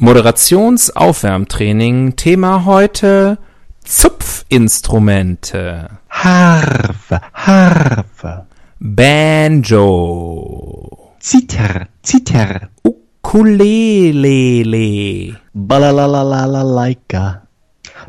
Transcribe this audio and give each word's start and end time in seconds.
Moderationsaufwärmtraining. 0.00 2.16
Thema 2.16 2.64
heute 2.64 3.36
Zupfinstrumente. 3.84 5.88
Harfe, 6.08 7.20
Harfe. 7.34 8.46
Banjo. 8.78 9.86
Zither, 11.20 11.88
Zither. 12.02 12.70
Ukulele. 12.82 14.16
Balalalalaika. 15.52 17.42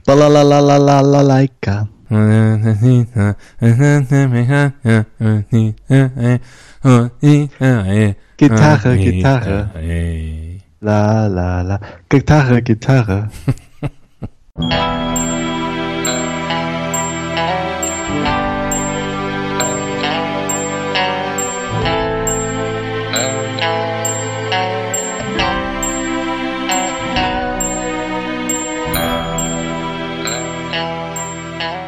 Balalalalaika. 0.06 1.88
Gitarre, 8.38 8.98
Gitarre. 8.98 10.51
La 10.84 11.28
la 11.28 11.62
la. 11.62 11.80
Gitarre, 12.10 12.64
Gitarre. 12.64 13.30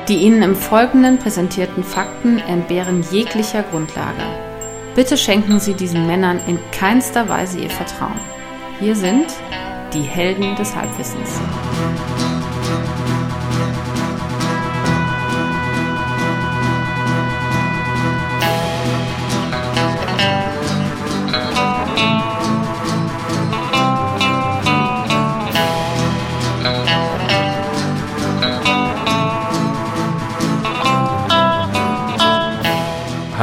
Die 0.07 0.17
Ihnen 0.17 0.43
im 0.43 0.55
Folgenden 0.55 1.17
präsentierten 1.17 1.83
Fakten 1.83 2.37
entbehren 2.37 3.03
jeglicher 3.09 3.63
Grundlage. 3.63 4.21
Bitte 4.93 5.17
schenken 5.17 5.59
Sie 5.59 5.73
diesen 5.73 6.05
Männern 6.05 6.39
in 6.45 6.59
keinster 6.71 7.27
Weise 7.27 7.57
Ihr 7.57 7.71
Vertrauen. 7.71 8.42
Hier 8.79 8.95
sind 8.95 9.27
die 9.93 10.01
Helden 10.01 10.55
des 10.55 10.75
Halbwissens. 10.75 11.39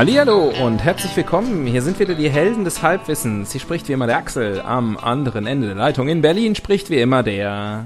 Hallihallo 0.01 0.51
und 0.65 0.83
herzlich 0.83 1.15
willkommen. 1.15 1.67
Hier 1.67 1.83
sind 1.83 2.01
wieder 2.01 2.15
die 2.15 2.31
Helden 2.31 2.65
des 2.65 2.81
Halbwissens. 2.81 3.53
Hier 3.53 3.61
spricht 3.61 3.87
wie 3.87 3.93
immer 3.93 4.07
der 4.07 4.17
Axel. 4.17 4.63
Am 4.63 4.97
anderen 4.97 5.47
Ende 5.47 5.67
der 5.67 5.77
Leitung 5.77 6.09
in 6.09 6.23
Berlin 6.23 6.55
spricht 6.55 6.89
wie 6.89 7.03
immer 7.03 7.23
der 7.23 7.85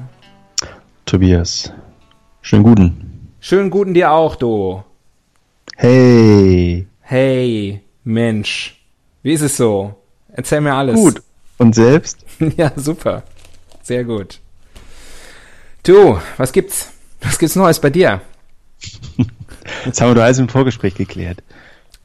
Tobias. 1.07 1.73
Schönen 2.41 2.63
guten. 2.63 3.33
Schönen 3.41 3.69
guten 3.69 3.95
dir 3.95 4.13
auch, 4.13 4.37
du. 4.37 4.85
Hey. 5.75 6.87
Hey, 7.01 7.81
Mensch. 8.05 8.81
Wie 9.25 9.33
ist 9.33 9.43
es 9.43 9.57
so? 9.57 9.97
Erzähl 10.29 10.61
mir 10.61 10.75
alles. 10.75 10.95
Gut. 10.95 11.21
Und 11.59 11.75
selbst? 11.75 12.25
ja, 12.57 12.71
super. 12.77 13.25
Sehr 13.83 14.05
gut. 14.05 14.39
Du, 15.83 16.21
was 16.37 16.53
gibt's? 16.53 16.93
Was 17.23 17.41
gibt's 17.41 17.57
Neues 17.57 17.81
bei 17.81 17.91
dir? 17.91 18.21
Jetzt 19.85 20.01
haben 20.01 20.11
wir 20.11 20.15
doch 20.15 20.23
alles 20.23 20.39
im 20.39 20.49
Vorgespräch 20.49 20.95
geklärt. 20.95 21.43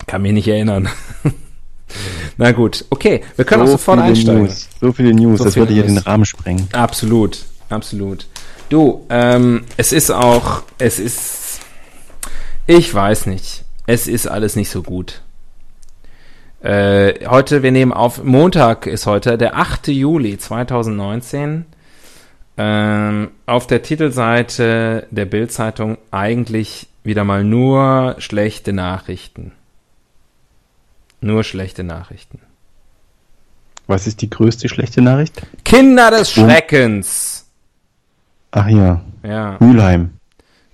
Kann 0.09 0.23
mich 0.23 0.33
nicht 0.33 0.47
erinnern. 0.47 0.89
Na 2.37 2.51
gut, 2.51 2.83
okay, 2.89 3.21
wir 3.35 3.45
können 3.45 3.67
so 3.67 3.73
auch 3.73 3.77
sofort 3.77 3.99
einsteigen. 3.99 4.45
News, 4.45 4.67
so 4.81 4.91
viele 4.91 5.13
News, 5.13 5.37
so 5.37 5.43
das 5.43 5.55
würde 5.55 5.71
hier 5.71 5.83
den 5.83 5.99
Rahmen 5.99 6.25
sprengen. 6.25 6.67
Absolut, 6.71 7.45
absolut. 7.69 8.25
Du, 8.69 9.05
ähm, 9.11 9.65
es 9.77 9.91
ist 9.91 10.09
auch, 10.09 10.63
es 10.79 10.97
ist, 10.97 11.59
ich 12.65 12.91
weiß 12.91 13.27
nicht, 13.27 13.65
es 13.85 14.07
ist 14.07 14.25
alles 14.25 14.55
nicht 14.55 14.71
so 14.71 14.81
gut. 14.81 15.21
Äh, 16.63 17.27
heute, 17.27 17.61
wir 17.61 17.71
nehmen 17.71 17.93
auf, 17.93 18.23
Montag 18.23 18.87
ist 18.87 19.05
heute, 19.05 19.37
der 19.37 19.57
8. 19.57 19.89
Juli 19.89 20.39
2019. 20.39 21.65
Ähm, 22.57 23.29
auf 23.45 23.67
der 23.67 23.83
Titelseite 23.83 25.05
der 25.11 25.25
Bildzeitung 25.25 25.99
eigentlich 26.09 26.87
wieder 27.03 27.23
mal 27.23 27.43
nur 27.43 28.15
schlechte 28.17 28.73
Nachrichten. 28.73 29.51
Nur 31.21 31.43
schlechte 31.43 31.83
Nachrichten. 31.83 32.39
Was 33.87 34.07
ist 34.07 34.21
die 34.21 34.29
größte 34.29 34.69
schlechte 34.69 35.01
Nachricht? 35.01 35.41
Kinder 35.65 36.11
des 36.11 36.31
Schreckens. 36.31 37.49
Ach 38.51 38.67
ja. 38.67 39.01
Ja. 39.23 39.57
Mülheim. 39.59 40.11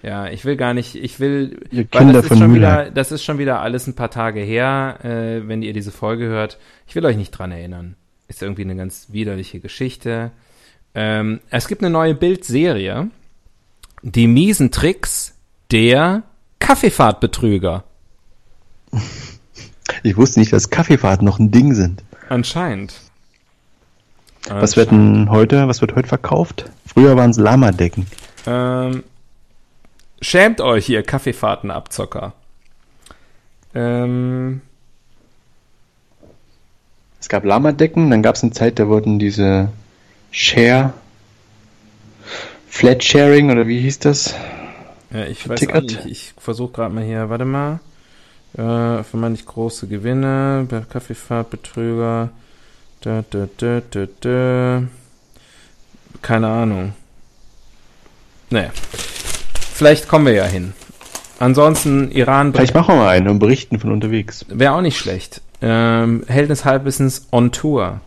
Ja, 0.04 0.28
ich 0.28 0.46
will 0.46 0.56
gar 0.56 0.74
nicht, 0.74 0.96
ich 0.96 1.20
will, 1.20 1.62
Ihr 1.72 1.86
Kinder 1.86 2.14
das 2.14 2.26
ist 2.26 2.28
von 2.30 2.38
schon 2.38 2.52
Mülheim. 2.52 2.86
wieder, 2.86 2.92
das 2.92 3.12
ist 3.12 3.24
schon 3.24 3.38
wieder 3.40 3.62
alles 3.62 3.88
ein 3.88 3.96
paar 3.96 4.12
Tage 4.12 4.42
her, 4.42 5.00
äh, 5.04 5.48
wenn 5.48 5.64
ihr 5.64 5.74
diese 5.74 5.92
Folge 5.92 6.26
hört. 6.26 6.60
Ich 6.88 6.94
will 6.96 7.06
euch 7.06 7.18
nicht 7.18 7.32
dran 7.32 7.52
erinnern. 7.52 7.96
Ist 8.28 8.44
irgendwie 8.44 8.62
eine 8.64 8.76
ganz 8.76 9.08
widerliche 9.10 9.60
Geschichte. 9.60 10.32
Ähm, 10.94 11.40
es 11.50 11.68
gibt 11.68 11.82
eine 11.82 11.90
neue 11.90 12.14
Bildserie. 12.16 13.08
Die 14.04 14.28
miesen 14.28 14.72
Tricks 14.72 15.36
der 15.72 16.24
Kaffeefahrtbetrüger. 16.60 17.84
Ich 20.06 20.18
wusste 20.18 20.40
nicht, 20.40 20.54
dass 20.54 20.70
Kaffeefahrten 20.70 21.26
noch 21.26 21.40
ein 21.40 21.50
Ding 21.50 21.74
sind. 21.74 22.04
Anscheinend. 22.30 22.94
Was 24.48 24.78
wird 24.78 24.92
denn 24.92 25.32
heute, 25.32 25.68
was 25.68 25.82
wird 25.82 25.96
heute 25.96 26.08
verkauft? 26.08 26.70
Früher 26.86 27.18
waren 27.18 27.32
es 27.32 27.38
Lama-Decken. 27.38 28.06
Ähm, 28.46 29.04
schämt 30.22 30.62
euch, 30.62 30.88
ihr 30.90 31.02
Kaffeefahrtenabzocker. 31.02 32.34
Ähm, 33.74 34.62
Es 37.20 37.28
gab 37.28 37.44
Lama-Decken, 37.44 38.12
dann 38.12 38.22
gab 38.22 38.36
es 38.36 38.44
eine 38.44 38.52
Zeit, 38.52 38.78
da 38.78 38.88
wurden 38.88 39.18
diese 39.18 39.70
Share, 40.30 40.94
Flat 42.68 43.04
Sharing 43.04 43.50
oder 43.50 43.68
wie 43.68 43.80
hieß 43.80 43.98
das? 43.98 44.36
ja, 45.10 45.26
ich 45.26 45.50
weiß 45.50 45.62
nicht, 45.62 46.06
ich 46.06 46.34
versuche 46.38 46.74
gerade 46.74 46.94
mal 46.94 47.04
hier, 47.04 47.32
warte 47.32 47.46
mal. 47.46 47.80
Äh, 48.58 49.04
vermeintlich 49.04 49.46
große 49.46 49.88
Gewinne, 49.88 50.68
Kaffeefahrtbetrüger. 50.90 52.30
Da, 53.02 53.24
da, 53.30 53.48
da, 53.58 53.82
da, 53.90 54.08
da. 54.22 54.84
Keine 56.22 56.48
Ahnung. 56.48 56.94
Naja. 58.50 58.70
Vielleicht 59.74 60.08
kommen 60.08 60.26
wir 60.28 60.34
ja 60.34 60.46
hin. 60.46 60.74
Ansonsten 61.40 62.12
Iran 62.12 62.54
Vielleicht 62.54 62.74
machen 62.74 62.96
wir 62.96 63.04
mal 63.04 63.10
einen 63.10 63.28
und 63.28 63.40
berichten 63.40 63.80
von 63.80 63.92
unterwegs. 63.92 64.46
Wäre 64.48 64.74
auch 64.74 64.82
nicht 64.82 64.98
schlecht. 64.98 65.42
Ähm, 65.62 66.24
Helden 66.28 66.50
des 66.50 66.64
Halbwissens 66.64 67.28
on 67.32 67.52
Tour. 67.52 68.00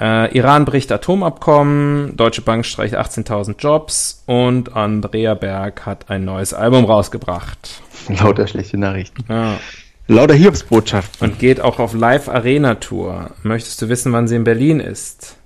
Äh, 0.00 0.36
Iran 0.36 0.64
bricht 0.64 0.90
Atomabkommen, 0.90 2.16
Deutsche 2.16 2.42
Bank 2.42 2.66
streicht 2.66 2.96
18.000 2.96 3.56
Jobs 3.58 4.22
und 4.26 4.76
Andrea 4.76 5.34
Berg 5.34 5.86
hat 5.86 6.10
ein 6.10 6.24
neues 6.24 6.52
Album 6.52 6.84
rausgebracht. 6.84 7.82
Lauter 8.20 8.46
schlechte 8.46 8.78
Nachrichten. 8.78 9.24
Ja. 9.28 9.58
Lauter 10.06 10.34
Hiobsbotschaften. 10.34 11.28
Und 11.28 11.38
geht 11.38 11.60
auch 11.60 11.78
auf 11.78 11.92
Live 11.92 12.28
Arena 12.28 12.76
Tour. 12.76 13.30
Möchtest 13.42 13.82
du 13.82 13.88
wissen, 13.88 14.12
wann 14.12 14.26
sie 14.26 14.36
in 14.36 14.44
Berlin 14.44 14.80
ist? 14.80 15.36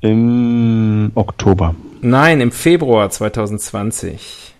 Im 0.00 1.12
Oktober. 1.14 1.76
Nein, 2.00 2.40
im 2.40 2.50
Februar 2.50 3.08
2020. 3.08 4.54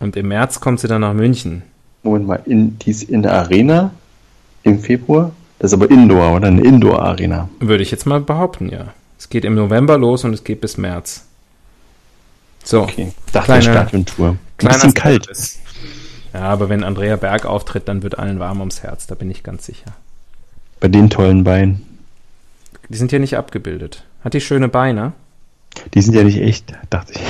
Und 0.00 0.16
im 0.16 0.28
März 0.28 0.60
kommt 0.60 0.80
sie 0.80 0.88
dann 0.88 1.00
nach 1.02 1.14
München. 1.14 1.62
Moment 2.02 2.26
mal, 2.26 2.42
in, 2.44 2.78
die 2.78 2.90
ist 2.90 3.04
in 3.04 3.22
der 3.22 3.34
Arena 3.34 3.92
im 4.62 4.80
Februar? 4.80 5.32
Das 5.58 5.72
ist 5.72 5.74
aber 5.74 5.90
Indoor, 5.90 6.36
oder? 6.36 6.48
Eine 6.48 6.62
Indoor-Arena. 6.62 7.48
Würde 7.60 7.82
ich 7.82 7.90
jetzt 7.90 8.06
mal 8.06 8.20
behaupten, 8.20 8.68
ja. 8.68 8.92
Es 9.18 9.28
geht 9.28 9.44
im 9.44 9.54
November 9.54 9.98
los 9.98 10.24
und 10.24 10.32
es 10.32 10.44
geht 10.44 10.60
bis 10.60 10.78
März. 10.78 11.27
So. 12.68 12.82
Okay. 12.82 13.12
Dachte 13.32 13.46
Kleine- 13.46 13.62
Stadiontour. 13.62 14.36
Ein 14.58 14.68
bisschen 14.68 14.92
kalt. 14.92 15.24
Service. 15.24 15.58
Ja, 16.34 16.40
aber 16.42 16.68
wenn 16.68 16.84
Andrea 16.84 17.16
Berg 17.16 17.46
auftritt, 17.46 17.88
dann 17.88 18.02
wird 18.02 18.18
allen 18.18 18.40
warm 18.40 18.60
ums 18.60 18.82
Herz, 18.82 19.06
da 19.06 19.14
bin 19.14 19.30
ich 19.30 19.42
ganz 19.42 19.64
sicher. 19.64 19.92
Bei 20.78 20.88
den 20.88 21.08
tollen 21.08 21.44
Beinen. 21.44 21.86
Die 22.90 22.98
sind 22.98 23.10
hier 23.10 23.20
nicht 23.20 23.38
abgebildet. 23.38 24.04
Hat 24.22 24.34
die 24.34 24.42
schöne 24.42 24.68
Beine? 24.68 25.14
Die 25.94 26.02
sind 26.02 26.12
ja 26.12 26.24
nicht 26.24 26.36
echt, 26.42 26.74
dachte 26.90 27.14
ich. 27.14 27.20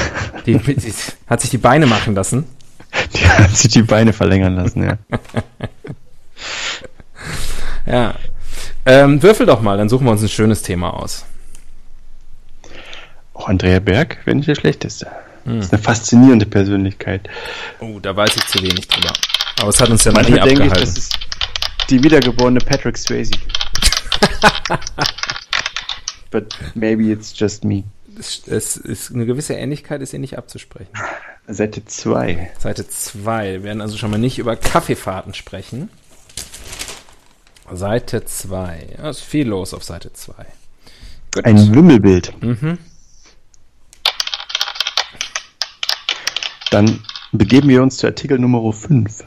Die, 0.45 0.59
die 0.59 0.93
hat 1.29 1.41
sich 1.41 1.51
die 1.51 1.59
Beine 1.59 1.87
machen 1.87 2.17
lassen. 2.17 2.45
Die 3.15 3.29
hat 3.29 3.57
sich 3.57 3.71
die 3.71 3.83
Beine 3.83 4.13
verlängern 4.13 4.57
lassen, 4.57 4.83
ja. 4.83 4.99
Ja. 7.87 8.15
Ähm, 8.87 9.23
würfel 9.23 9.47
doch 9.47 9.61
mal, 9.61 9.79
dann 9.79 9.89
suchen 9.89 10.05
wir 10.07 10.11
uns 10.11 10.23
ein 10.23 10.29
schönes 10.29 10.63
Thema 10.63 10.95
aus. 10.95 11.25
Auch 13.35 13.49
Andrea 13.49 13.79
Berg 13.79 14.19
wäre 14.25 14.37
nicht 14.37 14.49
der 14.49 14.57
schlechteste. 14.57 15.07
Das 15.57 15.67
ist 15.67 15.73
eine 15.73 15.83
faszinierende 15.83 16.47
Persönlichkeit. 16.47 17.29
Oh, 17.81 17.99
da 18.01 18.15
weiß 18.15 18.37
ich 18.37 18.47
zu 18.47 18.63
wenig 18.63 18.87
drüber. 18.89 19.13
Aber 19.61 19.71
es 19.71 19.81
hat 19.81 19.89
uns 19.89 20.05
ja 20.05 20.13
noch 20.13 20.23
nie 20.23 20.31
Manchmal 20.31 20.49
denke 20.49 20.65
ich, 20.65 20.71
abgehalten. 20.71 20.95
das 20.95 21.05
ist 21.05 21.19
die 21.91 22.03
wiedergeborene 22.03 22.61
Patrick 22.61 22.99
Swayze. 22.99 23.33
but 26.31 26.55
maybe 26.75 27.05
it's 27.11 27.33
just 27.37 27.65
me. 27.65 27.85
Es, 28.19 28.43
es 28.47 28.77
ist 28.77 29.13
eine 29.13 29.27
gewisse 29.27 29.55
Ähnlichkeit 29.55 30.03
ist 30.03 30.11
hier 30.11 30.19
nicht 30.19 30.37
abzusprechen. 30.37 30.91
Seite 31.47 31.85
2. 31.85 32.51
Seite 32.59 32.89
2. 32.89 33.53
Wir 33.53 33.63
werden 33.63 33.81
also 33.81 33.97
schon 33.97 34.11
mal 34.11 34.19
nicht 34.19 34.39
über 34.39 34.57
Kaffeefahrten 34.57 35.35
sprechen. 35.35 35.89
Seite 37.73 38.25
2. 38.25 38.97
Ja, 38.99 39.11
ist 39.11 39.21
viel 39.21 39.47
los 39.49 39.73
auf 39.73 39.85
Seite 39.85 40.13
2. 40.13 40.35
Gut. 41.33 41.45
Ein 41.45 41.75
Wimmelbild. 41.75 42.43
Mhm. 42.43 42.79
Dann 46.71 47.01
begeben 47.33 47.69
wir 47.69 47.83
uns 47.83 47.97
zu 47.97 48.07
Artikel 48.07 48.39
Nummer 48.39 48.73
5. 48.73 49.25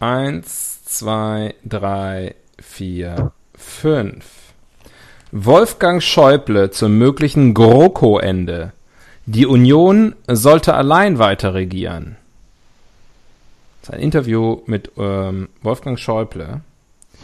Eins, 0.00 0.84
zwei, 0.84 1.54
drei, 1.64 2.34
vier, 2.58 3.32
fünf. 3.54 4.24
Wolfgang 5.30 6.02
Schäuble 6.02 6.70
zum 6.70 6.98
möglichen 6.98 7.54
GroKo-Ende. 7.54 8.72
Die 9.24 9.46
Union 9.46 10.14
sollte 10.28 10.74
allein 10.74 11.18
weiter 11.18 11.54
regieren. 11.54 12.16
Das 13.80 13.90
ist 13.90 13.94
ein 13.94 14.02
Interview 14.02 14.60
mit 14.66 14.92
ähm, 14.98 15.48
Wolfgang 15.62 15.98
Schäuble. 15.98 16.60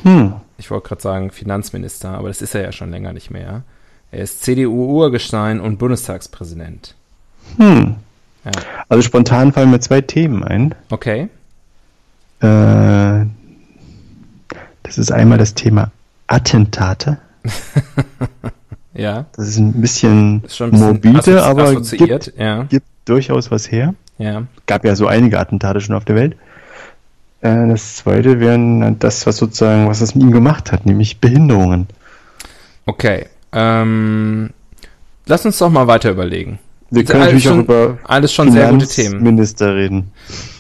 Hm. 0.02 0.34
Ich 0.56 0.70
wollte 0.70 0.88
gerade 0.88 1.02
sagen 1.02 1.30
Finanzminister, 1.30 2.10
aber 2.10 2.28
das 2.28 2.40
ist 2.40 2.54
er 2.54 2.62
ja 2.62 2.72
schon 2.72 2.90
länger 2.90 3.12
nicht 3.12 3.30
mehr. 3.30 3.64
Er 4.10 4.22
ist 4.22 4.42
CDU-Urgestein 4.42 5.60
und 5.60 5.78
Bundestagspräsident. 5.78 6.94
Hm. 7.58 7.96
Ja. 8.54 8.62
Also 8.88 9.02
spontan 9.02 9.52
fallen 9.52 9.70
mir 9.70 9.80
zwei 9.80 10.00
Themen 10.00 10.42
ein. 10.44 10.74
Okay. 10.90 11.28
Äh, 12.40 13.26
das 14.82 14.96
ist 14.98 15.10
einmal 15.12 15.38
das 15.38 15.54
Thema 15.54 15.90
Attentate. 16.26 17.18
Ja. 18.94 19.26
Das 19.36 19.46
ist 19.46 19.58
ein 19.58 19.80
bisschen, 19.80 20.42
Ist 20.42 20.60
ein 20.60 20.70
bisschen 20.72 20.86
morbide, 20.86 21.44
aber 21.44 21.80
gibt, 21.82 22.32
Ja. 22.36 22.64
gibt 22.64 22.86
durchaus 23.04 23.48
was 23.52 23.70
her. 23.70 23.94
Ja. 24.18 24.42
Gab 24.66 24.84
ja 24.84 24.96
so 24.96 25.06
einige 25.06 25.38
Attentate 25.38 25.80
schon 25.80 25.94
auf 25.94 26.04
der 26.04 26.16
Welt. 26.16 26.36
Äh, 27.40 27.68
das 27.68 27.96
zweite 27.98 28.40
wären 28.40 28.98
das, 28.98 29.24
was 29.24 29.36
sozusagen, 29.36 29.86
was 29.88 30.00
es 30.00 30.16
mit 30.16 30.24
ihm 30.24 30.32
gemacht 30.32 30.72
hat, 30.72 30.84
nämlich 30.84 31.20
Behinderungen. 31.20 31.86
Okay. 32.86 33.26
Ähm, 33.52 34.50
lass 35.26 35.46
uns 35.46 35.58
doch 35.58 35.70
mal 35.70 35.86
weiter 35.86 36.10
überlegen. 36.10 36.58
Wir 36.90 37.02
Ist 37.02 37.10
können 37.10 37.24
natürlich 37.24 37.46
auch 37.48 37.52
schon- 37.52 37.60
über 37.64 37.98
Alles 38.04 38.32
schon 38.32 38.50
sehr 38.52 38.70
gute 38.70 38.86
Themen. 38.86 39.10
Finanzminister 39.18 39.74
reden. 39.76 40.10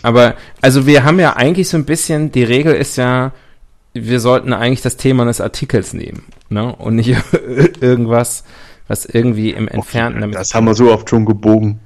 Aber, 0.02 0.34
also 0.60 0.86
wir 0.86 1.04
haben 1.04 1.18
ja 1.20 1.36
eigentlich 1.36 1.68
so 1.68 1.76
ein 1.78 1.84
bisschen, 1.86 2.30
die 2.32 2.44
Regel 2.44 2.74
ist 2.74 2.96
ja, 2.96 3.32
wir 3.94 4.20
sollten 4.20 4.52
eigentlich 4.52 4.82
das 4.82 4.96
Thema 4.98 5.24
des 5.24 5.40
Artikels 5.40 5.94
nehmen, 5.94 6.24
ne? 6.50 6.74
Und 6.76 6.96
nicht 6.96 7.14
irgendwas, 7.80 8.44
was 8.88 9.06
irgendwie 9.06 9.50
im 9.52 9.68
Entfernten 9.68 10.20
damit. 10.20 10.36
Das 10.36 10.54
haben 10.54 10.66
wir 10.66 10.74
so 10.74 10.92
oft 10.92 11.08
schon 11.08 11.24
gebogen, 11.24 11.80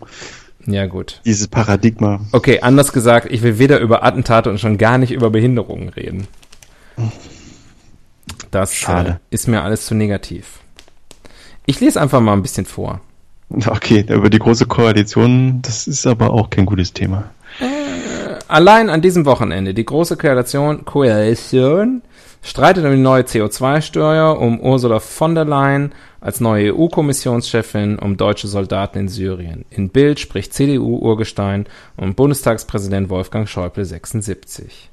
Ja, 0.66 0.86
gut. 0.86 1.20
dieses 1.24 1.46
Paradigma. 1.46 2.20
Okay, 2.32 2.60
anders 2.60 2.92
gesagt, 2.92 3.28
ich 3.30 3.42
will 3.42 3.58
weder 3.58 3.78
über 3.78 4.02
Attentate 4.04 4.50
und 4.50 4.58
schon 4.58 4.76
gar 4.76 4.98
nicht 4.98 5.12
über 5.12 5.30
Behinderungen 5.30 5.88
reden. 5.88 6.26
Das. 8.50 8.86
Äh, 8.88 9.14
ist 9.30 9.48
mir 9.48 9.62
alles 9.62 9.86
zu 9.86 9.94
negativ. 9.94 10.58
Ich 11.64 11.80
lese 11.80 12.00
einfach 12.00 12.20
mal 12.20 12.32
ein 12.34 12.42
bisschen 12.42 12.66
vor. 12.66 13.00
Okay, 13.66 14.04
über 14.08 14.30
die 14.30 14.38
große 14.38 14.66
Koalition, 14.66 15.60
das 15.62 15.86
ist 15.86 16.06
aber 16.06 16.30
auch 16.30 16.50
kein 16.50 16.66
gutes 16.66 16.92
Thema. 16.92 17.24
Allein 18.48 18.90
an 18.90 19.00
diesem 19.00 19.24
Wochenende, 19.24 19.74
die 19.74 19.84
große 19.84 20.16
Koalition, 20.16 20.84
Koalition 20.84 22.02
streitet 22.42 22.84
um 22.84 22.90
die 22.90 22.98
neue 22.98 23.22
CO2-Steuer, 23.22 24.38
um 24.38 24.60
Ursula 24.60 25.00
von 25.00 25.34
der 25.34 25.44
Leyen 25.44 25.92
als 26.20 26.40
neue 26.40 26.74
EU-Kommissionschefin, 26.74 27.98
um 27.98 28.16
deutsche 28.16 28.48
Soldaten 28.48 28.98
in 29.00 29.08
Syrien. 29.08 29.64
In 29.70 29.88
Bild 29.88 30.20
spricht 30.20 30.52
CDU-Urgestein 30.54 31.66
und 31.96 32.16
Bundestagspräsident 32.16 33.08
Wolfgang 33.10 33.48
Schäuble 33.48 33.84
76. 33.84 34.90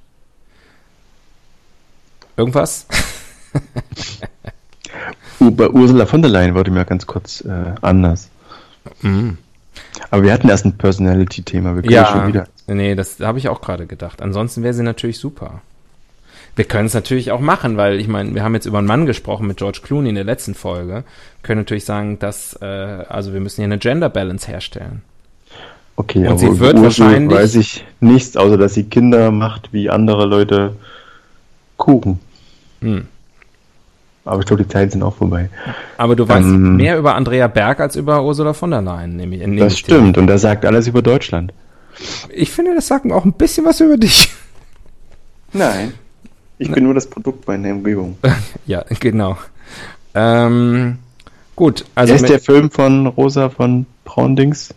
Irgendwas? 2.38 2.88
Bei 5.40 5.70
Ursula 5.70 6.06
von 6.06 6.22
der 6.22 6.32
Leyen 6.32 6.56
wurde 6.56 6.72
mir 6.72 6.86
ganz 6.86 7.06
kurz 7.06 7.42
äh, 7.42 7.74
anders. 7.82 8.30
Mhm. 9.02 9.38
Aber 10.12 10.24
wir 10.24 10.34
hatten 10.34 10.50
erst 10.50 10.66
ein 10.66 10.78
Personality-Thema, 10.78 11.76
wir 11.76 11.82
können 11.84 11.94
Ja, 11.94 12.06
schon 12.08 12.28
wieder. 12.28 12.48
nee, 12.68 12.96
das 12.96 13.20
habe 13.20 13.38
ich 13.38 13.48
auch 13.50 13.62
gerade 13.62 13.86
gedacht. 13.86 14.22
Ansonsten 14.22 14.64
wäre 14.64 14.74
sie 14.74 14.84
natürlich 14.84 15.20
super. 15.20 15.62
Wir 16.56 16.66
können 16.66 16.88
es 16.88 16.94
natürlich 16.94 17.32
auch 17.32 17.40
machen, 17.40 17.78
weil 17.78 18.00
ich 18.00 18.08
meine, 18.08 18.34
wir 18.36 18.44
haben 18.44 18.54
jetzt 18.54 18.66
über 18.66 18.80
einen 18.80 18.88
Mann 18.88 19.06
gesprochen 19.06 19.48
mit 19.48 19.58
George 19.58 19.80
Clooney 19.84 20.10
in 20.10 20.16
der 20.16 20.24
letzten 20.26 20.56
Folge. 20.56 20.94
Wir 20.94 21.04
können 21.44 21.62
natürlich 21.62 21.86
sagen, 21.86 22.20
dass, 22.20 22.54
äh, 22.62 22.66
also 22.66 23.32
wir 23.34 23.40
müssen 23.40 23.58
hier 23.58 23.66
eine 23.66 23.78
Gender 23.78 24.10
Balance 24.10 24.48
herstellen. 24.48 25.02
Okay, 25.96 26.28
Und 26.28 26.38
sie 26.40 26.60
wird 26.60 26.82
wahrscheinlich- 26.82 27.38
weiß 27.38 27.56
ich 27.56 27.86
nichts, 28.00 28.36
außer 28.36 28.58
dass 28.58 28.74
sie 28.74 28.86
Kinder 28.86 29.32
macht, 29.32 29.72
wie 29.74 29.90
andere 29.90 30.26
Leute 30.26 30.76
Kuchen. 31.78 32.20
Hm. 32.82 33.08
Aber 34.30 34.40
ich 34.42 34.46
glaube, 34.46 34.64
die 34.64 34.70
Zeiten 34.70 34.92
sind 34.92 35.04
auch 35.04 35.16
vorbei. 35.16 35.50
Aber 35.98 36.16
du 36.16 36.28
weißt 36.28 36.46
Ähm. 36.46 36.76
mehr 36.78 36.98
über 36.98 37.16
Andrea 37.16 37.48
Berg 37.48 37.80
als 37.80 37.96
über 37.96 38.24
Ursula 38.24 38.54
von 38.54 38.72
der 38.72 38.82
Leyen, 38.82 39.16
nämlich. 39.16 39.42
nehme 39.42 39.58
Das 39.60 39.74
ich 39.74 39.84
dir. 39.84 39.96
stimmt, 39.96 40.18
und 40.18 40.30
er 40.30 40.38
sagt 40.40 40.66
alles 40.66 40.88
über 40.88 41.02
Deutschland. 41.02 41.54
Ich 42.34 42.52
finde, 42.52 42.76
das 42.76 42.88
sagt 42.88 43.12
auch 43.12 43.26
ein 43.26 43.34
bisschen 43.34 43.66
was 43.66 43.80
über 43.82 43.98
dich. 43.98 44.30
Nein. 45.54 45.94
Ich 46.58 46.72
bin 46.72 46.84
nur 46.84 46.94
das 46.94 47.08
Produkt 47.10 47.48
meiner 47.48 47.72
Umgebung. 47.72 48.18
ja, 48.66 48.84
genau. 49.00 49.38
Ähm, 50.14 50.98
gut, 51.56 51.86
also 51.96 52.14
ist 52.14 52.28
der 52.30 52.40
Film 52.40 52.70
von 52.72 53.08
Rosa 53.08 53.50
von 53.50 53.86
Braundings? 54.06 54.74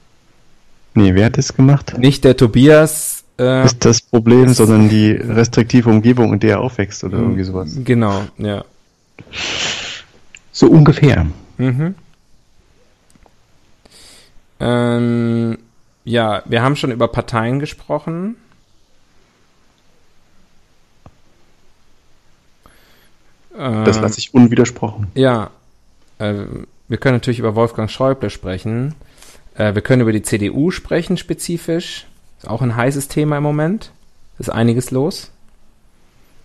Nee, 0.95 1.15
wer 1.15 1.27
hat 1.27 1.39
das 1.39 1.55
gemacht? 1.55 1.97
nicht 1.99 2.25
der 2.25 2.37
Tobias. 2.37 3.25
Äh, 3.39 3.65
Ist 3.65 3.85
das 3.85 4.03
Problem, 4.03 4.45
ist- 4.45 4.59
sondern 4.59 4.89
die 4.91 5.11
restriktive 5.13 5.89
Umgebung, 5.89 6.35
in 6.35 6.41
der 6.41 6.51
er 6.57 6.61
aufwächst 6.61 7.03
oder 7.03 7.19
irgendwie 7.19 7.43
sowas. 7.45 7.75
Genau, 7.83 8.23
ja. 8.37 8.63
So 10.53 10.69
ungefähr. 10.69 11.27
Mhm. 11.59 11.95
Ähm, 14.61 15.59
ja, 16.05 16.43
wir 16.47 16.63
haben 16.63 16.77
schon 16.77 16.93
über 16.93 17.09
Parteien 17.09 17.59
gesprochen. 17.59 18.37
Das 23.55 23.97
Ähm, 23.97 24.03
lasse 24.03 24.19
ich 24.19 24.35
unwidersprochen. 24.35 25.09
Ja, 25.15 25.51
äh, 26.19 26.35
wir 26.89 26.99
können 26.99 27.17
natürlich 27.17 27.39
über 27.39 27.55
Wolfgang 27.55 27.91
Schäuble 27.91 28.31
sprechen. 28.31 28.95
Äh, 29.55 29.75
wir 29.75 29.83
können 29.83 30.03
über 30.03 30.13
die 30.13 30.23
CDU 30.23 30.71
sprechen, 30.71 31.17
spezifisch. 31.17 32.07
Ist 32.39 32.49
auch 32.49 32.63
ein 32.63 32.77
heißes 32.77 33.09
Thema 33.09 33.39
im 33.39 33.43
Moment. 33.43 33.93
Ist 34.39 34.51
einiges 34.51 34.91
los. 34.91 35.31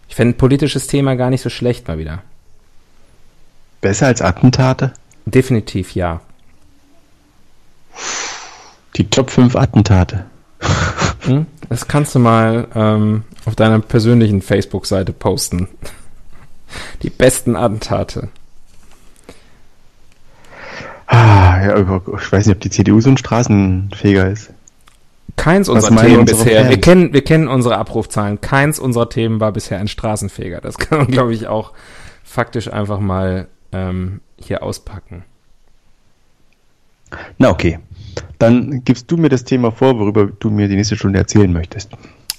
Ich 0.09 0.15
fände 0.15 0.35
ein 0.35 0.37
politisches 0.37 0.87
Thema 0.87 1.15
gar 1.15 1.29
nicht 1.29 1.41
so 1.41 1.49
schlecht 1.49 1.87
mal 1.87 1.97
wieder. 1.97 2.21
Besser 3.81 4.07
als 4.07 4.21
Attentate? 4.21 4.93
Definitiv 5.25 5.93
ja. 5.95 6.21
Die 8.95 9.09
Top 9.09 9.29
5 9.29 9.55
Attentate. 9.55 10.25
Hm? 11.21 11.45
Das 11.69 11.87
kannst 11.87 12.15
du 12.15 12.19
mal 12.19 12.67
ähm, 12.73 13.23
auf 13.45 13.55
deiner 13.55 13.79
persönlichen 13.79 14.41
Facebook-Seite 14.41 15.13
posten. 15.13 15.67
Die 17.03 17.09
besten 17.09 17.55
Attentate. 17.55 18.29
Ah, 21.07 21.61
ja, 21.63 21.77
ich 21.77 22.31
weiß 22.31 22.45
nicht, 22.45 22.55
ob 22.55 22.61
die 22.61 22.69
CDU 22.69 22.99
so 22.99 23.09
ein 23.09 23.17
Straßenfeger 23.17 24.29
ist. 24.29 24.51
Keins 25.35 25.69
unserer 25.69 25.95
Themen 26.01 26.25
bisher, 26.25 26.69
wir 26.69 26.81
kennen, 26.81 27.13
wir 27.13 27.23
kennen 27.23 27.47
unsere 27.47 27.77
Abrufzahlen. 27.77 28.41
Keins 28.41 28.79
unserer 28.79 29.07
Themen 29.07 29.39
war 29.39 29.51
bisher 29.51 29.79
ein 29.79 29.87
Straßenfeger. 29.87 30.61
Das 30.61 30.77
kann 30.77 30.97
man, 30.97 31.07
glaube 31.07 31.33
ich, 31.33 31.47
auch 31.47 31.73
faktisch 32.23 32.71
einfach 32.71 32.99
mal 32.99 33.47
ähm, 33.71 34.21
hier 34.39 34.63
auspacken. 34.63 35.23
Na 37.37 37.49
okay. 37.49 37.79
Dann 38.39 38.83
gibst 38.83 39.09
du 39.11 39.17
mir 39.17 39.29
das 39.29 39.43
Thema 39.43 39.71
vor, 39.71 39.97
worüber 39.99 40.25
du 40.27 40.49
mir 40.49 40.67
die 40.67 40.75
nächste 40.75 40.95
Stunde 40.97 41.19
erzählen 41.19 41.51
möchtest. 41.51 41.91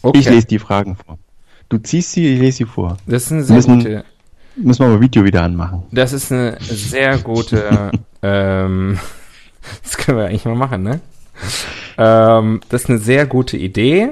Okay. 0.03 0.19
Ich 0.19 0.29
lese 0.29 0.47
die 0.47 0.59
Fragen 0.59 0.97
vor. 0.97 1.19
Du 1.69 1.79
ziehst 1.79 2.13
sie, 2.13 2.35
ich 2.35 2.41
lese 2.41 2.59
sie 2.59 2.65
vor. 2.65 2.97
das 3.07 3.25
ist 3.27 3.33
eine 3.33 3.43
sehr 3.45 3.57
müssen- 3.57 3.79
gute, 3.79 4.05
Müssen 4.57 4.81
wir 4.81 4.89
mal 4.89 5.01
Video 5.01 5.25
wieder 5.25 5.43
anmachen. 5.43 5.85
das 5.93 6.13
ist 6.13 6.33
eine 6.33 6.59
sehr 6.61 7.19
gute, 7.19 7.93
ähm, 8.23 8.99
das 9.83 9.97
können 9.97 10.19
wir 10.19 10.27
eigentlich 10.27 10.45
mal 10.45 10.57
machen, 10.57 10.83
ne? 10.83 11.01
Ähm, 11.97 12.61
das 12.69 12.83
ist 12.85 12.91
eine 12.91 12.99
sehr 12.99 13.27
gute 13.27 13.57
Idee. 13.57 14.11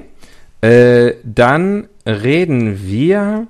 Äh, 0.61 1.15
dann 1.25 1.89
reden 2.07 2.87
wir 2.87 3.47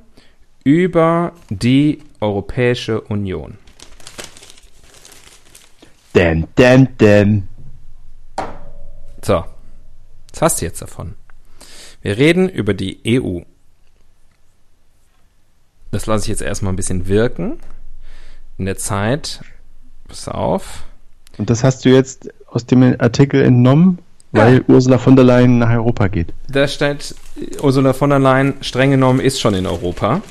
über 0.65 1.33
die 1.51 1.99
Europäische 2.21 3.01
Union. 3.01 3.59
Denn, 6.15 6.47
denn, 6.57 6.97
denn. 6.99 7.49
So, 9.23 9.45
was 10.33 10.43
hast 10.43 10.61
du 10.61 10.67
jetzt 10.67 10.81
davon? 10.81 11.15
Wir 12.03 12.17
reden 12.17 12.49
über 12.49 12.75
die 12.75 13.01
EU. 13.07 13.41
Das 15.91 16.07
lasse 16.07 16.25
ich 16.25 16.29
jetzt 16.29 16.43
erstmal 16.43 16.73
ein 16.73 16.77
bisschen 16.77 17.09
wirken. 17.09 17.59
In 18.59 18.67
der 18.67 18.77
Zeit 18.77 19.41
Pass 20.09 20.29
auf. 20.29 20.85
Und 21.39 21.51
das 21.51 21.65
hast 21.65 21.85
du 21.85 21.91
jetzt 21.91 22.31
aus 22.47 22.67
dem 22.67 22.83
Artikel 22.99 23.43
entnommen, 23.43 23.99
weil 24.33 24.59
ja. 24.59 24.63
Ursula 24.69 24.99
von 24.99 25.17
der 25.17 25.25
Leyen 25.25 25.59
nach 25.59 25.71
Europa 25.71 26.09
geht. 26.09 26.33
Da 26.49 26.67
steht, 26.69 27.15
Ursula 27.63 27.93
von 27.93 28.11
der 28.11 28.19
Leyen 28.19 28.55
streng 28.61 28.91
genommen 28.91 29.21
ist 29.21 29.41
schon 29.41 29.55
in 29.55 29.67
Europa. 29.67 30.23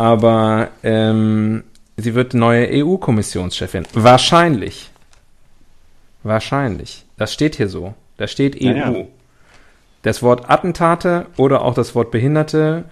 Aber 0.00 0.70
ähm, 0.82 1.62
sie 1.98 2.14
wird 2.14 2.32
neue 2.32 2.66
EU-Kommissionschefin. 2.72 3.84
Wahrscheinlich. 3.92 4.90
Wahrscheinlich. 6.22 7.04
Das 7.18 7.34
steht 7.34 7.56
hier 7.56 7.68
so. 7.68 7.92
Da 8.16 8.26
steht 8.26 8.56
EU. 8.62 8.64
Ja, 8.64 8.90
ja. 8.92 9.04
Das 10.00 10.22
Wort 10.22 10.48
Attentate 10.48 11.26
oder 11.36 11.60
auch 11.60 11.74
das 11.74 11.94
Wort 11.94 12.10
Behinderte 12.10 12.84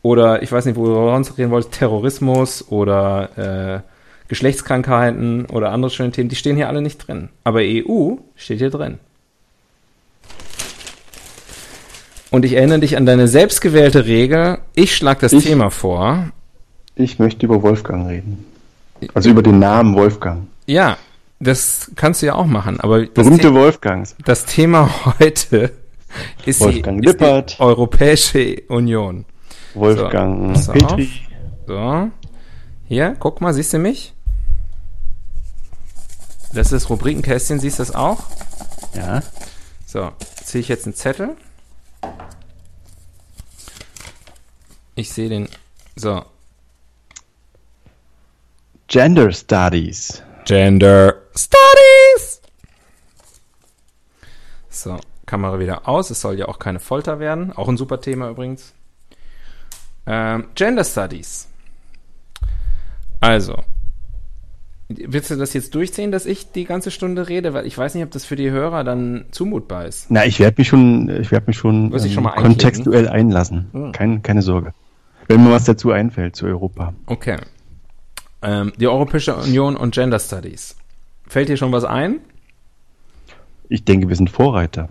oder 0.00 0.42
ich 0.42 0.50
weiß 0.50 0.64
nicht, 0.64 0.76
wo 0.76 0.86
du 0.86 0.94
sonst 0.94 1.36
reden 1.36 1.50
wolltest, 1.50 1.74
Terrorismus 1.74 2.66
oder 2.68 3.82
äh, 3.84 4.28
Geschlechtskrankheiten 4.28 5.44
oder 5.44 5.72
andere 5.72 5.90
schöne 5.90 6.12
Themen, 6.12 6.30
die 6.30 6.36
stehen 6.36 6.56
hier 6.56 6.68
alle 6.68 6.80
nicht 6.80 7.06
drin. 7.06 7.28
Aber 7.44 7.58
EU 7.60 8.14
steht 8.34 8.60
hier 8.60 8.70
drin. 8.70 8.98
Und 12.30 12.46
ich 12.46 12.54
erinnere 12.54 12.78
dich 12.78 12.96
an 12.96 13.04
deine 13.04 13.28
selbstgewählte 13.28 14.06
Regel. 14.06 14.58
Ich 14.74 14.96
schlage 14.96 15.20
das 15.20 15.34
ich, 15.34 15.44
Thema 15.44 15.70
vor. 15.70 16.32
Ich 16.96 17.18
möchte 17.18 17.44
über 17.44 17.62
Wolfgang 17.62 18.08
reden. 18.08 18.44
Also 19.12 19.28
über 19.28 19.42
den 19.42 19.58
Namen 19.58 19.94
Wolfgang. 19.94 20.48
Ja, 20.64 20.96
das 21.38 21.90
kannst 21.94 22.22
du 22.22 22.26
ja 22.26 22.34
auch 22.34 22.46
machen. 22.46 22.80
Aber 22.80 23.04
Berühmte 23.04 23.48
The 23.48 23.54
Wolfgangs. 23.54 24.16
Das 24.24 24.46
Thema 24.46 24.90
heute 25.18 25.72
ist, 26.46 26.60
Wolfgang 26.60 27.02
die, 27.02 27.08
ist 27.08 27.20
die 27.20 27.60
Europäische 27.60 28.62
Union. 28.68 29.26
Wolfgang 29.74 30.56
so, 30.56 30.72
Petri. 30.72 31.10
So. 31.66 32.10
Hier, 32.88 33.14
guck 33.18 33.42
mal, 33.42 33.52
siehst 33.52 33.74
du 33.74 33.78
mich? 33.78 34.14
Das 36.54 36.72
ist 36.72 36.88
Rubrikenkästchen, 36.88 37.60
siehst 37.60 37.78
du 37.78 37.82
das 37.82 37.94
auch? 37.94 38.24
Ja. 38.94 39.22
So, 39.84 40.12
ziehe 40.44 40.62
ich 40.62 40.68
jetzt 40.68 40.86
einen 40.86 40.94
Zettel. 40.94 41.36
Ich 44.94 45.12
sehe 45.12 45.28
den. 45.28 45.48
So. 45.94 46.24
Gender 48.88 49.32
Studies. 49.32 50.22
Gender 50.44 51.14
Studies. 51.34 52.40
So, 54.68 54.98
Kamera 55.26 55.58
wieder 55.58 55.88
aus. 55.88 56.10
Es 56.10 56.20
soll 56.20 56.38
ja 56.38 56.46
auch 56.46 56.58
keine 56.60 56.78
Folter 56.78 57.18
werden. 57.18 57.52
Auch 57.52 57.68
ein 57.68 57.76
super 57.76 58.00
Thema 58.00 58.30
übrigens. 58.30 58.74
Ähm, 60.06 60.48
Gender 60.54 60.84
Studies. 60.84 61.48
Also, 63.20 63.64
Willst 64.88 65.32
du 65.32 65.36
das 65.36 65.52
jetzt 65.52 65.74
durchziehen, 65.74 66.12
dass 66.12 66.26
ich 66.26 66.52
die 66.52 66.64
ganze 66.64 66.92
Stunde 66.92 67.28
rede? 67.28 67.52
Weil 67.54 67.66
ich 67.66 67.76
weiß 67.76 67.96
nicht, 67.96 68.04
ob 68.04 68.12
das 68.12 68.24
für 68.24 68.36
die 68.36 68.52
Hörer 68.52 68.84
dann 68.84 69.24
zumutbar 69.32 69.84
ist. 69.86 70.12
Na, 70.12 70.24
ich 70.24 70.38
werde 70.38 70.54
mich 70.58 70.68
schon, 70.68 71.08
ich 71.08 71.32
werde 71.32 71.48
mich 71.48 71.56
schon, 71.56 71.92
ähm, 71.92 72.08
schon 72.08 72.24
kontextuell 72.24 73.08
einlassen. 73.08 73.68
Hm. 73.72 73.90
Kein, 73.90 74.22
keine 74.22 74.42
Sorge. 74.42 74.72
Wenn 75.26 75.42
mir 75.42 75.50
was 75.50 75.64
dazu 75.64 75.90
einfällt 75.90 76.36
zu 76.36 76.46
Europa. 76.46 76.94
Okay. 77.06 77.38
Ähm, 78.42 78.72
die 78.76 78.86
Europäische 78.86 79.34
Union 79.34 79.76
und 79.76 79.94
Gender 79.94 80.18
Studies. 80.18 80.76
Fällt 81.26 81.48
dir 81.48 81.56
schon 81.56 81.72
was 81.72 81.84
ein? 81.84 82.20
Ich 83.68 83.84
denke, 83.84 84.08
wir 84.08 84.16
sind 84.16 84.30
Vorreiter. 84.30 84.88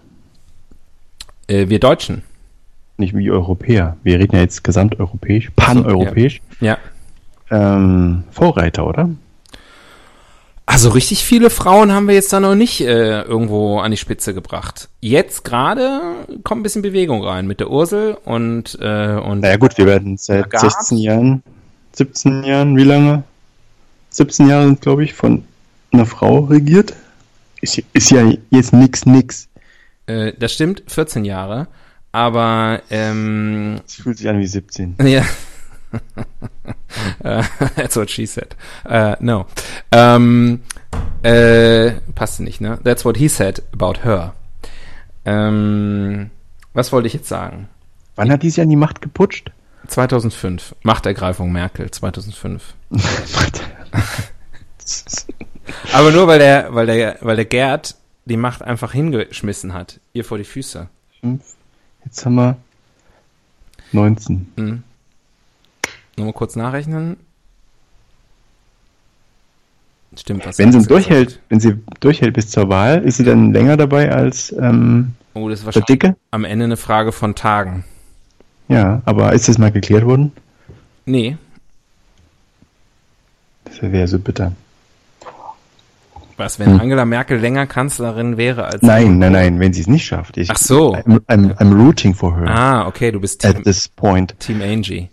Äh, 1.47 1.69
wir 1.69 1.79
Deutschen. 1.79 2.23
Nicht 2.97 3.15
wie 3.15 3.29
Europäer. 3.29 3.97
Wir 4.03 4.19
reden 4.19 4.35
ja 4.35 4.41
jetzt 4.41 4.63
gesamteuropäisch, 4.63 5.51
paneuropäisch. 5.55 6.41
Ja. 6.59 6.77
ja. 7.49 7.75
Ähm, 7.75 8.23
Vorreiter, 8.31 8.87
oder? 8.87 9.09
Also 10.65 10.89
richtig 10.89 11.23
viele 11.23 11.51
Frauen 11.51 11.91
haben 11.91 12.07
wir 12.07 12.15
jetzt 12.15 12.33
da 12.33 12.39
noch 12.39 12.55
nicht 12.55 12.81
äh, 12.81 13.21
irgendwo 13.21 13.79
an 13.79 13.91
die 13.91 13.97
Spitze 13.97 14.33
gebracht. 14.33 14.89
Jetzt 14.99 15.43
gerade 15.43 16.01
kommt 16.43 16.61
ein 16.61 16.63
bisschen 16.63 16.81
Bewegung 16.81 17.23
rein 17.23 17.45
mit 17.45 17.59
der 17.59 17.69
Ursel 17.69 18.17
und 18.25 18.77
äh, 18.81 19.13
und. 19.13 19.41
Naja 19.41 19.57
gut, 19.57 19.77
wir 19.77 19.85
werden 19.85 20.17
seit 20.17 20.41
Lagarde. 20.41 20.71
16 20.71 20.97
Jahren, 20.97 21.43
17 21.93 22.43
Jahren, 22.43 22.75
wie 22.75 22.83
lange? 22.83 23.23
17 24.15 24.47
Jahre 24.47 24.65
sind, 24.65 24.81
glaube 24.81 25.03
ich, 25.03 25.13
von 25.13 25.43
einer 25.91 26.05
Frau 26.05 26.45
regiert. 26.45 26.93
Ist, 27.59 27.81
ist 27.91 28.11
ja 28.11 28.31
jetzt 28.49 28.71
nix, 28.71 29.05
nix. 29.05 29.49
Äh, 30.07 30.31
das 30.39 30.53
stimmt, 30.53 30.83
14 30.87 31.25
Jahre. 31.25 31.67
Aber 32.13 32.81
ähm, 32.89 33.81
fühlt 33.87 34.17
sich 34.17 34.29
an 34.29 34.39
wie 34.39 34.47
17. 34.47 34.95
Ja. 35.03 35.23
uh, 37.23 37.43
that's 37.75 37.95
what 37.95 38.09
she 38.09 38.25
said. 38.25 38.55
Uh, 38.85 39.15
no. 39.19 39.45
Um, 39.93 40.61
äh, 41.23 41.91
passt 42.15 42.39
nicht, 42.39 42.59
ne? 42.59 42.79
That's 42.83 43.05
what 43.05 43.17
he 43.17 43.27
said 43.27 43.63
about 43.73 44.03
her. 44.03 44.33
Ähm, 45.25 46.31
was 46.73 46.91
wollte 46.91 47.07
ich 47.07 47.13
jetzt 47.13 47.29
sagen? 47.29 47.69
Wann 48.15 48.31
hat 48.31 48.43
dies 48.43 48.55
Jahr 48.55 48.67
die 48.67 48.75
Macht 48.75 49.01
geputscht? 49.01 49.51
2005. 49.87 50.75
Machtergreifung 50.83 51.51
Merkel, 51.51 51.91
2005. 51.91 52.73
Aber 55.93 56.11
nur 56.11 56.27
weil 56.27 56.39
der, 56.39 56.73
weil 56.73 56.85
der, 56.85 57.17
weil 57.21 57.35
der 57.35 57.45
Gerd 57.45 57.95
die 58.25 58.37
Macht 58.37 58.61
einfach 58.61 58.91
hingeschmissen 58.91 59.73
hat. 59.73 59.99
Ihr 60.13 60.25
vor 60.25 60.37
die 60.37 60.43
Füße. 60.43 60.87
Jetzt 62.03 62.25
haben 62.25 62.35
wir 62.35 62.57
19. 63.91 64.51
Mhm. 64.55 64.83
Nur 66.17 66.27
mal 66.27 66.33
kurz 66.33 66.55
nachrechnen. 66.55 67.17
Stimmt, 70.17 70.45
was 70.45 70.57
Wenn 70.57 70.71
sie 70.71 70.87
durchhält, 70.87 71.41
wenn 71.49 71.59
sie 71.59 71.77
durchhält 71.99 72.35
bis 72.35 72.49
zur 72.49 72.69
Wahl, 72.69 73.03
ist 73.03 73.17
sie 73.17 73.25
dann 73.25 73.51
länger 73.51 73.75
dabei 73.75 74.11
als 74.11 74.53
ähm, 74.53 75.13
oh, 75.33 75.49
das 75.49 75.63
ist 75.63 75.75
der 75.75 75.81
Dicke? 75.81 76.15
Am 76.31 76.45
Ende 76.45 76.65
eine 76.65 76.77
Frage 76.77 77.11
von 77.11 77.35
Tagen. 77.35 77.83
Ja, 78.69 79.01
aber 79.05 79.33
ist 79.33 79.49
das 79.49 79.57
mal 79.57 79.71
geklärt 79.71 80.05
worden? 80.05 80.31
Nee. 81.05 81.37
So 83.79 84.19
bitter. 84.19 84.53
Was, 86.37 86.59
wenn 86.59 86.73
hm. 86.73 86.81
Angela 86.81 87.05
Merkel 87.05 87.39
länger 87.39 87.65
Kanzlerin 87.65 88.35
wäre 88.35 88.65
als. 88.65 88.81
Nein, 88.81 89.19
nein, 89.19 89.31
nein, 89.31 89.59
wenn 89.59 89.71
sie 89.71 89.81
es 89.81 89.87
nicht 89.87 90.05
schafft. 90.05 90.37
Ich, 90.37 90.51
Ach 90.51 90.57
so. 90.57 90.93
I'm, 90.93 91.19
I'm, 91.27 91.55
I'm 91.59 91.73
rooting 91.73 92.13
for 92.13 92.35
her. 92.37 92.47
Ah, 92.47 92.87
okay, 92.87 93.11
du 93.11 93.21
bist 93.21 93.41
Team, 93.41 93.51
At 93.51 93.63
this 93.63 93.87
point. 93.87 94.37
Team 94.39 94.61
Angie. 94.61 95.09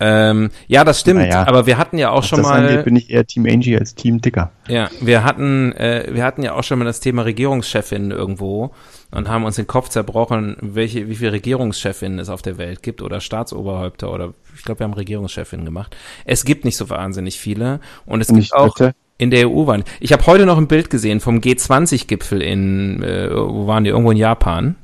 Ähm, 0.00 0.50
ja, 0.68 0.84
das 0.84 1.00
stimmt, 1.00 1.20
naja, 1.20 1.46
aber 1.46 1.66
wir 1.66 1.76
hatten 1.76 1.98
ja 1.98 2.10
auch 2.10 2.22
schon 2.22 2.40
mal. 2.42 2.68
Angeht, 2.68 2.84
bin 2.84 2.94
ich 2.94 3.10
eher 3.10 3.26
Team 3.26 3.46
Angie 3.46 3.76
als 3.76 3.94
Team 3.96 4.20
Dicker. 4.20 4.52
Ja, 4.68 4.88
wir 5.00 5.24
hatten, 5.24 5.72
äh, 5.72 6.08
wir 6.12 6.24
hatten 6.24 6.42
ja 6.42 6.54
auch 6.54 6.62
schon 6.62 6.78
mal 6.78 6.84
das 6.84 7.00
Thema 7.00 7.22
Regierungschefin 7.22 8.12
irgendwo 8.12 8.70
und 9.10 9.28
haben 9.28 9.44
uns 9.44 9.56
den 9.56 9.66
Kopf 9.66 9.88
zerbrochen, 9.88 10.56
welche, 10.60 11.08
wie 11.08 11.16
viele 11.16 11.32
Regierungschefinnen 11.32 12.20
es 12.20 12.28
auf 12.28 12.42
der 12.42 12.58
Welt 12.58 12.82
gibt 12.82 13.02
oder 13.02 13.20
Staatsoberhäupter 13.20 14.12
oder 14.12 14.34
ich 14.56 14.64
glaube, 14.64 14.80
wir 14.80 14.84
haben 14.84 14.94
Regierungschefin 14.94 15.64
gemacht. 15.64 15.96
Es 16.24 16.44
gibt 16.44 16.64
nicht 16.64 16.76
so 16.76 16.90
wahnsinnig 16.90 17.40
viele 17.40 17.80
und 18.06 18.20
es 18.20 18.30
nicht 18.30 18.52
gibt 18.52 18.60
auch 18.60 18.74
bitte? 18.76 18.94
in 19.18 19.30
der 19.30 19.50
EU 19.50 19.66
waren. 19.66 19.82
Ich 19.98 20.12
habe 20.12 20.24
heute 20.26 20.46
noch 20.46 20.58
ein 20.58 20.68
Bild 20.68 20.90
gesehen 20.90 21.18
vom 21.18 21.40
G20-Gipfel 21.40 22.40
in, 22.40 23.02
äh, 23.02 23.30
wo 23.34 23.66
waren 23.66 23.82
die? 23.82 23.90
Irgendwo 23.90 24.12
in 24.12 24.16
Japan, 24.16 24.76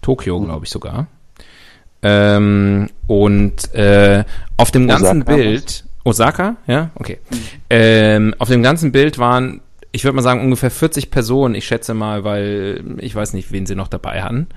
Tokio, 0.00 0.40
glaube 0.40 0.64
ich 0.64 0.70
sogar. 0.70 1.06
Ähm, 2.06 2.90
und 3.06 3.74
äh, 3.74 4.24
auf 4.58 4.70
dem 4.70 4.86
ganzen 4.86 5.22
Osaka, 5.22 5.34
Bild, 5.34 5.84
Osaka, 6.04 6.56
ja, 6.66 6.90
okay. 6.96 7.18
Mhm. 7.30 7.36
Ähm, 7.70 8.34
auf 8.38 8.48
dem 8.48 8.62
ganzen 8.62 8.92
Bild 8.92 9.18
waren, 9.18 9.62
ich 9.90 10.04
würde 10.04 10.14
mal 10.14 10.22
sagen, 10.22 10.42
ungefähr 10.42 10.70
40 10.70 11.10
Personen, 11.10 11.54
ich 11.54 11.64
schätze 11.64 11.94
mal, 11.94 12.22
weil 12.22 12.84
ich 12.98 13.14
weiß 13.14 13.32
nicht, 13.32 13.52
wen 13.52 13.64
sie 13.64 13.74
noch 13.74 13.88
dabei 13.88 14.22
hatten. 14.22 14.48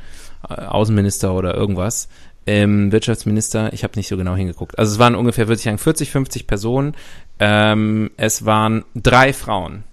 Äh, 0.50 0.56
Außenminister 0.56 1.34
oder 1.34 1.56
irgendwas. 1.56 2.10
Ähm, 2.46 2.92
Wirtschaftsminister, 2.92 3.72
ich 3.72 3.84
habe 3.84 3.94
nicht 3.96 4.10
so 4.10 4.18
genau 4.18 4.36
hingeguckt. 4.36 4.78
Also 4.78 4.92
es 4.94 5.00
waren 5.00 5.16
ungefähr, 5.16 5.48
würde 5.48 5.58
ich 5.58 5.64
sagen, 5.64 5.78
40, 5.78 6.12
50 6.12 6.48
Personen. 6.48 6.96
Ähm, 7.40 8.12
es 8.18 8.46
waren 8.46 8.84
drei 8.94 9.32
Frauen. 9.32 9.86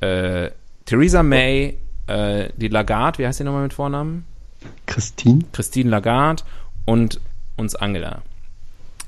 Äh, 0.00 0.50
Theresa 0.84 1.22
May, 1.22 1.78
äh, 2.08 2.48
die 2.56 2.68
Lagarde, 2.68 3.18
wie 3.18 3.26
heißt 3.26 3.40
die 3.40 3.44
nochmal 3.44 3.62
mit 3.62 3.72
Vornamen? 3.72 4.26
Christine. 4.86 5.44
Christine 5.52 5.90
Lagarde 5.90 6.42
und 6.84 7.20
uns 7.56 7.76
Angela. 7.76 8.22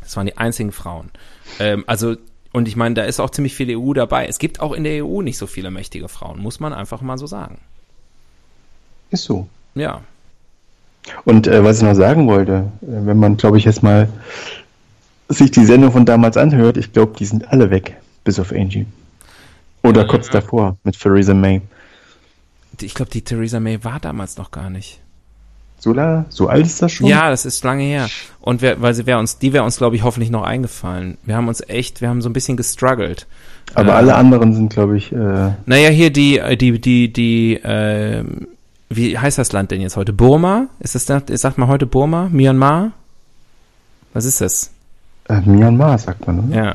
Das 0.02 0.16
waren 0.16 0.26
die 0.26 0.37
einzigen 0.37 0.73
Frauen. 0.73 1.11
Ähm, 1.59 1.85
also, 1.87 2.16
und 2.52 2.68
ich 2.68 2.76
meine, 2.76 2.94
da 2.94 3.04
ist 3.04 3.21
auch 3.21 3.30
ziemlich 3.30 3.54
viel 3.54 3.76
EU 3.76 3.92
dabei. 3.92 4.26
Es 4.26 4.38
gibt 4.38 4.61
auch 4.61 4.73
in 4.73 4.85
der 4.85 5.04
EU 5.04 5.23
nicht 5.23 5.38
so 5.38 5.47
viele 5.47 5.71
mächtige 5.71 6.09
Frauen, 6.09 6.40
muss 6.40 6.61
man 6.61 6.73
einfach 6.73 7.00
mal 7.00 7.18
so 7.18 7.26
sagen. 7.26 7.59
Ist 9.11 9.25
so. 9.25 9.49
Ja. 9.75 10.02
Und 11.25 11.47
äh, 11.47 11.64
was 11.64 11.78
ich 11.78 11.82
noch 11.82 11.94
sagen 11.94 12.26
wollte, 12.28 12.71
äh, 12.82 13.06
wenn 13.06 13.18
man, 13.18 13.37
glaube 13.37 13.59
ich, 13.59 13.64
jetzt 13.64 13.82
mal 13.82 14.09
sich 15.28 15.50
die 15.50 15.64
Sendung 15.64 15.92
von 15.92 16.04
damals 16.04 16.37
anhört, 16.37 16.76
ich 16.76 16.92
glaube, 16.92 17.14
die 17.18 17.25
sind 17.25 17.49
alle 17.49 17.71
weg, 17.71 17.97
bis 18.25 18.38
auf 18.38 18.52
Angie. 18.52 18.87
Oder 19.82 20.02
ja, 20.02 20.06
kurz 20.06 20.26
ja. 20.28 20.35
davor 20.35 20.76
mit 20.85 20.99
Theresa 20.99 21.35
May. 21.35 21.62
Ich 22.80 22.94
glaube, 22.94 23.11
die 23.11 23.23
Theresa 23.23 23.61
May 23.61 23.82
war 23.85 24.00
damals 24.00 24.37
noch 24.37 24.50
gar 24.50 24.71
nicht. 24.71 25.00
So, 25.82 25.92
la, 25.92 26.26
so 26.28 26.46
alt 26.46 26.64
ist 26.64 26.80
das 26.80 26.92
schon? 26.92 27.08
Ja, 27.08 27.28
das 27.28 27.44
ist 27.44 27.64
lange 27.64 27.82
her. 27.82 28.06
Und 28.40 28.62
wir, 28.62 28.80
weil 28.80 28.94
sie 28.94 29.04
wäre 29.04 29.18
uns, 29.18 29.38
die 29.38 29.52
wäre 29.52 29.64
uns, 29.64 29.78
glaube 29.78 29.96
ich, 29.96 30.04
hoffentlich 30.04 30.30
noch 30.30 30.44
eingefallen. 30.44 31.18
Wir 31.24 31.34
haben 31.34 31.48
uns 31.48 31.60
echt, 31.68 32.00
wir 32.00 32.08
haben 32.08 32.22
so 32.22 32.28
ein 32.28 32.32
bisschen 32.32 32.56
gestruggelt. 32.56 33.26
Aber 33.74 33.88
äh, 33.88 33.96
alle 33.96 34.14
anderen 34.14 34.54
sind, 34.54 34.72
glaube 34.72 34.96
ich, 34.96 35.10
äh, 35.10 35.16
Naja, 35.66 35.88
hier 35.88 36.10
die, 36.10 36.38
äh, 36.38 36.56
die, 36.56 36.80
die, 36.80 37.12
die, 37.12 37.54
äh, 37.56 38.22
wie 38.90 39.18
heißt 39.18 39.38
das 39.38 39.50
Land 39.50 39.72
denn 39.72 39.80
jetzt 39.80 39.96
heute? 39.96 40.12
Burma? 40.12 40.68
Ist 40.78 40.94
das, 40.94 41.04
da- 41.06 41.20
sagt 41.36 41.58
man 41.58 41.66
heute 41.66 41.86
Burma? 41.86 42.28
Myanmar? 42.30 42.92
Was 44.12 44.24
ist 44.24 44.40
das? 44.40 44.70
äh, 45.28 45.40
Myanmar, 45.40 45.98
sagt 45.98 46.24
man, 46.28 46.38
oder? 46.48 46.56
Ja. 46.56 46.74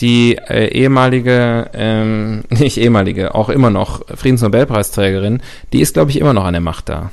Die 0.00 0.34
äh, 0.36 0.66
ehemalige, 0.68 1.70
ähm, 1.74 2.42
nicht 2.50 2.78
ehemalige, 2.78 3.36
auch 3.36 3.50
immer 3.50 3.70
noch 3.70 4.02
Friedensnobelpreisträgerin, 4.16 5.42
die 5.72 5.80
ist, 5.80 5.94
glaube 5.94 6.10
ich, 6.10 6.18
immer 6.20 6.32
noch 6.32 6.44
an 6.44 6.54
der 6.54 6.60
Macht 6.60 6.88
da. 6.88 7.12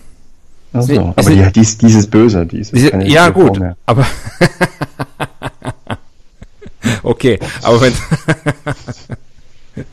Ach 0.76 0.82
Sie- 0.82 0.96
so. 0.96 1.14
Aber 1.16 1.30
die, 1.30 1.52
die, 1.54 1.62
ist, 1.62 1.82
die 1.82 1.88
ist 1.88 2.12
böse, 2.12 2.46
die 2.46 2.60
ist 2.60 2.74
ja, 2.74 3.32
Frau 3.32 3.48
gut, 3.48 3.62
aber 3.86 4.06
okay, 7.04 7.40
aber 7.64 7.82
wenn 7.82 7.94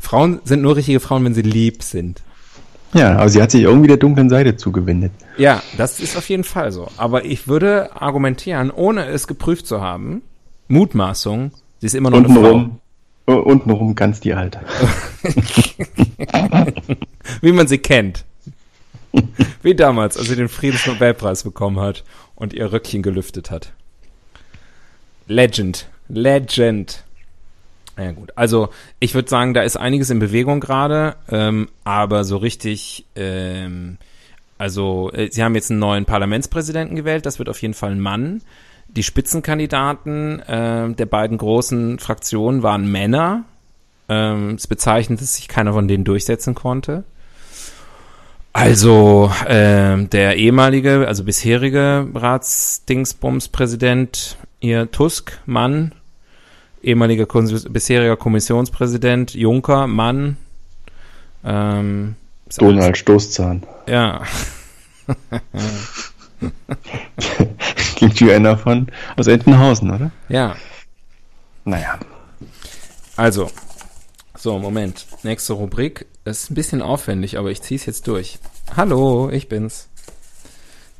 Frauen 0.00 0.40
sind 0.44 0.62
nur 0.62 0.76
richtige 0.76 1.00
Frauen, 1.00 1.24
wenn 1.24 1.34
sie 1.34 1.42
lieb 1.42 1.82
sind. 1.82 2.22
Ja, 2.92 3.16
aber 3.16 3.28
sie 3.28 3.42
hat 3.42 3.50
sich 3.50 3.62
irgendwie 3.62 3.88
der 3.88 3.96
dunklen 3.98 4.30
Seite 4.30 4.56
zugewendet. 4.56 5.12
Ja, 5.36 5.62
das 5.76 6.00
ist 6.00 6.16
auf 6.16 6.28
jeden 6.28 6.44
Fall 6.44 6.72
so. 6.72 6.88
Aber 6.96 7.24
ich 7.24 7.46
würde 7.46 8.00
argumentieren, 8.00 8.70
ohne 8.70 9.06
es 9.06 9.26
geprüft 9.26 9.66
zu 9.66 9.80
haben, 9.80 10.22
Mutmaßung, 10.68 11.50
sie 11.80 11.86
ist 11.86 11.94
immer 11.94 12.10
noch 12.10 12.18
eine 12.18 12.28
Frau. 12.28 12.34
Untenrum, 12.34 12.78
untenrum 13.26 13.94
ganz 13.94 14.20
die 14.20 14.34
Alte. 14.34 14.60
Wie 17.42 17.52
man 17.52 17.68
sie 17.68 17.78
kennt. 17.78 18.24
Wie 19.62 19.74
damals, 19.74 20.16
als 20.16 20.28
sie 20.28 20.36
den 20.36 20.48
Friedensnobelpreis 20.48 21.42
bekommen 21.42 21.80
hat 21.80 22.04
und 22.34 22.52
ihr 22.52 22.72
Röckchen 22.72 23.02
gelüftet 23.02 23.50
hat. 23.50 23.72
Legend. 25.26 25.88
Legend. 26.08 27.04
Ja 27.98 28.12
gut, 28.12 28.32
also 28.36 28.68
ich 29.00 29.14
würde 29.14 29.28
sagen, 29.28 29.54
da 29.54 29.62
ist 29.62 29.76
einiges 29.76 30.10
in 30.10 30.18
Bewegung 30.18 30.60
gerade, 30.60 31.16
ähm, 31.30 31.70
aber 31.82 32.24
so 32.24 32.36
richtig, 32.36 33.06
ähm, 33.16 33.96
also 34.58 35.10
äh, 35.12 35.30
sie 35.32 35.42
haben 35.42 35.54
jetzt 35.54 35.70
einen 35.70 35.80
neuen 35.80 36.04
Parlamentspräsidenten 36.04 36.94
gewählt, 36.94 37.24
das 37.24 37.38
wird 37.38 37.48
auf 37.48 37.62
jeden 37.62 37.72
Fall 37.72 37.92
ein 37.92 38.00
Mann. 38.00 38.42
Die 38.88 39.02
Spitzenkandidaten 39.02 40.40
äh, 40.40 40.92
der 40.92 41.06
beiden 41.06 41.38
großen 41.38 41.98
Fraktionen 41.98 42.62
waren 42.62 42.90
Männer. 42.90 43.44
Ähm, 44.08 44.54
es 44.54 44.66
bezeichnet, 44.66 45.20
dass 45.20 45.36
sich 45.36 45.48
keiner 45.48 45.72
von 45.72 45.88
denen 45.88 46.04
durchsetzen 46.04 46.54
konnte. 46.54 47.04
Also 48.58 49.30
ähm, 49.46 50.08
der 50.08 50.36
ehemalige, 50.36 51.06
also 51.06 51.24
bisherige 51.24 52.08
Ratsdingsbums-Präsident, 52.14 54.38
ihr 54.60 54.90
Tusk, 54.90 55.38
Mann, 55.44 55.92
ehemaliger 56.82 57.24
Kons- 57.24 57.70
bisheriger 57.70 58.16
Kommissionspräsident 58.16 59.34
Juncker, 59.34 59.86
Mann. 59.86 60.38
Ähm, 61.44 62.14
Donald 62.56 62.96
Stoßzahn. 62.96 63.62
alles- 63.86 63.92
Ja, 63.92 64.22
Klingt 67.96 68.18
wie 68.22 68.32
einer 68.32 68.56
von 68.56 68.86
aus 69.18 69.26
Entenhausen, 69.26 69.90
oder? 69.90 70.10
ja. 70.30 70.56
Naja. 71.66 71.98
Also, 73.16 73.50
so, 74.34 74.58
Moment. 74.58 75.04
Nächste 75.24 75.52
Rubrik. 75.54 76.06
Das 76.26 76.42
ist 76.42 76.50
ein 76.50 76.56
bisschen 76.56 76.82
aufwendig, 76.82 77.38
aber 77.38 77.52
ich 77.52 77.62
ziehe 77.62 77.78
es 77.78 77.86
jetzt 77.86 78.08
durch. 78.08 78.40
Hallo, 78.76 79.30
ich 79.30 79.48
bin's. 79.48 79.86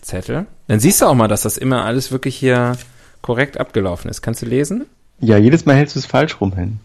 Zettel. 0.00 0.47
Dann 0.68 0.78
siehst 0.78 1.02
du 1.02 1.06
auch 1.06 1.16
mal, 1.16 1.26
dass 1.26 1.42
das 1.42 1.59
immer 1.59 1.85
alles 1.85 2.12
wirklich 2.12 2.37
hier 2.37 2.78
korrekt 3.23 3.59
abgelaufen 3.59 4.09
ist. 4.09 4.23
Kannst 4.23 4.42
du 4.42 4.47
lesen? 4.47 4.87
Ja, 5.18 5.37
jedes 5.37 5.66
Mal 5.66 5.75
hältst 5.75 5.97
du 5.97 5.99
es 5.99 6.06
falsch 6.06 6.40
rum 6.40 6.54
hin. 6.54 6.78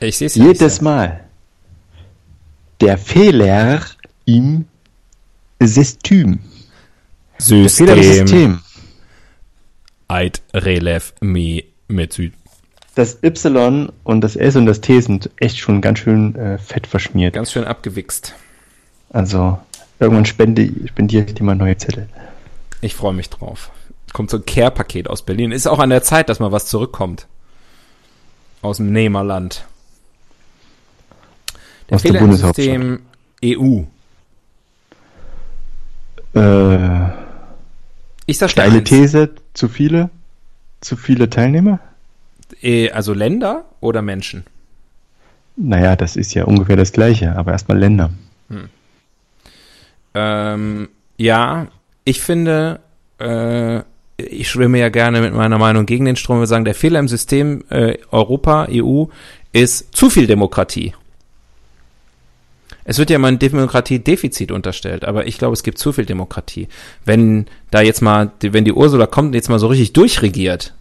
Ich 0.00 0.16
sehe 0.16 0.28
es 0.28 0.34
Jedes 0.34 0.80
Mal. 0.80 1.24
Der 2.80 2.96
Fehler 2.96 3.82
im 4.24 4.64
System. 5.60 6.38
Im 7.50 7.68
System. 7.68 8.60
Eid 10.08 10.40
Relev 10.54 11.12
Mi 11.20 11.66
Metsü. 11.86 12.30
Das 12.98 13.22
Y 13.22 13.92
und 14.02 14.22
das 14.22 14.34
S 14.34 14.56
und 14.56 14.66
das 14.66 14.80
T 14.80 15.00
sind 15.00 15.30
echt 15.36 15.58
schon 15.58 15.80
ganz 15.80 16.00
schön 16.00 16.34
äh, 16.34 16.58
fett 16.58 16.88
verschmiert. 16.88 17.32
Ganz 17.32 17.52
schön 17.52 17.62
abgewichst. 17.62 18.34
Also, 19.10 19.60
irgendwann 20.00 20.26
spende, 20.26 20.68
spendiere 20.88 21.26
ich 21.26 21.34
dir 21.34 21.44
mal 21.44 21.54
neue 21.54 21.76
Zettel. 21.76 22.08
Ich 22.80 22.96
freue 22.96 23.14
mich 23.14 23.30
drauf. 23.30 23.70
Kommt 24.12 24.30
so 24.30 24.38
ein 24.38 24.44
Care-Paket 24.44 25.08
aus 25.08 25.22
Berlin. 25.22 25.52
Ist 25.52 25.68
auch 25.68 25.78
an 25.78 25.90
der 25.90 26.02
Zeit, 26.02 26.28
dass 26.28 26.40
mal 26.40 26.50
was 26.50 26.66
zurückkommt. 26.66 27.28
Aus 28.62 28.78
dem 28.78 28.90
Nehmerland. 28.90 29.64
Der 31.90 31.94
Aus 31.94 32.02
der 32.02 32.14
Fehler 32.14 32.24
im 32.24 32.32
System 32.32 33.00
EU. 33.44 33.82
Äh, 36.34 37.10
Ich 38.26 38.38
sag 38.38 38.50
steile. 38.50 38.82
These, 38.82 39.36
zu 39.54 39.68
viele? 39.68 40.10
Zu 40.80 40.96
viele 40.96 41.30
Teilnehmer? 41.30 41.78
Eh, 42.62 42.90
Also 42.90 43.12
Länder 43.14 43.64
oder 43.80 44.02
Menschen? 44.02 44.44
Naja, 45.56 45.96
das 45.96 46.16
ist 46.16 46.34
ja 46.34 46.44
ungefähr 46.44 46.76
das 46.76 46.92
Gleiche, 46.92 47.36
aber 47.36 47.52
erstmal 47.52 47.78
Länder. 47.78 48.10
Ähm, 50.14 50.88
ja, 51.16 51.66
ich 52.04 52.20
finde, 52.20 52.80
äh, 53.20 53.80
ich 54.16 54.48
schwimme 54.48 54.78
ja 54.78 54.88
gerne 54.88 55.20
mit 55.20 55.34
meiner 55.34 55.58
Meinung 55.58 55.86
gegen 55.86 56.04
den 56.04 56.16
Strom. 56.16 56.40
Wir 56.40 56.46
sagen, 56.46 56.64
der 56.64 56.74
Fehler 56.74 57.00
im 57.00 57.08
System 57.08 57.64
äh, 57.70 57.98
Europa, 58.10 58.68
EU, 58.70 59.04
ist 59.52 59.94
zu 59.94 60.10
viel 60.10 60.26
Demokratie. 60.26 60.94
Es 62.84 62.98
wird 62.98 63.10
ja 63.10 63.16
immer 63.16 63.28
ein 63.28 63.38
Demokratiedefizit 63.38 64.50
unterstellt, 64.50 65.04
aber 65.04 65.26
ich 65.26 65.36
glaube, 65.36 65.52
es 65.52 65.62
gibt 65.62 65.78
zu 65.78 65.92
viel 65.92 66.06
Demokratie. 66.06 66.68
Wenn 67.04 67.46
da 67.70 67.82
jetzt 67.82 68.00
mal, 68.00 68.30
wenn 68.40 68.64
die 68.64 68.72
Ursula 68.72 69.06
kommt 69.06 69.28
und 69.28 69.34
jetzt 69.34 69.50
mal 69.50 69.58
so 69.58 69.66
richtig 69.66 69.92
durchregiert, 69.92 70.74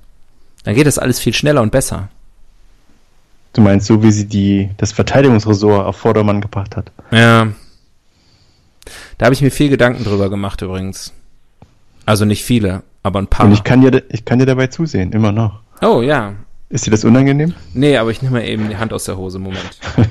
dann 0.67 0.75
geht 0.75 0.85
das 0.85 0.99
alles 0.99 1.17
viel 1.17 1.33
schneller 1.33 1.61
und 1.61 1.71
besser. 1.71 2.09
Du 3.53 3.61
meinst, 3.61 3.87
so 3.87 4.03
wie 4.03 4.11
sie 4.11 4.27
die, 4.27 4.69
das 4.75 4.91
Verteidigungsressort 4.91 5.85
auf 5.85 5.95
Vordermann 5.95 6.41
gebracht 6.41 6.75
hat. 6.75 6.91
Ja. 7.11 7.47
Da 9.17 9.25
habe 9.25 9.33
ich 9.33 9.41
mir 9.41 9.49
viel 9.49 9.69
Gedanken 9.69 10.03
drüber 10.03 10.29
gemacht 10.29 10.61
übrigens. 10.61 11.13
Also 12.05 12.25
nicht 12.25 12.43
viele, 12.43 12.83
aber 13.01 13.19
ein 13.19 13.27
paar. 13.27 13.45
Und 13.45 13.53
ich 13.53 13.63
kann 13.63 13.79
dir, 13.79 14.03
ich 14.09 14.25
kann 14.25 14.39
dir 14.39 14.45
dabei 14.45 14.67
zusehen, 14.67 15.13
immer 15.13 15.31
noch. 15.31 15.61
oh 15.81 16.01
ja, 16.01 16.33
Ist 16.69 16.85
dir 16.85 16.91
das 16.91 17.05
unangenehm? 17.05 17.53
Nee, 17.73 17.95
aber 17.95 18.11
ich 18.11 18.21
nehme 18.21 18.39
mal 18.39 18.45
eben 18.45 18.67
die 18.67 18.75
Hand 18.77 18.91
aus 18.91 19.05
der 19.05 19.15
Hose. 19.15 19.39
Moment. 19.39 19.79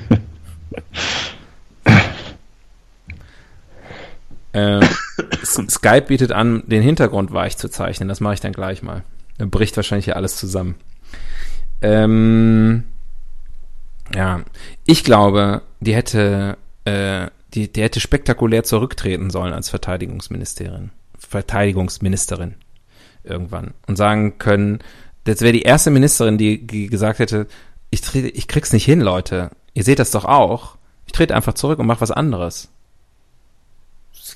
S- 5.41 5.61
Skype 5.69 6.01
bietet 6.07 6.31
an, 6.31 6.63
den 6.67 6.81
Hintergrund 6.81 7.31
weich 7.31 7.57
zu 7.57 7.69
zeichnen. 7.69 8.09
Das 8.09 8.19
mache 8.19 8.35
ich 8.35 8.39
dann 8.39 8.53
gleich 8.53 8.81
mal. 8.81 9.03
Dann 9.37 9.49
bricht 9.49 9.75
wahrscheinlich 9.75 10.05
hier 10.05 10.15
alles 10.15 10.37
zusammen. 10.37 10.75
Ähm, 11.81 12.83
ja, 14.13 14.41
ich 14.85 15.03
glaube, 15.03 15.61
die 15.79 15.95
hätte, 15.95 16.57
äh, 16.85 17.27
die, 17.53 17.71
die 17.71 17.81
hätte 17.81 17.99
spektakulär 17.99 18.63
zurücktreten 18.63 19.29
sollen 19.29 19.53
als 19.53 19.69
Verteidigungsministerin. 19.69 20.91
Verteidigungsministerin 21.19 22.55
irgendwann 23.23 23.73
und 23.87 23.97
sagen 23.97 24.37
können, 24.37 24.79
das 25.25 25.41
wäre 25.41 25.53
die 25.53 25.63
erste 25.63 25.91
Ministerin, 25.91 26.37
die, 26.37 26.65
die 26.65 26.87
gesagt 26.87 27.19
hätte, 27.19 27.47
ich, 27.89 28.01
trete, 28.01 28.29
ich 28.29 28.47
krieg's 28.47 28.73
nicht 28.73 28.85
hin, 28.85 29.01
Leute. 29.01 29.51
Ihr 29.73 29.83
seht 29.83 29.99
das 29.99 30.11
doch 30.11 30.25
auch. 30.25 30.77
Ich 31.05 31.11
trete 31.11 31.35
einfach 31.35 31.53
zurück 31.53 31.79
und 31.79 31.85
mach 31.85 32.01
was 32.01 32.11
anderes. 32.11 32.69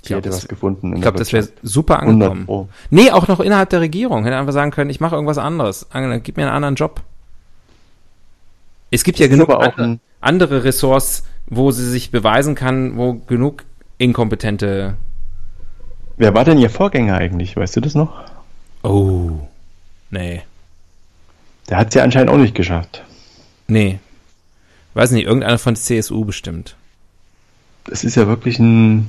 Ich 0.04 0.08
Die 0.08 0.14
glaube, 0.14 0.20
hätte 0.22 0.30
das, 0.30 0.44
was 0.44 0.48
gefunden. 0.48 0.88
ich 0.88 0.94
der 0.94 1.02
glaub, 1.02 1.18
das 1.18 1.32
wäre 1.32 1.48
super 1.62 2.00
100 2.00 2.32
angekommen. 2.32 2.70
Nee, 2.90 3.12
auch 3.12 3.28
noch 3.28 3.40
innerhalb 3.40 3.70
der 3.70 3.82
Regierung. 3.82 4.24
Hätte 4.24 4.36
einfach 4.36 4.52
sagen 4.54 4.72
können, 4.72 4.90
ich 4.90 5.00
mache 5.00 5.14
irgendwas 5.16 5.38
anderes. 5.38 5.88
Angela, 5.92 6.18
Gib 6.18 6.38
mir 6.38 6.44
einen 6.44 6.56
anderen 6.56 6.76
Job. 6.76 7.02
Es 8.90 9.04
gibt 9.04 9.20
ja 9.20 9.28
genug 9.28 9.50
andere, 9.52 10.00
andere 10.20 10.64
Ressorts, 10.64 11.24
wo 11.48 11.72
sie 11.72 11.88
sich 11.90 12.10
beweisen 12.12 12.56
kann, 12.56 12.98
wo 12.98 13.14
genug 13.28 13.64
inkompetente. 14.00 14.96
Wer 16.18 16.34
war 16.34 16.46
denn 16.46 16.58
ihr 16.58 16.70
Vorgänger 16.70 17.16
eigentlich? 17.16 17.56
Weißt 17.56 17.76
du 17.76 17.82
das 17.82 17.94
noch? 17.96 18.24
Oh. 18.84 19.32
Nee. 20.10 20.42
Der 21.70 21.78
hat 21.78 21.90
es 21.90 21.94
ja 21.94 22.04
anscheinend 22.04 22.32
auch 22.32 22.38
nicht 22.38 22.56
geschafft. 22.56 23.04
Nee. 23.68 24.00
Weiß 24.96 25.12
nicht, 25.12 25.26
irgendeiner 25.26 25.58
von 25.60 25.76
der 25.76 25.82
CSU 25.84 26.26
bestimmt. 26.26 26.76
Das 27.86 28.04
ist 28.04 28.16
ja 28.16 28.28
wirklich 28.28 28.60
ein, 28.60 29.08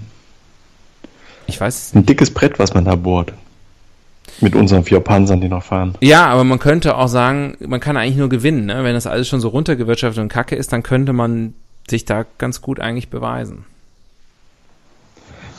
Ich 1.52 1.60
weiß 1.60 1.94
ein 1.94 2.06
dickes 2.06 2.32
Brett, 2.32 2.58
was 2.58 2.72
man 2.72 2.86
da 2.86 2.94
bohrt. 2.94 3.34
Mit 4.40 4.54
unseren 4.54 4.84
vier 4.84 5.00
Panzern, 5.00 5.42
die 5.42 5.48
noch 5.48 5.62
fahren. 5.62 5.94
Ja, 6.00 6.26
aber 6.26 6.44
man 6.44 6.58
könnte 6.58 6.96
auch 6.96 7.08
sagen, 7.08 7.58
man 7.60 7.78
kann 7.78 7.98
eigentlich 7.98 8.16
nur 8.16 8.30
gewinnen, 8.30 8.64
ne? 8.64 8.82
Wenn 8.84 8.94
das 8.94 9.06
alles 9.06 9.28
schon 9.28 9.40
so 9.40 9.48
runtergewirtschaftet 9.48 10.22
und 10.22 10.30
kacke 10.30 10.56
ist, 10.56 10.72
dann 10.72 10.82
könnte 10.82 11.12
man 11.12 11.52
sich 11.90 12.06
da 12.06 12.24
ganz 12.38 12.62
gut 12.62 12.80
eigentlich 12.80 13.10
beweisen. 13.10 13.66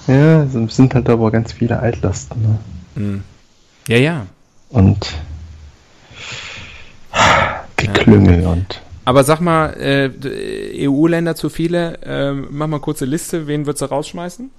Ja, 0.07 0.41
es 0.43 0.75
sind 0.75 0.95
halt 0.95 1.07
aber 1.07 1.29
ganz 1.29 1.53
viele 1.53 1.79
Altlasten. 1.79 2.41
Ne? 2.41 2.59
Hm. 2.95 3.23
Ja, 3.87 3.97
ja. 3.97 4.25
Und 4.69 5.13
Geklüngel 7.77 8.47
und. 8.47 8.81
Aber 9.05 9.23
sag 9.23 9.41
mal, 9.41 9.67
äh, 9.79 10.87
EU-Länder 10.87 11.35
zu 11.35 11.49
viele, 11.49 12.01
äh, 12.01 12.31
mach 12.33 12.67
mal 12.67 12.79
kurze 12.79 13.05
Liste, 13.05 13.45
wen 13.45 13.67
würdest 13.67 13.83
du 13.83 13.85
rausschmeißen? 13.85 14.49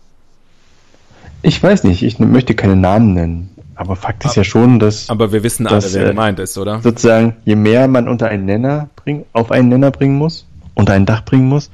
Ich 1.44 1.62
weiß 1.62 1.84
nicht, 1.84 2.02
ich 2.02 2.18
möchte 2.18 2.54
keine 2.54 2.74
Namen 2.74 3.12
nennen. 3.12 3.50
Aber 3.74 3.96
Fakt 3.96 4.24
ist 4.24 4.34
ja 4.34 4.44
schon, 4.44 4.78
dass. 4.78 5.10
Aber 5.10 5.30
wir 5.30 5.42
wissen 5.42 5.64
dass, 5.64 5.84
alle, 5.84 5.94
wer 5.94 6.04
äh, 6.06 6.08
gemeint 6.10 6.38
ist, 6.38 6.56
oder? 6.56 6.80
Sozusagen, 6.80 7.36
je 7.44 7.54
mehr 7.54 7.86
man 7.86 8.08
unter 8.08 8.28
einen 8.28 8.46
Nenner 8.46 8.88
bringen, 8.96 9.26
auf 9.34 9.50
einen 9.50 9.68
Nenner 9.68 9.90
bringen 9.90 10.16
muss, 10.16 10.46
unter 10.74 10.94
ein 10.94 11.04
Dach 11.04 11.22
bringen 11.24 11.46
muss, 11.46 11.70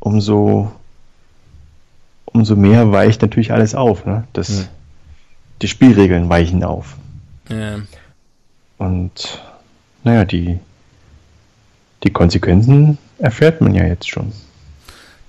umso, 0.00 0.70
umso 2.26 2.56
mehr 2.56 2.92
weicht 2.92 3.22
natürlich 3.22 3.52
alles 3.52 3.74
auf. 3.74 4.04
Ne? 4.04 4.24
Das, 4.34 4.48
Hm. 4.48 4.64
Die 5.62 5.68
Spielregeln 5.68 6.28
weichen 6.28 6.64
auf. 6.64 6.96
Ja. 7.48 7.80
Und 8.78 9.40
naja, 10.04 10.24
die, 10.24 10.58
die 12.02 12.10
Konsequenzen 12.10 12.96
erfährt 13.18 13.60
man 13.60 13.74
ja 13.74 13.84
jetzt 13.84 14.08
schon. 14.08 14.32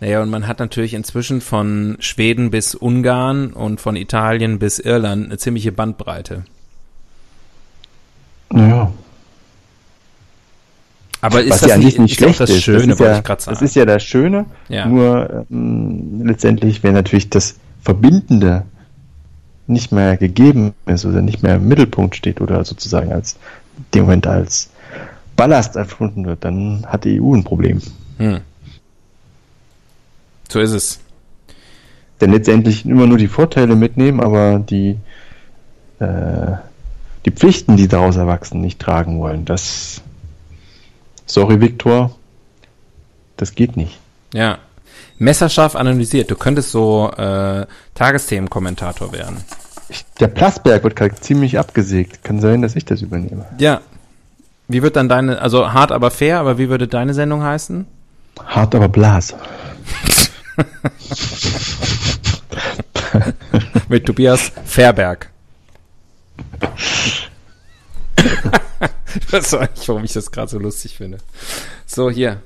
Naja, 0.02 0.22
und 0.24 0.32
man 0.32 0.48
hat 0.48 0.58
natürlich 0.58 0.96
inzwischen 0.96 1.42
von 1.42 1.96
Schweden 2.00 2.50
bis 2.50 2.74
Ungarn 2.74 3.54
und 3.54 3.80
von 3.80 3.96
Italien 3.96 4.58
bis 4.58 4.80
Irland 4.80 5.26
eine 5.26 5.38
ziemliche 5.38 5.72
Bandbreite. 5.72 6.44
Naja, 8.50 8.92
Aber 11.22 11.42
ist 11.44 11.52
was 11.52 11.60
das 11.62 11.70
ja 11.70 11.78
nicht 11.78 12.00
auch 12.00 12.08
schlecht 12.08 12.40
das 12.40 12.50
ist. 12.50 12.64
Schöne, 12.64 12.80
das 12.80 12.88
ist 12.88 13.00
wollte 13.00 13.12
ja, 13.14 13.18
ich 13.20 13.24
gerade 13.24 13.42
sagen. 13.44 13.56
Das 13.56 13.62
ist 13.62 13.76
ja 13.76 13.86
das 13.86 14.04
Schöne, 14.04 14.46
Ja. 14.70 14.88
nur 14.88 15.46
ähm, 15.52 16.22
letztendlich, 16.26 16.82
wenn 16.82 16.94
natürlich 16.94 17.30
das 17.30 17.56
Verbindende 17.84 18.64
nicht 19.68 19.92
mehr 19.92 20.18
gegeben 20.18 20.74
ist 20.88 21.06
oder 21.06 21.22
nicht 21.22 21.44
mehr 21.44 21.56
im 21.58 21.68
Mittelpunkt 21.68 22.16
steht 22.16 22.42
oder 22.42 22.66
sozusagen 22.66 23.12
als 23.14 23.38
dem 23.94 24.02
Moment 24.06 24.26
als 24.26 24.72
Ballast 25.36 25.76
erfunden 25.76 26.26
wird, 26.26 26.44
dann 26.44 26.86
hat 26.88 27.06
die 27.06 27.22
EU 27.22 27.36
ein 27.36 27.44
Problem. 27.44 27.82
Hm. 28.18 28.42
So 30.52 30.60
ist 30.60 30.72
es. 30.72 31.00
Denn 32.20 32.34
letztendlich 32.34 32.86
immer 32.86 33.08
nur 33.08 33.18
die 33.18 33.30
Vorteile 33.30 33.78
mitnehmen, 33.78 34.20
aber 34.20 34.60
die, 34.60 34.98
äh, 36.00 36.52
die 37.26 37.32
Pflichten, 37.32 37.78
die 37.78 37.88
daraus 37.88 38.18
erwachsen, 38.18 38.60
nicht 38.60 38.78
tragen 38.78 39.20
wollen. 39.20 39.46
Das, 39.46 40.02
sorry 41.26 41.62
Viktor, 41.62 42.14
das 43.38 43.56
geht 43.56 43.78
nicht. 43.78 43.98
Ja. 44.34 44.58
Messerscharf 45.20 45.78
analysiert. 45.78 46.30
Du 46.30 46.36
könntest 46.36 46.72
so 46.72 47.10
äh, 47.12 47.66
Tagesthemenkommentator 47.96 49.14
werden. 49.14 49.38
Der 50.20 50.28
Plasberg 50.28 50.84
wird 50.84 50.98
gerade 50.98 51.16
ziemlich 51.16 51.60
abgesägt. 51.60 52.26
Kann 52.26 52.42
sein, 52.42 52.62
dass 52.62 52.76
ich 52.76 52.84
das 52.84 53.02
übernehme. 53.02 53.46
Ja. 53.58 53.80
Wie 54.68 54.84
wird 54.84 54.98
dann 54.98 55.08
deine, 55.08 55.42
also 55.42 55.72
hart 55.72 55.94
aber 55.94 56.12
fair, 56.12 56.40
aber 56.40 56.58
wie 56.58 56.68
würde 56.68 56.90
deine 56.90 57.14
Sendung 57.14 57.42
heißen? 57.42 57.88
Hart 58.46 58.76
aber 58.76 58.90
Blas. 58.90 59.34
Mit 63.90 64.06
Tobias 64.06 64.52
Fairberg. 64.66 65.30
das 69.32 69.54
weiß 69.54 69.70
ich, 69.82 69.90
warum 69.90 70.04
ich 70.04 70.14
das 70.14 70.32
gerade 70.32 70.50
so 70.50 70.60
lustig 70.60 70.98
finde. 70.98 71.18
So, 71.86 72.10
hier. 72.10 72.42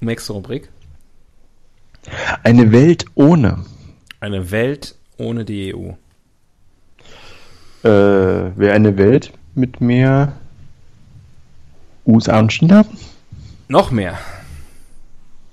Nächste 0.00 0.32
Rubrik. 0.32 0.68
Eine 2.42 2.72
Welt 2.72 3.04
ohne. 3.14 3.64
Eine 4.20 4.50
Welt 4.50 4.94
ohne 5.18 5.44
die 5.44 5.74
EU. 5.74 5.90
Äh, 7.82 8.56
Wäre 8.56 8.74
eine 8.74 8.96
Welt 8.96 9.32
mit 9.54 9.80
mehr 9.80 10.32
USA 12.06 12.38
und 12.38 12.52
China? 12.52 12.84
Noch 13.68 13.90
mehr. 13.90 14.18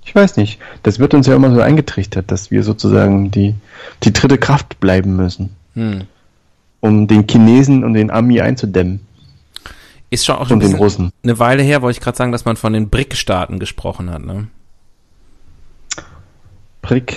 Ich 0.08 0.14
weiß 0.14 0.38
nicht. 0.38 0.58
Das 0.84 0.98
wird 0.98 1.12
uns 1.12 1.26
ja 1.26 1.36
immer 1.36 1.54
so 1.54 1.60
eingetrichtert, 1.60 2.30
dass 2.30 2.50
wir 2.50 2.62
sozusagen 2.62 3.30
die, 3.30 3.54
die 4.04 4.12
dritte 4.14 4.38
Kraft 4.38 4.80
bleiben 4.80 5.16
müssen, 5.16 5.54
Hm. 5.74 6.04
um 6.80 7.06
den 7.06 7.28
Chinesen 7.28 7.84
und 7.84 7.92
den 7.92 8.10
Ami 8.10 8.40
einzudämmen. 8.40 9.00
Ist 10.08 10.24
schon 10.24 10.36
auch 10.36 10.48
schon 10.48 10.62
ein 10.62 10.78
bisschen 10.78 11.12
eine 11.22 11.38
Weile 11.38 11.62
her, 11.62 11.82
wollte 11.82 11.98
ich 11.98 12.02
gerade 12.02 12.16
sagen, 12.16 12.32
dass 12.32 12.46
man 12.46 12.56
von 12.56 12.72
den 12.72 12.88
BRIC-Staaten 12.88 13.58
gesprochen 13.58 14.08
hat. 14.10 14.24
Ne? 14.24 14.48
Prick. 16.80 17.14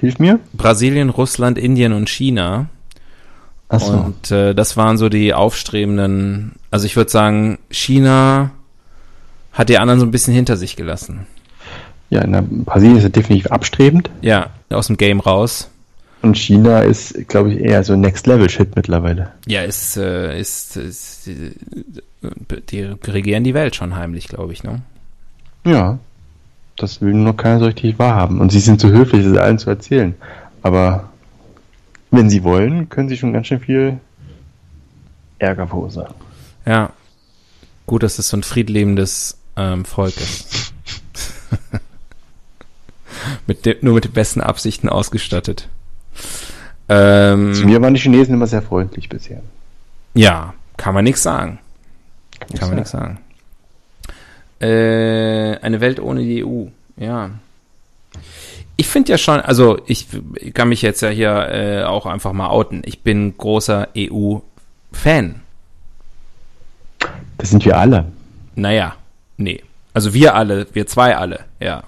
Hilf 0.00 0.18
mir. 0.18 0.40
Brasilien, 0.52 1.10
Russland, 1.10 1.58
Indien 1.58 1.92
und 1.92 2.08
China. 2.08 2.66
Achso. 3.68 3.92
Und 3.92 4.32
äh, 4.32 4.52
das 4.52 4.76
waren 4.76 4.98
so 4.98 5.08
die 5.08 5.32
aufstrebenden, 5.32 6.56
also 6.72 6.86
ich 6.86 6.96
würde 6.96 7.12
sagen, 7.12 7.60
China 7.70 8.50
hat 9.52 9.68
die 9.68 9.78
anderen 9.78 10.00
so 10.00 10.06
ein 10.06 10.10
bisschen 10.10 10.34
hinter 10.34 10.56
sich 10.56 10.76
gelassen. 10.76 11.26
Ja, 12.10 12.26
na, 12.26 12.42
Brasilien 12.42 12.96
ist 12.96 13.04
ja 13.04 13.08
definitiv 13.08 13.50
abstrebend. 13.50 14.10
Ja, 14.20 14.50
aus 14.70 14.88
dem 14.88 14.96
Game 14.96 15.20
raus. 15.20 15.70
Und 16.22 16.36
China 16.36 16.80
ist, 16.80 17.28
glaube 17.28 17.52
ich, 17.52 17.60
eher 17.60 17.82
so 17.82 17.96
Next-Level-Shit 17.96 18.76
mittlerweile. 18.76 19.32
Ja, 19.46 19.62
ist, 19.62 19.96
äh, 19.96 20.38
ist, 20.38 20.76
ist 20.76 21.26
die, 21.26 21.52
die 22.68 22.82
regieren 22.82 23.44
die 23.44 23.54
Welt 23.54 23.74
schon 23.74 23.96
heimlich, 23.96 24.28
glaube 24.28 24.52
ich, 24.52 24.62
ne? 24.62 24.82
Ja. 25.64 25.98
Das 26.76 27.00
will 27.00 27.14
nur 27.14 27.36
keiner 27.36 27.58
so 27.60 27.66
richtig 27.66 27.98
wahrhaben. 27.98 28.40
Und 28.40 28.52
sie 28.52 28.60
sind 28.60 28.80
zu 28.80 28.90
höflich, 28.90 29.24
das 29.24 29.36
allen 29.36 29.58
zu 29.58 29.70
erzählen. 29.70 30.14
Aber 30.62 31.10
wenn 32.10 32.28
sie 32.28 32.42
wollen, 32.42 32.88
können 32.88 33.08
sie 33.08 33.16
schon 33.16 33.32
ganz 33.32 33.46
schön 33.46 33.60
viel 33.60 33.98
Ärger 35.38 35.66
verursachen. 35.66 36.14
Ja. 36.66 36.90
Gut, 37.86 38.02
dass 38.02 38.18
es 38.18 38.28
so 38.28 38.36
ein 38.36 38.42
friedlebendes 38.42 39.39
ähm, 39.60 39.84
Volk 39.84 40.16
ist. 40.16 40.72
mit 43.46 43.66
de, 43.66 43.76
nur 43.82 43.94
mit 43.94 44.04
den 44.04 44.12
besten 44.12 44.40
Absichten 44.40 44.88
ausgestattet. 44.88 45.68
Ähm, 46.88 47.54
Zu 47.54 47.66
mir 47.66 47.80
waren 47.80 47.94
die 47.94 48.00
Chinesen 48.00 48.34
immer 48.34 48.46
sehr 48.46 48.62
freundlich 48.62 49.08
bisher. 49.08 49.42
ja, 50.14 50.54
kann 50.76 50.94
man 50.94 51.04
nichts 51.04 51.22
sagen. 51.22 51.58
ich 52.48 52.58
Kann 52.58 52.68
man 52.68 52.78
nichts 52.78 52.90
sagen. 52.90 53.18
Äh, 54.60 55.56
eine 55.58 55.80
Welt 55.80 56.00
ohne 56.00 56.22
die 56.22 56.44
EU, 56.44 56.66
ja. 56.96 57.30
Ich 58.76 58.88
finde 58.88 59.12
ja 59.12 59.18
schon, 59.18 59.40
also 59.40 59.78
ich 59.86 60.06
kann 60.54 60.70
mich 60.70 60.80
jetzt 60.80 61.02
ja 61.02 61.10
hier 61.10 61.48
äh, 61.50 61.82
auch 61.84 62.06
einfach 62.06 62.32
mal 62.32 62.48
outen. 62.48 62.82
Ich 62.86 63.02
bin 63.02 63.36
großer 63.36 63.88
EU-Fan. 63.96 65.42
Das 67.36 67.50
sind 67.50 67.64
wir 67.64 67.78
alle. 67.78 68.06
Naja, 68.54 68.96
nee. 69.40 69.62
Also 69.92 70.14
wir 70.14 70.34
alle, 70.34 70.66
wir 70.72 70.86
zwei 70.86 71.16
alle, 71.16 71.40
ja. 71.58 71.82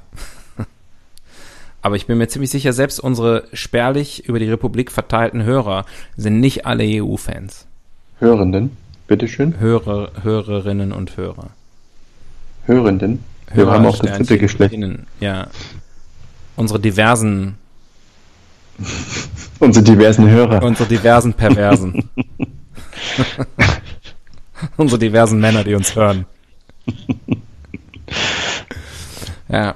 Aber 1.83 1.97
ich 1.97 2.07
bin 2.07 2.19
mir 2.19 2.29
ziemlich 2.29 2.51
sicher, 2.51 2.73
selbst 2.73 3.01
unsere 3.01 3.45
spärlich 3.53 4.29
über 4.29 4.39
die 4.39 4.49
Republik 4.49 4.93
verteilten 4.93 5.43
Hörer 5.43 5.85
sind 6.17 6.39
nicht 6.41 6.65
alle 6.65 6.85
EU-Fans. 6.85 7.67
Hörenden, 8.21 8.77
bitteschön. 9.09 9.59
Hörer, 9.59 10.13
Hörerinnen 10.23 10.93
und 10.93 11.17
Hörer. 11.17 11.51
Hörenden. 12.67 13.25
Wir 13.53 13.67
haben 13.67 13.85
auch 13.85 13.99
das 13.99 14.17
dritte 14.17 14.39
Geschlecht. 14.39 14.77
Ja. 15.21 15.49
Unsere 16.55 16.79
diversen, 16.79 17.57
Unsere 19.59 19.85
diversen 19.85 20.29
Hörer. 20.29 20.63
unsere 20.63 20.89
diversen 20.89 21.35
Perversen. 21.35 22.09
unsere 24.77 24.99
diversen 24.99 25.41
Männer, 25.41 25.65
die 25.65 25.75
uns 25.75 25.95
hören. 25.95 26.27
ja. 29.49 29.75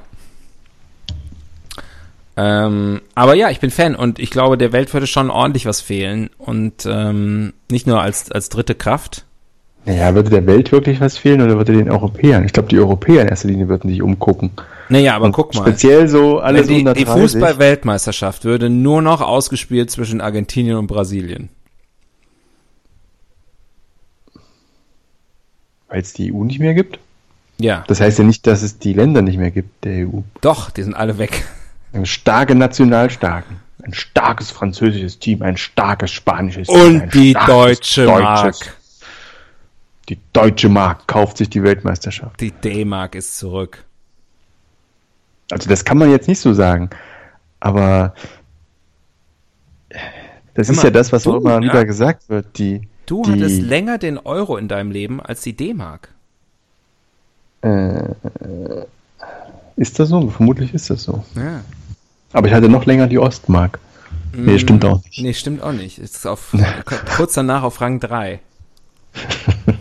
Ähm, 2.39 3.01
aber 3.15 3.35
ja, 3.35 3.51
ich 3.51 3.61
bin 3.61 3.71
Fan 3.71 3.95
und 3.95 4.19
ich 4.19 4.31
glaube, 4.31 4.59
der 4.59 4.73
Welt 4.73 4.93
würde 4.93 5.07
schon 5.07 5.31
ordentlich 5.31 5.65
was 5.65 5.81
fehlen 5.81 6.29
und 6.37 6.87
ähm, 6.87 7.55
nicht 7.71 7.87
nur 7.87 8.03
als, 8.03 8.31
als 8.31 8.51
dritte 8.51 8.75
Kraft. 8.75 9.25
Naja, 9.87 10.15
würde 10.15 10.31
der 10.31 10.47
Welt 10.47 10.73
wirklich 10.73 11.01
was 11.01 11.17
fehlen 11.17 11.41
oder 11.41 11.57
würde 11.57 11.73
den 11.73 11.91
Europäern? 11.91 12.45
Ich 12.45 12.53
glaube, 12.53 12.69
die 12.69 12.79
Europäer 12.79 13.23
in 13.23 13.29
erster 13.29 13.49
Linie 13.49 13.69
würden 13.69 13.89
sich 13.89 14.03
umgucken. 14.03 14.51
Naja, 14.89 15.15
aber 15.15 15.27
Und 15.27 15.33
guck 15.33 15.55
mal. 15.55 15.63
Speziell 15.63 16.09
so 16.09 16.41
alles 16.41 16.67
die, 16.67 16.81
unter 16.81 16.93
die 16.93 17.05
30. 17.05 17.23
Fußball-Weltmeisterschaft 17.23 18.45
würde 18.45 18.69
nur 18.69 19.01
noch 19.01 19.21
ausgespielt 19.21 19.91
zwischen 19.91 20.21
Argentinien 20.21 20.77
und 20.77 20.89
Brasilien. 20.89 21.51
Weil 25.89 26.01
es 26.01 26.13
die 26.13 26.33
EU 26.33 26.45
nicht 26.45 26.59
mehr 26.59 26.75
gibt? 26.75 26.99
Ja, 27.59 27.85
Das 27.87 28.01
heißt 28.01 28.19
ja 28.19 28.25
nicht, 28.25 28.47
dass 28.47 28.63
es 28.63 28.79
die 28.79 28.93
Länder 28.93 29.23
nicht 29.23 29.39
mehr 29.39 29.51
gibt, 29.51 29.85
der 29.85 30.07
EU. 30.07 30.21
doch, 30.41 30.71
die 30.71 30.83
sind 30.83 30.95
alle 30.95 31.19
weg. 31.19 31.47
Eine 31.93 32.07
starke 32.07 32.55
Nationalstaaten. 32.55 33.57
Ein 33.83 33.95
starkes 33.95 34.51
französisches 34.51 35.19
Team, 35.19 35.43
ein 35.43 35.57
starkes 35.57 36.11
spanisches 36.11 36.69
Team. 36.69 36.81
Und 36.81 37.03
ein 37.03 37.11
die 37.11 37.33
deutsche 37.33 38.05
deutsches. 38.05 38.61
Mark. 38.61 38.77
Die 40.09 40.19
deutsche 40.33 40.69
Mark 40.69 41.07
kauft 41.07 41.39
sich 41.39 41.49
die 41.49 41.63
Weltmeisterschaft. 41.63 42.41
Die 42.41 42.51
D-Mark 42.51 43.15
ist 43.15 43.39
zurück. 43.39 43.85
Also 45.51 45.69
das 45.69 45.85
kann 45.85 45.99
man 45.99 46.11
jetzt 46.11 46.29
nicht 46.29 46.41
so 46.41 46.53
sagen. 46.53 46.91
Aber 47.61 48.15
das 50.55 50.69
Hör 50.69 50.75
ist 50.75 50.83
ja 50.83 50.91
das, 50.91 51.13
was 51.13 51.25
du, 51.25 51.33
auch 51.33 51.41
immer 51.41 51.55
ja. 51.55 51.63
wieder 51.63 51.85
gesagt 51.85 52.29
wird. 52.29 52.59
Die, 52.59 52.83
Du 53.07 53.23
die, 53.23 53.33
hattest 53.33 53.63
länger 53.63 53.99
den 53.99 54.19
Euro 54.19 54.57
in 54.57 54.69
deinem 54.69 54.91
Leben 54.91 55.21
als 55.21 55.43
die 55.43 55.57
D-Mark. 55.57 56.09
äh, 57.63 58.05
ist 59.77 59.99
das 59.99 60.09
so? 60.09 60.31
Vermutlich 60.31 60.73
ist 60.75 60.91
das 60.91 61.03
so. 61.03 61.25
Ja. 61.35 61.63
Aber 62.33 62.49
ich 62.49 62.55
hatte 62.55 62.69
noch 62.69 62.87
länger 62.87 63.07
die 63.07 63.19
Ostmark. 63.19 63.79
Nee, 64.33 64.59
stimmt 64.59 64.85
auch 64.85 65.03
nicht. 65.05 65.21
Nee, 65.21 65.33
stimmt 65.35 65.63
auch 65.63 65.73
nicht. 65.73 65.99
Ist 65.99 66.27
auf, 66.27 66.55
kurz 67.17 67.35
danach 67.35 67.63
auf 67.63 67.81
Rang 67.81 68.01
3. 68.01 68.41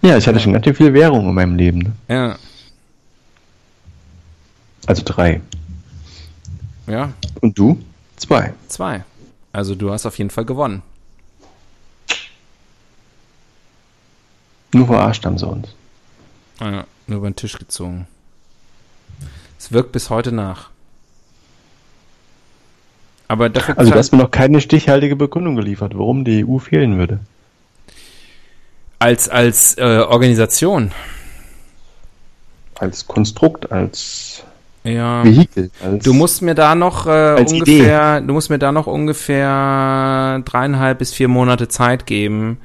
Ja, 0.00 0.16
ich 0.16 0.28
hatte 0.28 0.38
schon 0.38 0.52
ganz 0.52 0.64
schön 0.64 0.76
viel 0.76 0.94
Währung 0.94 1.28
in 1.28 1.34
meinem 1.34 1.56
Leben. 1.56 1.78
Ne? 1.80 1.92
Ja. 2.08 2.36
Also 4.86 5.02
drei. 5.04 5.40
Ja, 6.86 7.12
Und 7.40 7.58
du? 7.58 7.78
Zwei. 8.16 8.54
zwei. 8.68 9.04
Also 9.52 9.74
du 9.74 9.90
hast 9.90 10.06
auf 10.06 10.16
jeden 10.16 10.30
Fall 10.30 10.44
gewonnen. 10.44 10.82
Nur 14.72 14.86
verarscht 14.86 15.24
haben 15.24 15.38
sie 15.38 15.46
uns. 15.46 15.68
Ja, 16.60 16.84
nur 17.06 17.18
über 17.18 17.30
den 17.30 17.36
Tisch 17.36 17.58
gezogen. 17.58 18.06
Es 19.58 19.72
wirkt 19.72 19.92
bis 19.92 20.10
heute 20.10 20.32
nach. 20.32 20.70
Aber 23.28 23.48
dafür 23.50 23.78
Also 23.78 23.92
du 23.92 23.98
hast 23.98 24.12
mir 24.12 24.18
noch 24.18 24.30
keine 24.30 24.60
stichhaltige 24.60 25.16
Begründung 25.16 25.56
geliefert, 25.56 25.92
warum 25.96 26.24
die 26.24 26.44
EU 26.46 26.58
fehlen 26.58 26.98
würde. 26.98 27.20
als 28.98 29.28
als 29.28 29.76
äh, 29.78 29.98
Organisation. 30.08 30.92
Als 32.78 33.06
Konstrukt, 33.06 33.70
als 33.72 34.42
Ja. 34.84 35.24
Vehikel. 35.24 35.70
Als 35.82 36.04
Du 36.04 36.12
musst 36.14 36.42
mir 36.42 36.54
da 36.54 36.74
noch 36.74 37.06
äh, 37.06 37.34
ungefähr, 37.46 38.20
du 38.20 38.32
musst 38.32 38.50
mir 38.50 38.58
da 38.58 38.72
noch 38.72 38.86
ungefähr 38.86 40.40
dreieinhalb 40.44 40.98
bis 40.98 41.12
vier 41.12 41.28
Monate 41.28 41.68
Zeit 41.68 42.06
geben. 42.06 42.58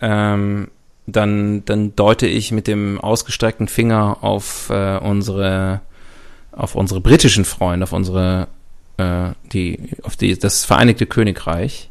Ähm, 0.00 0.68
dann, 1.06 1.64
dann 1.64 1.96
deute 1.96 2.26
ich 2.26 2.52
mit 2.52 2.66
dem 2.66 3.00
ausgestreckten 3.00 3.68
Finger 3.68 4.18
auf 4.20 4.70
äh, 4.70 4.98
unsere, 4.98 5.80
auf 6.52 6.74
unsere 6.74 7.00
britischen 7.00 7.44
Freunde, 7.44 7.84
auf 7.84 7.92
unsere, 7.92 8.48
äh, 8.98 9.30
die, 9.52 9.90
auf 10.02 10.16
die, 10.16 10.38
das 10.38 10.64
Vereinigte 10.64 11.06
Königreich. 11.06 11.90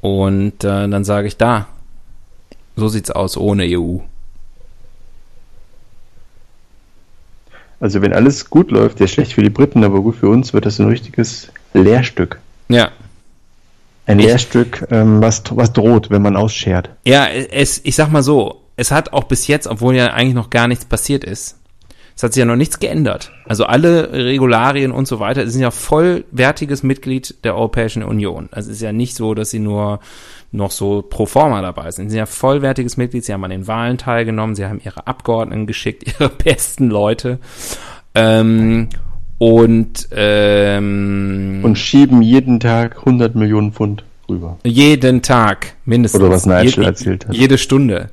Und 0.00 0.64
äh, 0.64 0.88
dann 0.88 1.04
sage 1.04 1.28
ich 1.28 1.36
da, 1.36 1.68
so 2.76 2.88
sieht's 2.88 3.10
aus 3.10 3.36
ohne 3.36 3.64
EU. 3.68 3.98
Also 7.80 8.02
wenn 8.02 8.12
alles 8.12 8.50
gut 8.50 8.70
läuft, 8.70 9.00
ja 9.00 9.06
schlecht 9.06 9.32
für 9.32 9.42
die 9.42 9.50
Briten, 9.50 9.84
aber 9.84 10.02
gut 10.02 10.16
für 10.16 10.28
uns, 10.28 10.52
wird 10.52 10.66
das 10.66 10.78
ein 10.78 10.86
richtiges 10.86 11.50
Lehrstück. 11.72 12.38
Ja, 12.68 12.90
Ein 14.10 14.18
Ich- 14.18 14.26
Lehrstück, 14.26 14.86
ähm, 14.90 15.20
was, 15.22 15.42
was 15.50 15.72
droht, 15.72 16.10
wenn 16.10 16.22
man 16.22 16.36
ausschert. 16.36 16.90
Ja, 17.04 17.26
es, 17.28 17.80
ich 17.84 17.94
sag 17.94 18.10
mal 18.10 18.22
so, 18.22 18.62
es 18.76 18.90
hat 18.90 19.12
auch 19.12 19.24
bis 19.24 19.46
jetzt, 19.46 19.66
obwohl 19.66 19.94
ja 19.94 20.08
eigentlich 20.08 20.34
noch 20.34 20.50
gar 20.50 20.66
nichts 20.68 20.84
passiert 20.84 21.22
ist, 21.24 21.58
es 22.16 22.22
hat 22.22 22.34
sich 22.34 22.40
ja 22.40 22.44
noch 22.44 22.56
nichts 22.56 22.78
geändert. 22.80 23.32
Also 23.46 23.64
alle 23.64 24.12
Regularien 24.12 24.92
und 24.92 25.06
so 25.08 25.20
weiter, 25.20 25.42
es 25.44 25.52
sind 25.52 25.62
ja 25.62 25.70
vollwertiges 25.70 26.82
Mitglied 26.82 27.36
der 27.44 27.54
Europäischen 27.54 28.02
Union. 28.02 28.48
Also 28.52 28.70
es 28.70 28.76
ist 28.76 28.82
ja 28.82 28.92
nicht 28.92 29.14
so, 29.16 29.32
dass 29.34 29.50
sie 29.50 29.58
nur 29.58 30.00
noch 30.52 30.70
so 30.70 31.00
pro 31.02 31.24
forma 31.26 31.62
dabei 31.62 31.90
sind. 31.92 32.06
Sie 32.06 32.10
sind 32.10 32.18
ja 32.18 32.26
vollwertiges 32.26 32.96
Mitglied, 32.96 33.24
sie 33.24 33.32
haben 33.32 33.44
an 33.44 33.50
den 33.50 33.66
Wahlen 33.68 33.96
teilgenommen, 33.96 34.54
sie 34.54 34.66
haben 34.66 34.80
ihre 34.84 35.06
Abgeordneten 35.06 35.66
geschickt, 35.66 36.04
ihre 36.20 36.28
besten 36.28 36.88
Leute. 36.90 37.38
Ähm, 38.14 38.88
und 39.40 40.06
ähm, 40.12 41.60
Und 41.62 41.76
schieben 41.78 42.20
jeden 42.20 42.60
Tag 42.60 42.98
100 42.98 43.34
Millionen 43.34 43.72
Pfund 43.72 44.04
rüber. 44.28 44.58
jeden 44.64 45.22
Tag, 45.22 45.74
mindestens. 45.86 46.20
Oder 46.20 46.30
was 46.30 46.44
Nigel 46.44 46.82
Je- 46.82 46.84
erzählt 46.84 47.26
hat. 47.26 47.34
Jede 47.34 47.56
Stunde. 47.56 48.10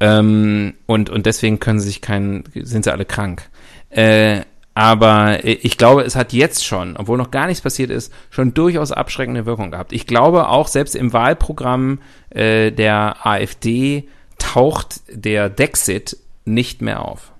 Ähm, 0.00 0.72
und, 0.86 1.10
und 1.10 1.26
deswegen 1.26 1.60
können 1.60 1.78
sie 1.78 1.88
sich 1.88 2.00
keinen, 2.00 2.44
sind 2.54 2.84
sie 2.84 2.90
alle 2.90 3.04
krank. 3.04 3.42
Äh, 3.90 4.40
aber 4.74 5.44
ich 5.44 5.76
glaube, 5.76 6.00
es 6.04 6.16
hat 6.16 6.32
jetzt 6.32 6.64
schon, 6.64 6.96
obwohl 6.96 7.18
noch 7.18 7.30
gar 7.30 7.46
nichts 7.46 7.60
passiert 7.62 7.90
ist, 7.90 8.10
schon 8.30 8.54
durchaus 8.54 8.92
abschreckende 8.92 9.44
Wirkung 9.44 9.70
gehabt. 9.72 9.92
Ich 9.92 10.06
glaube 10.06 10.48
auch, 10.48 10.68
selbst 10.68 10.96
im 10.96 11.12
Wahlprogramm 11.12 11.98
äh, 12.30 12.70
der 12.72 13.26
AfD 13.26 14.04
taucht 14.38 15.02
der 15.12 15.50
Dexit 15.50 16.16
nicht 16.46 16.80
mehr 16.80 17.04
auf. 17.04 17.30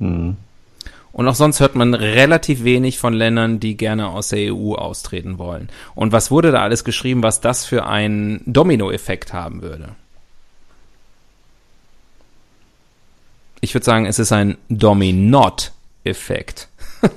Hm. 0.00 0.36
Und 1.12 1.26
auch 1.26 1.34
sonst 1.34 1.60
hört 1.60 1.74
man 1.74 1.94
relativ 1.94 2.64
wenig 2.64 2.98
von 2.98 3.14
Ländern, 3.14 3.60
die 3.60 3.76
gerne 3.76 4.08
aus 4.08 4.28
der 4.28 4.54
EU 4.54 4.74
austreten 4.74 5.38
wollen. 5.38 5.68
Und 5.94 6.12
was 6.12 6.30
wurde 6.30 6.52
da 6.52 6.62
alles 6.62 6.84
geschrieben, 6.84 7.22
was 7.22 7.40
das 7.40 7.64
für 7.64 7.86
einen 7.86 8.42
Dominoeffekt 8.46 9.32
haben 9.32 9.62
würde? 9.62 9.90
Ich 13.60 13.74
würde 13.74 13.84
sagen, 13.84 14.06
es 14.06 14.18
ist 14.20 14.30
ein 14.32 14.56
Dominot-Effekt. 14.68 16.68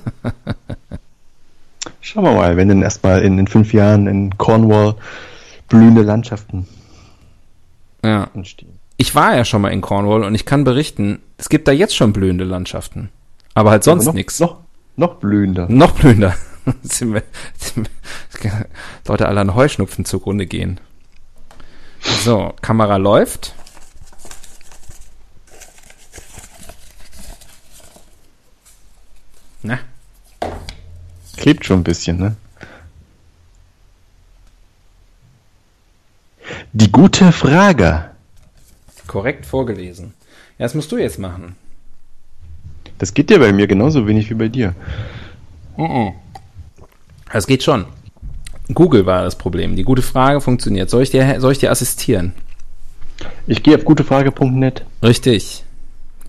Schauen 2.01 2.23
wir 2.23 2.33
mal, 2.33 2.57
wenn 2.57 2.69
dann 2.69 2.81
erstmal 2.81 3.21
in 3.21 3.37
den 3.37 3.45
fünf 3.47 3.73
Jahren 3.73 4.07
in 4.07 4.35
Cornwall 4.37 4.95
blühende 5.67 6.01
Landschaften 6.01 6.67
Ja. 8.03 8.27
entstehen. 8.33 8.79
Ich 8.97 9.13
war 9.15 9.35
ja 9.35 9.45
schon 9.45 9.61
mal 9.61 9.69
in 9.69 9.81
Cornwall 9.81 10.23
und 10.23 10.35
ich 10.35 10.45
kann 10.45 10.63
berichten, 10.63 11.19
es 11.37 11.49
gibt 11.49 11.67
da 11.67 11.71
jetzt 11.71 11.95
schon 11.95 12.13
blühende 12.13 12.43
Landschaften. 12.43 13.09
Aber 13.53 13.71
halt 13.71 13.83
sonst 13.83 14.05
noch, 14.05 14.13
nichts. 14.13 14.39
Noch, 14.39 14.57
noch 14.95 15.15
blühender. 15.15 15.67
Noch 15.69 15.91
blühender. 15.91 16.35
Sind 16.83 17.13
wir- 17.13 17.23
sind 17.57 17.89
wir- 18.43 18.65
Leute 19.07 19.27
alle 19.27 19.41
an 19.41 19.55
Heuschnupfen 19.55 20.05
zugrunde 20.05 20.45
gehen. 20.45 20.79
So, 22.23 22.53
Kamera 22.61 22.97
läuft. 22.97 23.53
Na, 29.63 29.79
Klebt 31.37 31.65
schon 31.65 31.79
ein 31.79 31.83
bisschen, 31.83 32.17
ne? 32.17 32.35
Die 36.73 36.91
gute 36.91 37.31
Frage. 37.31 38.11
korrekt 39.07 39.45
vorgelesen. 39.45 40.13
Ja, 40.57 40.65
das 40.65 40.73
musst 40.75 40.91
du 40.91 40.97
jetzt 40.97 41.19
machen. 41.19 41.55
Das 43.01 43.15
geht 43.15 43.31
ja 43.31 43.39
bei 43.39 43.51
mir 43.51 43.65
genauso 43.65 44.05
wenig 44.05 44.29
wie 44.29 44.35
bei 44.35 44.47
dir. 44.47 44.75
Das 47.33 47.47
geht 47.47 47.63
schon. 47.63 47.85
Google 48.75 49.07
war 49.07 49.23
das 49.23 49.35
Problem. 49.39 49.75
Die 49.75 49.81
gute 49.81 50.03
Frage 50.03 50.39
funktioniert. 50.39 50.87
Soll 50.91 51.01
ich 51.01 51.09
dir, 51.09 51.41
soll 51.41 51.53
ich 51.53 51.57
dir 51.57 51.71
assistieren? 51.71 52.33
Ich 53.47 53.63
gehe 53.63 53.75
auf 53.75 53.85
gutefrage.net. 53.85 54.85
Richtig. 55.01 55.63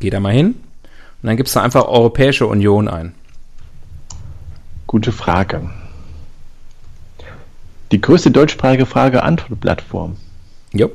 Geh 0.00 0.08
da 0.08 0.18
mal 0.18 0.32
hin 0.32 0.54
und 1.20 1.26
dann 1.26 1.36
gibst 1.36 1.54
du 1.54 1.60
einfach 1.60 1.84
Europäische 1.84 2.46
Union 2.46 2.88
ein. 2.88 3.14
Gute 4.86 5.12
Frage. 5.12 5.68
Die 7.90 8.00
größte 8.00 8.30
deutschsprachige 8.30 8.86
Frage-Antwort-Plattform. 8.86 10.16
Jo. 10.72 10.90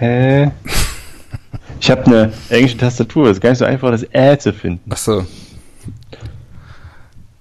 Euro. 0.00 0.52
Ich 1.80 1.90
habe 1.90 2.04
eine 2.06 2.32
englische 2.48 2.78
Tastatur. 2.78 3.26
Es 3.26 3.36
ist 3.36 3.40
gar 3.40 3.50
nicht 3.50 3.58
so 3.58 3.64
einfach, 3.64 3.90
das 3.90 4.06
Ä 4.14 4.38
zu 4.38 4.52
finden. 4.52 4.90
Ach 4.90 4.96
so. 4.96 5.26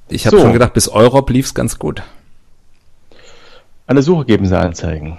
Ich 0.10 0.26
habe 0.26 0.36
So. 0.38 0.44
schon 0.44 0.54
gedacht, 0.54 0.74
bis 0.74 0.90
Europ 0.90 1.30
lief's 1.30 1.54
ganz 1.54 1.80
gut. 1.80 2.04
Alle 3.88 4.02
Suchergebnisse 4.02 4.58
anzeigen. 4.60 5.18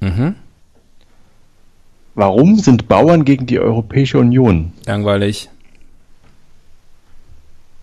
Mhm. 0.00 0.34
Warum 2.14 2.58
sind 2.58 2.88
Bauern 2.88 3.24
gegen 3.24 3.46
die 3.46 3.58
Europäische 3.58 4.18
Union? 4.18 4.72
Langweilig. 4.86 5.50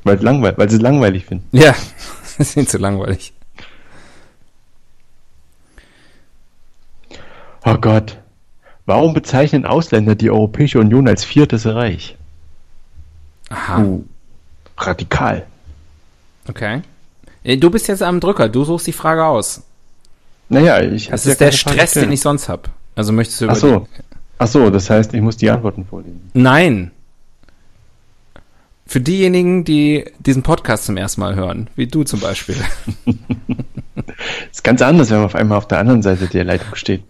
Weil, 0.03 0.15
es 0.17 0.21
langweil 0.23 0.57
weil 0.57 0.69
sie 0.69 0.77
es 0.77 0.81
langweilig 0.81 1.25
finden. 1.25 1.45
Ja, 1.55 1.75
das 2.37 2.53
sind 2.53 2.69
zu 2.69 2.77
langweilig. 2.77 3.33
Oh 7.63 7.75
Gott. 7.75 8.17
Warum 8.85 9.13
bezeichnen 9.13 9.65
Ausländer 9.65 10.15
die 10.15 10.29
Europäische 10.29 10.79
Union 10.79 11.07
als 11.07 11.23
viertes 11.23 11.65
Reich? 11.65 12.17
Aha. 13.49 13.81
Uh, 13.81 14.03
radikal. 14.77 15.45
Okay. 16.47 16.81
Äh, 17.43 17.57
Du 17.57 17.69
bist 17.69 17.87
jetzt 17.87 18.01
am 18.01 18.19
Drücker. 18.19 18.49
Du 18.49 18.63
suchst 18.63 18.87
die 18.87 18.93
Frage 18.93 19.25
aus. 19.25 19.61
Naja, 20.49 20.81
ich 20.81 21.07
Das 21.07 21.21
hatte 21.21 21.29
ja 21.29 21.31
ist 21.33 21.41
der 21.41 21.51
Stress, 21.51 21.93
den 21.93 22.11
ich 22.11 22.21
sonst 22.21 22.49
hab. 22.49 22.69
Also 22.95 23.13
möchtest 23.13 23.41
du 23.41 23.49
Ach 23.49 23.55
so. 23.55 23.87
Ach 24.37 24.47
so, 24.47 24.69
das 24.69 24.89
heißt, 24.89 25.13
ich 25.13 25.21
muss 25.21 25.37
die 25.37 25.49
Antworten 25.49 25.85
vorlesen. 25.85 26.29
Nein. 26.33 26.91
Für 28.87 28.99
diejenigen, 28.99 29.63
die 29.63 30.05
diesen 30.19 30.43
Podcast 30.43 30.85
zum 30.85 30.97
ersten 30.97 31.21
Mal 31.21 31.35
hören, 31.35 31.69
wie 31.75 31.87
du 31.87 32.03
zum 32.03 32.19
Beispiel. 32.19 32.57
ist 34.51 34.63
ganz 34.63 34.81
anders, 34.81 35.09
wenn 35.09 35.17
man 35.17 35.25
auf 35.25 35.35
einmal 35.35 35.57
auf 35.57 35.67
der 35.67 35.79
anderen 35.79 36.01
Seite 36.01 36.27
der 36.27 36.43
Leitung 36.43 36.75
steht. 36.75 37.03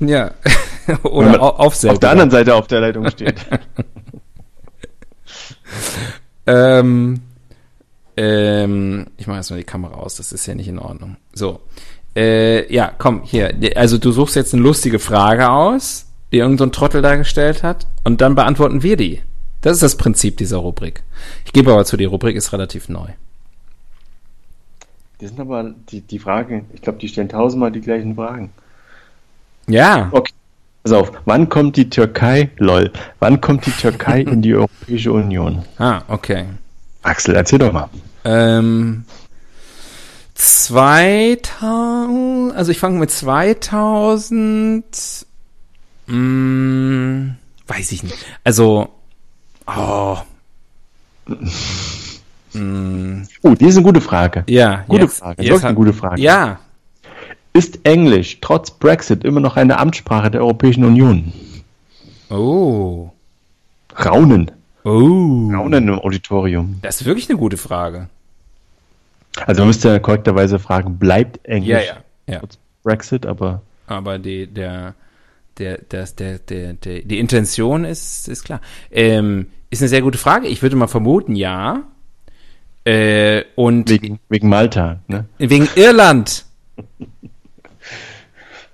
Ja. 0.00 0.32
Wenn 0.86 0.98
Oder 0.98 1.42
auf 1.42 1.82
Auf 1.84 1.98
der 1.98 2.10
anderen 2.10 2.30
Seite 2.30 2.54
auf 2.54 2.66
der 2.66 2.80
Leitung 2.80 3.08
steht. 3.08 3.36
Ähm, 6.46 7.22
ähm, 8.16 9.06
ich 9.16 9.26
mache 9.26 9.38
erstmal 9.38 9.58
die 9.58 9.64
Kamera 9.64 9.94
aus, 9.94 10.16
das 10.16 10.32
ist 10.32 10.46
ja 10.46 10.54
nicht 10.54 10.68
in 10.68 10.78
Ordnung. 10.78 11.16
So. 11.32 11.60
Äh, 12.14 12.72
ja, 12.72 12.92
komm, 12.96 13.22
hier. 13.24 13.52
Also 13.76 13.98
du 13.98 14.12
suchst 14.12 14.36
jetzt 14.36 14.54
eine 14.54 14.62
lustige 14.62 14.98
Frage 14.98 15.50
aus, 15.50 16.06
die 16.32 16.38
irgendein 16.38 16.68
so 16.68 16.72
Trottel 16.72 17.02
da 17.02 17.16
gestellt 17.16 17.62
hat, 17.62 17.86
und 18.04 18.20
dann 18.20 18.34
beantworten 18.34 18.82
wir 18.82 18.96
die. 18.96 19.20
Das 19.62 19.72
ist 19.74 19.82
das 19.82 19.96
Prinzip 19.96 20.36
dieser 20.36 20.58
Rubrik. 20.58 21.02
Ich 21.44 21.52
gebe 21.52 21.72
aber 21.72 21.84
zu, 21.84 21.96
die 21.96 22.04
Rubrik 22.04 22.36
ist 22.36 22.52
relativ 22.52 22.88
neu. 22.88 23.08
Das 25.24 25.30
sind 25.30 25.40
aber 25.40 25.72
die, 25.88 26.02
die 26.02 26.18
Fragen, 26.18 26.66
ich 26.74 26.82
glaube, 26.82 26.98
die 26.98 27.08
stellen 27.08 27.30
tausendmal 27.30 27.72
die 27.72 27.80
gleichen 27.80 28.14
Fragen. 28.14 28.50
Ja, 29.66 30.10
Okay. 30.12 30.34
Pass 30.82 30.92
auf, 30.92 31.12
wann 31.24 31.48
kommt 31.48 31.78
die 31.78 31.88
Türkei, 31.88 32.50
lol, 32.58 32.92
wann 33.20 33.40
kommt 33.40 33.64
die 33.64 33.70
Türkei 33.70 34.20
in 34.20 34.42
die 34.42 34.54
Europäische 34.54 35.14
Union? 35.14 35.64
ah, 35.78 36.02
okay. 36.08 36.44
Axel, 37.02 37.36
erzähl 37.36 37.58
doch 37.58 37.72
mal. 37.72 37.88
Ähm, 38.26 39.06
2000, 40.34 42.54
also 42.54 42.70
ich 42.70 42.78
fange 42.78 42.98
mit 42.98 43.10
2000, 43.10 44.84
mh, 46.06 47.34
weiß 47.66 47.92
ich 47.92 48.02
nicht. 48.02 48.26
Also, 48.44 48.90
oh, 49.66 50.18
mh, 52.54 53.26
Oh, 53.42 53.54
die 53.54 53.66
ist 53.66 53.76
eine 53.76 53.84
gute 53.84 54.00
Frage. 54.00 54.44
ja, 54.48 54.84
Gute 54.88 55.02
jetzt, 55.02 55.18
Frage, 55.18 55.42
jetzt 55.42 55.64
eine 55.64 55.74
gute 55.74 55.92
Frage. 55.92 56.20
Ja, 56.20 56.58
Ist 57.52 57.80
Englisch 57.84 58.38
trotz 58.40 58.70
Brexit 58.70 59.24
immer 59.24 59.40
noch 59.40 59.56
eine 59.56 59.78
Amtssprache 59.78 60.30
der 60.30 60.40
Europäischen 60.42 60.84
Union? 60.84 61.32
oh, 62.30 63.10
Raunen. 64.04 64.50
oh, 64.84 65.50
Raunen 65.52 65.88
im 65.88 65.98
Auditorium. 66.00 66.78
das 66.82 67.00
ist 67.00 67.06
wirklich 67.06 67.28
eine 67.28 67.38
gute 67.38 67.56
Frage. 67.56 68.08
Also 69.46 69.62
man 69.62 69.68
müsste 69.68 69.88
ja 69.88 69.98
korrekterweise 69.98 70.58
fragen, 70.58 70.98
bleibt 70.98 71.44
Englisch 71.44 71.68
Ja, 71.86 71.94
ja, 72.26 72.34
ja. 72.34 72.38
trotz 72.40 72.58
Brexit, 72.82 73.26
aber 73.26 73.62
Aber 73.86 74.18
die, 74.18 74.46
der, 74.46 74.94
der, 75.58 75.78
das, 75.88 76.14
der, 76.16 76.38
der, 76.38 76.74
der, 76.74 77.00
die 77.02 77.18
Intention 77.18 77.84
ist, 77.84 78.28
ist 78.28 78.44
klar. 78.44 78.60
Ähm, 78.90 79.46
ist 79.70 79.82
eine 79.82 79.88
sehr 79.88 80.02
gute 80.02 80.18
Frage. 80.18 80.46
Ich 80.48 80.62
würde 80.62 80.76
mal 80.76 80.86
vermuten, 80.86 81.34
ja. 81.36 81.82
Äh, 82.84 83.44
und 83.54 83.88
wegen, 83.88 84.20
wegen 84.28 84.48
Malta, 84.48 85.00
ne? 85.08 85.26
wegen 85.38 85.68
Irland. 85.74 86.44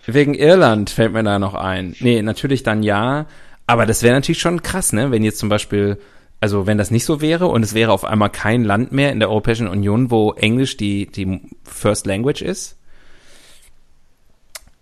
wegen 0.06 0.34
Irland 0.34 0.90
fällt 0.90 1.12
mir 1.12 1.22
da 1.22 1.38
noch 1.38 1.54
ein. 1.54 1.94
Nee, 2.00 2.22
natürlich 2.22 2.62
dann 2.62 2.82
ja. 2.82 3.26
Aber 3.66 3.86
das 3.86 4.02
wäre 4.02 4.14
natürlich 4.14 4.40
schon 4.40 4.62
krass, 4.62 4.92
ne? 4.92 5.12
Wenn 5.12 5.22
jetzt 5.22 5.38
zum 5.38 5.48
Beispiel, 5.48 5.98
also 6.40 6.66
wenn 6.66 6.78
das 6.78 6.90
nicht 6.90 7.04
so 7.04 7.20
wäre 7.20 7.46
und 7.46 7.62
es 7.62 7.74
wäre 7.74 7.92
auf 7.92 8.04
einmal 8.04 8.30
kein 8.30 8.64
Land 8.64 8.90
mehr 8.90 9.12
in 9.12 9.20
der 9.20 9.28
Europäischen 9.30 9.68
Union, 9.68 10.10
wo 10.10 10.32
Englisch 10.32 10.76
die, 10.76 11.06
die 11.06 11.40
First 11.62 12.06
Language 12.06 12.42
ist. 12.42 12.76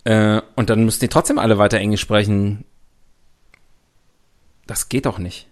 Äh, 0.04 0.40
und 0.56 0.70
dann 0.70 0.84
müssten 0.86 1.04
die 1.04 1.08
trotzdem 1.10 1.38
alle 1.38 1.58
weiter 1.58 1.78
Englisch 1.78 2.00
sprechen. 2.00 2.64
Das 4.66 4.88
geht 4.88 5.04
doch 5.04 5.18
nicht. 5.18 5.48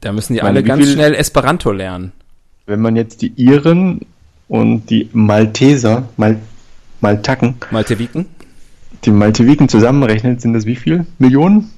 Da 0.00 0.12
müssen 0.12 0.34
die 0.34 0.38
meine, 0.40 0.50
alle 0.50 0.62
ganz 0.62 0.84
viel- 0.84 0.94
schnell 0.94 1.14
Esperanto 1.14 1.72
lernen. 1.72 2.12
Wenn 2.66 2.80
man 2.80 2.96
jetzt 2.96 3.22
die 3.22 3.32
Iren 3.36 4.00
und 4.48 4.90
die 4.90 5.08
Malteser, 5.12 6.08
Mal, 6.16 6.38
Maltaken, 7.00 7.54
Malteviken? 7.70 8.26
die 9.04 9.10
Malteviken 9.10 9.68
zusammenrechnet, 9.68 10.40
sind 10.40 10.52
das 10.52 10.66
wie 10.66 10.76
viel? 10.76 11.06
Millionen? 11.18 11.70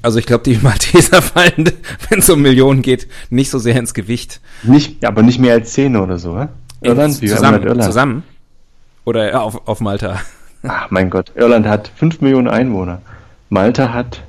Also 0.00 0.18
ich 0.18 0.26
glaube, 0.26 0.44
die 0.44 0.56
Malteser 0.56 1.20
fallen, 1.22 1.70
wenn 2.08 2.18
es 2.20 2.30
um 2.30 2.40
Millionen 2.40 2.80
geht, 2.82 3.06
nicht 3.30 3.50
so 3.50 3.58
sehr 3.58 3.76
ins 3.76 3.92
Gewicht. 3.92 4.40
Nicht, 4.62 5.04
aber 5.04 5.22
nicht 5.22 5.38
mehr 5.38 5.52
als 5.52 5.72
zehn 5.72 5.96
oder 5.96 6.18
so, 6.18 6.40
hä? 6.40 6.48
Irland? 6.80 7.20
Wie 7.20 7.28
zusammen, 7.28 7.62
Irland? 7.62 7.84
zusammen? 7.84 8.22
Oder 9.04 9.42
auf, 9.42 9.68
auf 9.68 9.80
Malta. 9.80 10.20
Ach 10.62 10.90
mein 10.90 11.10
Gott, 11.10 11.32
Irland 11.34 11.66
hat 11.66 11.90
5 11.96 12.22
Millionen 12.22 12.48
Einwohner. 12.48 13.02
Malta 13.50 13.92
hat. 13.92 14.22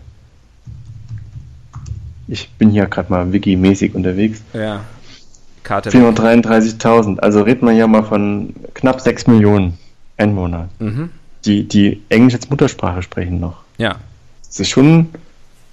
Ich 2.28 2.50
bin 2.58 2.72
hier 2.72 2.86
gerade 2.88 3.10
mal 3.12 3.32
wiki-mäßig 3.32 3.96
unterwegs. 3.96 4.42
Ja. 4.54 4.82
Karte. 5.66 5.90
433.000. 5.90 7.20
Also 7.20 7.42
redet 7.42 7.62
man 7.64 7.76
ja 7.76 7.88
mal 7.88 8.04
von 8.04 8.54
knapp 8.74 9.02
6 9.02 9.28
Millionen 9.28 9.78
Einwohner, 10.18 10.70
Mhm. 10.80 11.10
die, 11.44 11.68
die 11.68 12.02
Englisch 12.08 12.36
als 12.36 12.50
Muttersprache 12.50 13.02
sprechen 13.02 13.40
noch. 13.42 13.58
Ja, 13.78 13.98
Das 14.48 14.60
ist 14.62 14.70
schon, 14.70 15.10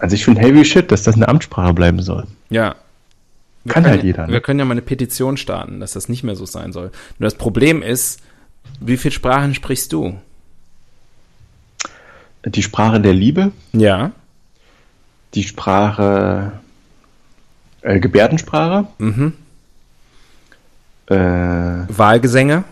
also 0.00 0.14
ich 0.16 0.24
finde 0.24 0.40
heavy 0.40 0.64
shit, 0.64 0.90
dass 0.90 1.04
das 1.04 1.14
eine 1.14 1.28
Amtssprache 1.28 1.72
bleiben 1.72 2.02
soll. 2.02 2.26
ja. 2.50 2.74
Wir 3.64 3.74
Kann 3.74 3.84
können, 3.84 3.94
halt 3.94 4.02
jeder, 4.04 4.26
ne? 4.26 4.32
Wir 4.32 4.40
können 4.40 4.58
ja 4.58 4.64
mal 4.64 4.72
eine 4.72 4.82
Petition 4.82 5.36
starten, 5.36 5.78
dass 5.78 5.92
das 5.92 6.08
nicht 6.08 6.24
mehr 6.24 6.34
so 6.34 6.46
sein 6.46 6.72
soll. 6.72 6.90
Nur 7.20 7.26
das 7.28 7.36
Problem 7.36 7.80
ist, 7.80 8.20
wie 8.80 8.96
viele 8.96 9.12
Sprachen 9.12 9.54
sprichst 9.54 9.92
du? 9.92 10.16
Die 12.44 12.62
Sprache 12.64 13.00
der 13.00 13.14
Liebe, 13.14 13.52
Ja. 13.72 14.10
die 15.34 15.44
Sprache, 15.44 16.54
äh, 17.82 18.00
Gebärdensprache, 18.00 18.88
Mhm. 18.98 19.34
Äh, 21.12 21.86
Wahlgesänge? 21.88 22.64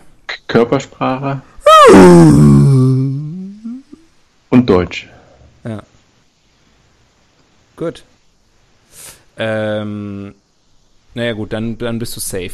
Körpersprache 0.47 1.41
und 4.49 4.69
Deutsch. 4.69 5.07
Ja. 5.63 5.83
Gut. 7.75 8.03
Ähm, 9.37 10.35
naja 11.13 11.33
gut, 11.33 11.53
dann, 11.53 11.77
dann 11.77 11.99
bist 11.99 12.15
du 12.15 12.19
safe. 12.19 12.51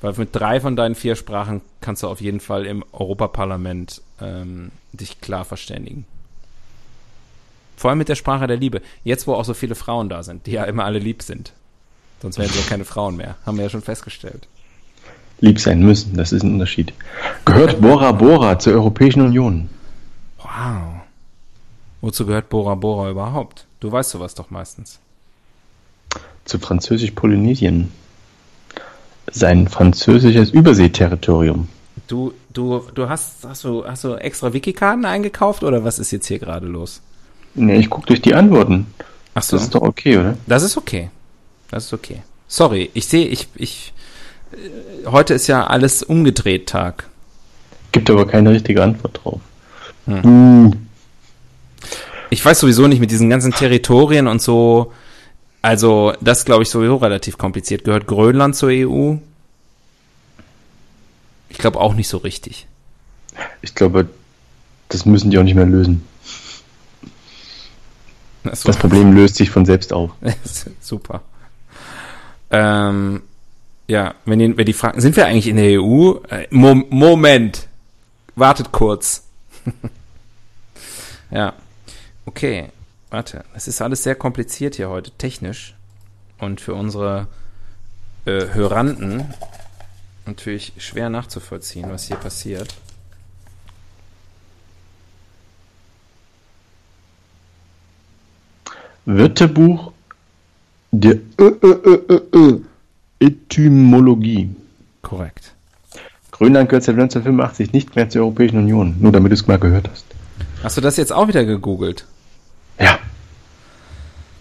Weil 0.00 0.12
mit 0.16 0.34
drei 0.34 0.60
von 0.60 0.76
deinen 0.76 0.94
vier 0.94 1.16
Sprachen 1.16 1.62
kannst 1.80 2.02
du 2.02 2.08
auf 2.08 2.20
jeden 2.20 2.40
Fall 2.40 2.66
im 2.66 2.84
Europaparlament 2.92 4.02
ähm, 4.20 4.70
dich 4.92 5.20
klar 5.20 5.44
verständigen. 5.44 6.04
Vor 7.76 7.90
allem 7.90 7.98
mit 7.98 8.08
der 8.08 8.14
Sprache 8.14 8.46
der 8.46 8.56
Liebe. 8.56 8.80
Jetzt, 9.04 9.26
wo 9.26 9.34
auch 9.34 9.44
so 9.44 9.54
viele 9.54 9.74
Frauen 9.74 10.08
da 10.08 10.22
sind, 10.22 10.46
die 10.46 10.52
ja 10.52 10.64
immer 10.64 10.84
alle 10.84 10.98
lieb 10.98 11.22
sind. 11.22 11.52
Sonst 12.22 12.38
wären 12.38 12.48
sie 12.48 12.58
ja 12.58 12.66
keine 12.66 12.84
Frauen 12.84 13.16
mehr. 13.16 13.36
Haben 13.44 13.58
wir 13.58 13.64
ja 13.64 13.70
schon 13.70 13.82
festgestellt. 13.82 14.48
Lieb 15.40 15.60
sein 15.60 15.80
müssen, 15.80 16.16
das 16.16 16.32
ist 16.32 16.42
ein 16.42 16.52
Unterschied. 16.54 16.92
Gehört 17.44 17.80
Bora 17.80 18.12
Bora 18.12 18.58
zur 18.58 18.72
Europäischen 18.74 19.22
Union? 19.22 19.68
Wow. 20.38 21.02
Wozu 22.00 22.24
gehört 22.26 22.48
Bora 22.48 22.74
Bora 22.74 23.10
überhaupt? 23.10 23.66
Du 23.80 23.92
weißt 23.92 24.10
sowas 24.10 24.34
doch 24.34 24.50
meistens. 24.50 24.98
Zu 26.44 26.58
Französisch-Polynesien. 26.58 27.92
Sein 29.30 29.68
französisches 29.68 30.50
Überseeterritorium. 30.50 31.68
Du, 32.06 32.32
du, 32.52 32.82
du 32.94 33.08
hast, 33.08 33.44
hast 33.44 33.64
du, 33.64 33.84
hast 33.84 34.04
du 34.04 34.14
extra 34.14 34.52
Wikikarten 34.52 35.04
eingekauft 35.04 35.64
oder 35.64 35.84
was 35.84 35.98
ist 35.98 36.12
jetzt 36.12 36.26
hier 36.28 36.38
gerade 36.38 36.66
los? 36.66 37.00
Ne, 37.54 37.76
ich 37.76 37.90
gucke 37.90 38.06
durch 38.06 38.22
die 38.22 38.34
Antworten. 38.34 38.86
Ach 39.34 39.42
so, 39.42 39.56
Das 39.56 39.64
ist 39.64 39.74
doch 39.74 39.82
okay, 39.82 40.16
oder? 40.18 40.36
das 40.46 40.62
ist 40.62 40.76
okay. 40.76 41.10
Das 41.70 41.86
ist 41.86 41.92
okay. 41.92 42.22
Sorry, 42.48 42.90
ich 42.94 43.06
sehe, 43.08 43.26
ich, 43.26 43.48
ich, 43.56 43.92
heute 45.06 45.34
ist 45.34 45.46
ja 45.46 45.66
alles 45.66 46.02
umgedreht 46.02 46.68
Tag. 46.68 47.08
Gibt 47.92 48.10
aber 48.10 48.26
keine 48.26 48.50
richtige 48.50 48.82
Antwort 48.82 49.20
drauf. 49.22 49.40
Hm. 50.06 50.24
Uh, 50.24 50.70
Ich 52.30 52.44
weiß 52.44 52.60
sowieso 52.60 52.86
nicht 52.86 53.00
mit 53.00 53.10
diesen 53.10 53.30
ganzen 53.30 53.52
Territorien 53.52 54.26
und 54.26 54.42
so. 54.42 54.92
Also, 55.62 56.12
das 56.20 56.44
glaube 56.44 56.62
ich 56.62 56.68
sowieso 56.70 56.96
relativ 56.96 57.38
kompliziert. 57.38 57.84
Gehört 57.84 58.06
Grönland 58.06 58.54
zur 58.54 58.68
EU? 58.70 59.16
Ich 61.48 61.58
glaube 61.58 61.80
auch 61.80 61.94
nicht 61.94 62.08
so 62.08 62.18
richtig. 62.18 62.66
ich 63.62 63.74
glaube, 63.74 64.08
das 64.88 65.06
müssen 65.06 65.30
die 65.30 65.38
auch 65.38 65.42
nicht 65.42 65.54
mehr 65.54 65.66
lösen. 65.66 66.04
Das 68.44 68.62
Das 68.62 68.76
Problem 68.76 69.12
löst 69.12 69.36
sich 69.36 69.50
von 69.50 69.66
selbst 69.66 69.92
auf. 69.92 70.10
Super. 70.80 71.22
Ähm, 72.50 73.22
ja, 73.88 74.14
wenn 74.24 74.38
die, 74.38 74.56
wenn 74.56 74.66
die 74.66 74.72
fragen, 74.72 75.00
sind 75.00 75.16
wir 75.16 75.26
eigentlich 75.26 75.46
in 75.46 75.56
der 75.56 75.80
EU? 75.80 76.14
Äh, 76.28 76.46
Mom 76.50 76.86
Moment. 76.90 77.68
Wartet 78.34 78.72
kurz. 78.72 79.24
ja. 81.30 81.54
Okay. 82.24 82.68
Warte. 83.10 83.44
Es 83.54 83.68
ist 83.68 83.80
alles 83.80 84.02
sehr 84.02 84.14
kompliziert 84.14 84.74
hier 84.74 84.88
heute, 84.88 85.10
technisch. 85.12 85.74
Und 86.38 86.60
für 86.60 86.74
unsere 86.74 87.28
äh, 88.24 88.46
Höranden 88.52 89.32
natürlich 90.26 90.72
schwer 90.78 91.08
nachzuvollziehen, 91.08 91.88
was 91.90 92.08
hier 92.08 92.16
passiert. 92.16 92.74
Wörterbuch 99.04 99.92
der 100.90 101.14
Ö, 101.38 101.56
Ö, 101.62 101.80
Ö, 101.84 102.04
Ö, 102.08 102.20
Ö, 102.34 102.60
Etymologie. 103.20 104.50
Korrekt. 105.02 105.52
Grönland 106.32 106.68
gehört 106.68 106.84
seit 106.84 106.94
1985 106.96 107.72
nicht 107.72 107.96
mehr 107.96 108.08
zur 108.10 108.22
Europäischen 108.22 108.58
Union. 108.58 108.96
Nur 109.00 109.12
damit 109.12 109.30
du 109.32 109.34
es 109.34 109.46
mal 109.46 109.58
gehört 109.58 109.88
hast. 109.90 110.04
Hast 110.62 110.76
du 110.76 110.80
das 110.80 110.96
jetzt 110.96 111.12
auch 111.12 111.28
wieder 111.28 111.44
gegoogelt? 111.44 112.04
Ja. 112.78 112.98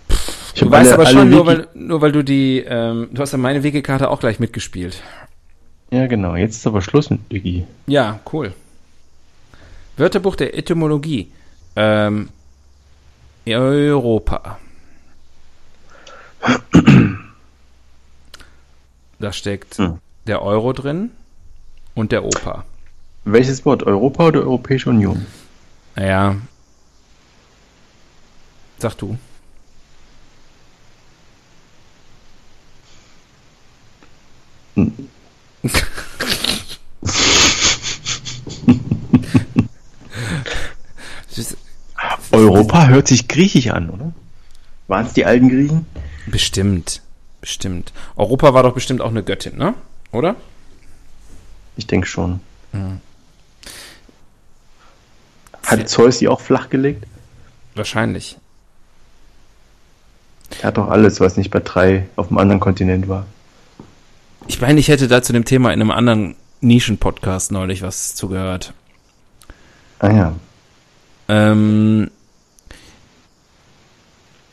Du 0.10 0.16
Ich 0.56 0.62
hab 0.64 0.72
weißt 0.72 0.92
alle- 0.92 0.94
aber 0.94 1.06
schon, 1.08 1.30
nur 1.30 1.46
weil, 1.46 1.68
nur 1.74 2.02
weil 2.02 2.12
du 2.12 2.24
die, 2.24 2.60
ähm, 2.68 3.10
du 3.14 3.22
hast 3.22 3.32
ja 3.32 3.38
meine 3.38 3.64
Wegekarte 3.64 4.10
auch 4.10 4.20
gleich 4.20 4.40
mitgespielt. 4.40 5.02
Ja, 5.92 6.08
genau. 6.08 6.36
Jetzt 6.36 6.58
ist 6.58 6.68
aber 6.68 6.82
Schluss 6.82 7.10
mit 7.10 7.22
Wiki. 7.30 7.66
Ja, 7.88 8.20
cool. 8.34 8.54
Wörterbuch 9.98 10.36
der 10.36 10.58
Etymologie. 10.58 11.32
Ähm, 11.78 12.30
Europa. 13.48 14.58
Da 19.20 19.32
steckt 19.34 19.78
Hm. 19.78 19.99
der 20.28 20.41
Euro 20.41 20.74
drin 20.74 21.11
und 21.93 22.11
der 22.11 22.26
Opa. 22.26 22.66
Welches 23.24 23.66
Wort? 23.66 23.84
Europa 23.84 24.28
oder 24.28 24.41
Europäische 24.41 24.89
Union? 24.89 25.26
Naja. 25.95 26.36
Sag 28.78 28.95
du. 28.97 29.18
Ist 41.36 41.57
Europa 42.32 42.88
hört 42.88 43.07
sich 43.07 43.28
griechisch 43.28 43.70
an, 43.70 43.89
oder? 43.89 44.13
Waren 44.88 45.05
es 45.05 45.13
die 45.13 45.26
alten 45.26 45.49
Griechen? 45.49 45.86
bestimmt. 46.28 47.01
Bestimmt. 47.46 47.93
Europa 48.16 48.56
war 48.56 48.64
doch 48.64 48.74
bestimmt 48.74 49.02
auch 49.02 49.12
eine 49.12 49.22
Göttin, 49.22 49.56
ne? 49.56 49.76
Oder? 50.12 50.36
Ich 51.78 51.86
denke 51.86 52.08
schon. 52.08 52.39
Hat 55.62 55.88
Zeus 55.88 56.18
die 56.18 56.28
auch 56.28 56.41
flachgelegt? 56.41 57.06
Wahrscheinlich. 57.76 58.38
Er 60.60 60.70
hat 60.70 60.78
doch 60.78 60.89
alles, 60.89 61.20
was 61.20 61.38
nicht 61.38 61.52
bei 61.52 61.60
drei 61.60 62.08
auf 62.16 62.30
dem 62.30 62.39
anderen 62.39 62.60
Kontinent 62.60 63.08
war. 63.08 63.28
Ich 64.48 64.60
meine, 64.60 64.80
ich 64.80 64.88
hätte 64.88 65.08
da 65.08 65.22
zu 65.22 65.32
dem 65.32 65.46
Thema 65.46 65.72
in 65.72 65.82
einem 65.82 65.91
anderen 65.91 66.36
Nischen-Podcast 66.62 67.52
neulich 67.52 67.84
was 67.84 68.16
zugehört. 68.16 68.74
Ah 70.00 70.10
ja. 70.10 70.36
Ähm, 71.28 72.10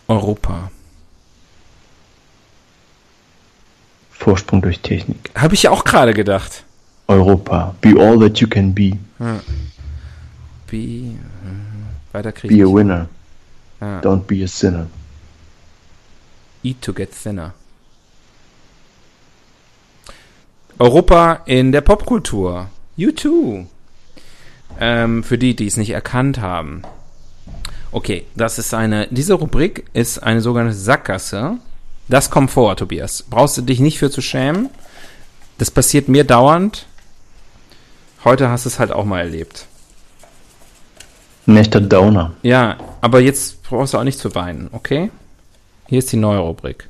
Europa. 0.08 0.70
Vorsprung 4.22 4.62
durch 4.62 4.80
Technik. 4.80 5.30
Habe 5.34 5.54
ich 5.54 5.64
ja 5.64 5.70
auch 5.72 5.82
gerade 5.82 6.14
gedacht. 6.14 6.62
Europa. 7.08 7.74
Be 7.80 7.94
all 7.98 8.18
that 8.20 8.38
you 8.38 8.46
can 8.48 8.72
be. 8.72 8.92
Be, 10.70 10.76
äh, 10.76 11.16
weiter 12.12 12.30
kriege 12.30 12.54
Be 12.54 12.62
a 12.62 12.72
winner. 12.72 13.08
Ja. 13.80 14.00
Don't 14.00 14.20
be 14.20 14.44
a 14.44 14.46
sinner. 14.46 14.86
Eat 16.62 16.80
to 16.82 16.92
get 16.92 17.10
thinner. 17.10 17.52
Europa 20.78 21.40
in 21.46 21.72
der 21.72 21.80
Popkultur. 21.80 22.68
U2. 22.96 23.66
Ähm, 24.78 25.24
für 25.24 25.36
die, 25.36 25.56
die 25.56 25.66
es 25.66 25.76
nicht 25.76 25.90
erkannt 25.90 26.40
haben. 26.40 26.82
Okay, 27.90 28.24
das 28.36 28.60
ist 28.60 28.72
eine, 28.72 29.08
diese 29.10 29.34
Rubrik 29.34 29.84
ist 29.92 30.20
eine 30.20 30.40
sogenannte 30.40 30.76
Sackgasse. 30.76 31.58
Das 32.08 32.30
kommt 32.30 32.50
vor, 32.50 32.76
Tobias. 32.76 33.22
Brauchst 33.22 33.56
du 33.56 33.62
dich 33.62 33.80
nicht 33.80 33.98
für 33.98 34.10
zu 34.10 34.20
schämen. 34.20 34.70
Das 35.58 35.70
passiert 35.70 36.08
mir 36.08 36.24
dauernd. 36.24 36.86
Heute 38.24 38.48
hast 38.48 38.64
du 38.64 38.68
es 38.68 38.78
halt 38.78 38.92
auch 38.92 39.04
mal 39.04 39.20
erlebt. 39.20 39.66
Ein 41.46 41.56
echter 41.56 41.80
Downer. 41.80 42.32
Ja, 42.42 42.78
aber 43.00 43.20
jetzt 43.20 43.62
brauchst 43.62 43.94
du 43.94 43.98
auch 43.98 44.04
nicht 44.04 44.18
zu 44.18 44.34
weinen, 44.34 44.68
okay? 44.72 45.10
Hier 45.88 45.98
ist 45.98 46.12
die 46.12 46.16
neue 46.16 46.38
Rubrik. 46.38 46.88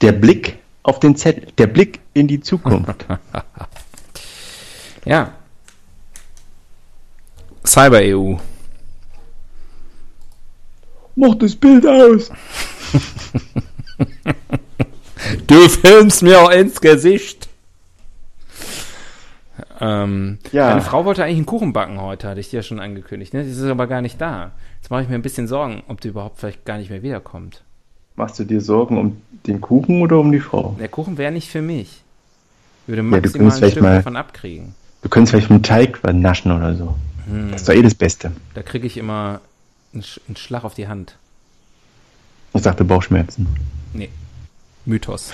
Der 0.00 0.12
Blick 0.12 0.58
auf 0.82 0.98
den 0.98 1.16
Zettel. 1.16 1.52
Der 1.58 1.68
Blick 1.68 2.00
in 2.14 2.28
die 2.28 2.40
Zukunft. 2.40 3.06
Ja. 5.04 5.32
Cyber-EU. 7.66 8.36
Mach 11.16 11.34
das 11.36 11.54
Bild 11.56 11.86
aus. 11.86 12.30
Du 15.46 15.68
filmst 15.68 16.22
mir 16.22 16.40
auch 16.40 16.50
ins 16.50 16.80
Gesicht. 16.80 17.48
Ähm, 19.80 20.38
Ja. 20.52 20.68
Deine 20.70 20.80
Frau 20.82 21.04
wollte 21.04 21.24
eigentlich 21.24 21.36
einen 21.38 21.46
Kuchen 21.46 21.72
backen 21.72 22.00
heute, 22.00 22.28
hatte 22.28 22.40
ich 22.40 22.50
dir 22.50 22.56
ja 22.58 22.62
schon 22.62 22.80
angekündigt. 22.80 23.34
Ne? 23.34 23.44
Die 23.44 23.50
ist 23.50 23.62
aber 23.62 23.86
gar 23.86 24.00
nicht 24.00 24.20
da. 24.20 24.52
Jetzt 24.80 24.90
mache 24.90 25.02
ich 25.02 25.08
mir 25.08 25.14
ein 25.14 25.22
bisschen 25.22 25.46
Sorgen, 25.48 25.82
ob 25.88 26.00
die 26.00 26.08
überhaupt 26.08 26.38
vielleicht 26.38 26.64
gar 26.64 26.78
nicht 26.78 26.90
mehr 26.90 27.02
wiederkommt. 27.02 27.62
Machst 28.16 28.38
du 28.38 28.44
dir 28.44 28.60
Sorgen 28.60 28.98
um 28.98 29.16
den 29.46 29.60
Kuchen 29.60 30.02
oder 30.02 30.18
um 30.18 30.30
die 30.32 30.40
Frau? 30.40 30.76
Der 30.78 30.88
Kuchen 30.88 31.18
wäre 31.18 31.32
nicht 31.32 31.48
für 31.48 31.62
mich. 31.62 32.02
Würde 32.86 33.02
du 33.02 33.08
maximal 33.08 33.32
könntest 33.32 33.56
ein 33.56 33.58
vielleicht 33.58 33.72
Stück 33.72 33.82
mal- 33.82 33.96
davon 33.96 34.16
abkriegen. 34.16 34.74
Du 35.02 35.08
könntest 35.08 35.30
vielleicht 35.32 35.48
vom 35.48 35.62
Teig 35.62 35.98
was 36.02 36.14
naschen 36.14 36.52
oder 36.52 36.74
so. 36.74 36.94
Das 37.50 37.62
ist 37.62 37.68
doch 37.68 37.74
eh 37.74 37.82
das 37.82 37.94
Beste. 37.94 38.32
Da 38.54 38.62
kriege 38.62 38.86
ich 38.86 38.96
immer 38.96 39.40
Sch 40.00 40.20
einen 40.26 40.36
Schlag 40.36 40.64
auf 40.64 40.74
die 40.74 40.88
Hand. 40.88 41.16
Ich 42.54 42.62
sagte 42.62 42.84
Bauchschmerzen. 42.84 43.46
Nee. 43.92 44.08
Mythos. 44.84 45.32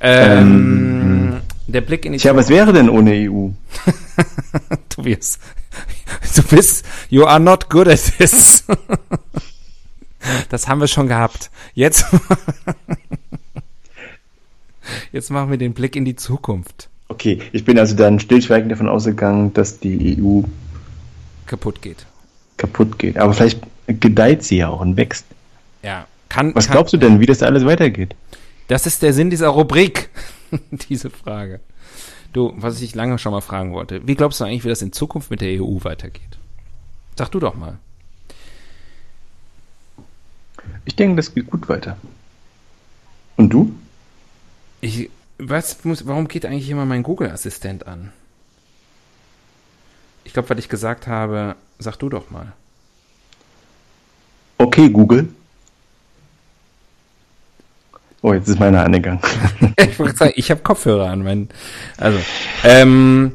Ähm, 0.00 1.40
der 1.66 1.80
Blick 1.80 2.04
in 2.04 2.12
die 2.12 2.18
Tja, 2.18 2.36
was 2.36 2.48
wäre 2.48 2.72
denn 2.72 2.90
ohne 2.90 3.12
EU? 3.12 3.48
Tobias, 4.88 5.38
du 6.34 6.42
bist, 6.42 6.84
you 7.08 7.24
are 7.24 7.40
not 7.40 7.70
good 7.70 7.88
at 7.88 8.00
this. 8.18 8.64
Das 10.50 10.68
haben 10.68 10.80
wir 10.80 10.88
schon 10.88 11.08
gehabt. 11.08 11.50
Jetzt, 11.74 12.04
jetzt 15.12 15.30
machen 15.30 15.50
wir 15.50 15.58
den 15.58 15.72
Blick 15.72 15.96
in 15.96 16.04
die 16.04 16.16
Zukunft. 16.16 16.88
Okay, 17.08 17.40
ich 17.52 17.64
bin 17.64 17.78
also 17.78 17.94
dann 17.94 18.18
stillschweigend 18.18 18.72
davon 18.72 18.88
ausgegangen, 18.88 19.54
dass 19.54 19.78
die 19.78 20.20
EU 20.20 20.42
Kaputt 21.46 21.80
geht. 21.80 22.04
kaputt 22.56 22.98
geht. 22.98 23.16
Aber 23.16 23.32
vielleicht 23.32 23.60
gedeiht 23.86 24.42
sie 24.42 24.58
ja 24.58 24.68
auch 24.68 24.80
und 24.80 24.96
wächst. 24.96 25.26
Ja. 25.82 26.06
Kann, 26.28 26.54
Was 26.54 26.66
kann, 26.66 26.72
glaubst 26.72 26.92
du 26.92 26.96
denn, 26.96 27.20
wie 27.20 27.26
das 27.26 27.42
alles 27.42 27.64
weitergeht? 27.64 28.14
Das 28.68 28.86
ist 28.86 29.02
der 29.02 29.12
Sinn 29.12 29.30
dieser 29.30 29.48
Rubrik. 29.48 30.10
Diese 30.88 31.10
Frage. 31.10 31.60
Du, 32.32 32.52
was 32.56 32.80
ich 32.82 32.94
lange 32.94 33.18
schon 33.18 33.32
mal 33.32 33.40
fragen 33.40 33.72
wollte. 33.72 34.06
Wie 34.06 34.14
glaubst 34.14 34.40
du 34.40 34.44
eigentlich, 34.44 34.64
wie 34.64 34.68
das 34.68 34.82
in 34.82 34.92
Zukunft 34.92 35.30
mit 35.30 35.40
der 35.40 35.62
EU 35.62 35.78
weitergeht? 35.82 36.38
Sag 37.16 37.30
du 37.30 37.40
doch 37.40 37.54
mal. 37.54 37.78
Ich 40.84 40.96
denke, 40.96 41.16
das 41.16 41.34
geht 41.34 41.50
gut 41.50 41.68
weiter. 41.68 41.96
Und 43.36 43.50
du? 43.50 43.74
Ich, 44.80 45.10
was 45.38 45.84
muss, 45.84 46.06
warum 46.06 46.28
geht 46.28 46.44
eigentlich 46.44 46.68
immer 46.68 46.84
mein 46.84 47.02
Google-Assistent 47.02 47.86
an? 47.86 48.12
Ich 50.24 50.32
glaube, 50.32 50.50
weil 50.50 50.58
ich 50.58 50.68
gesagt 50.68 51.06
habe, 51.06 51.56
sag 51.78 51.96
du 51.96 52.08
doch 52.08 52.30
mal. 52.30 52.52
Okay, 54.58 54.88
Google. 54.88 55.28
Oh, 58.22 58.32
jetzt 58.32 58.48
ist 58.48 58.58
meiner 58.58 58.84
angegangen. 58.84 59.20
ich 59.78 59.98
wollte 59.98 60.16
sagen, 60.16 60.32
ich 60.36 60.50
habe 60.50 60.62
Kopfhörer 60.62 61.10
an. 61.10 61.22
Mein, 61.22 61.48
also, 61.96 62.18
ähm, 62.64 63.32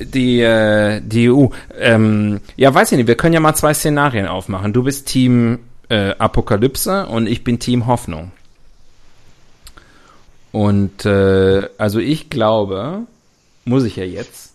die, 0.00 0.40
äh, 0.40 1.00
die 1.00 1.30
EU. 1.30 1.46
Ähm, 1.78 2.40
ja, 2.56 2.74
weiß 2.74 2.92
ich 2.92 2.98
nicht, 2.98 3.06
wir 3.06 3.16
können 3.16 3.34
ja 3.34 3.40
mal 3.40 3.54
zwei 3.54 3.74
Szenarien 3.74 4.26
aufmachen. 4.26 4.72
Du 4.72 4.82
bist 4.82 5.06
Team 5.06 5.60
äh, 5.88 6.14
Apokalypse 6.18 7.06
und 7.06 7.26
ich 7.26 7.44
bin 7.44 7.58
Team 7.58 7.86
Hoffnung. 7.86 8.32
Und 10.50 11.06
äh, 11.06 11.68
also 11.78 11.98
ich 11.98 12.30
glaube, 12.30 13.00
muss 13.64 13.84
ich 13.84 13.96
ja 13.96 14.04
jetzt, 14.04 14.52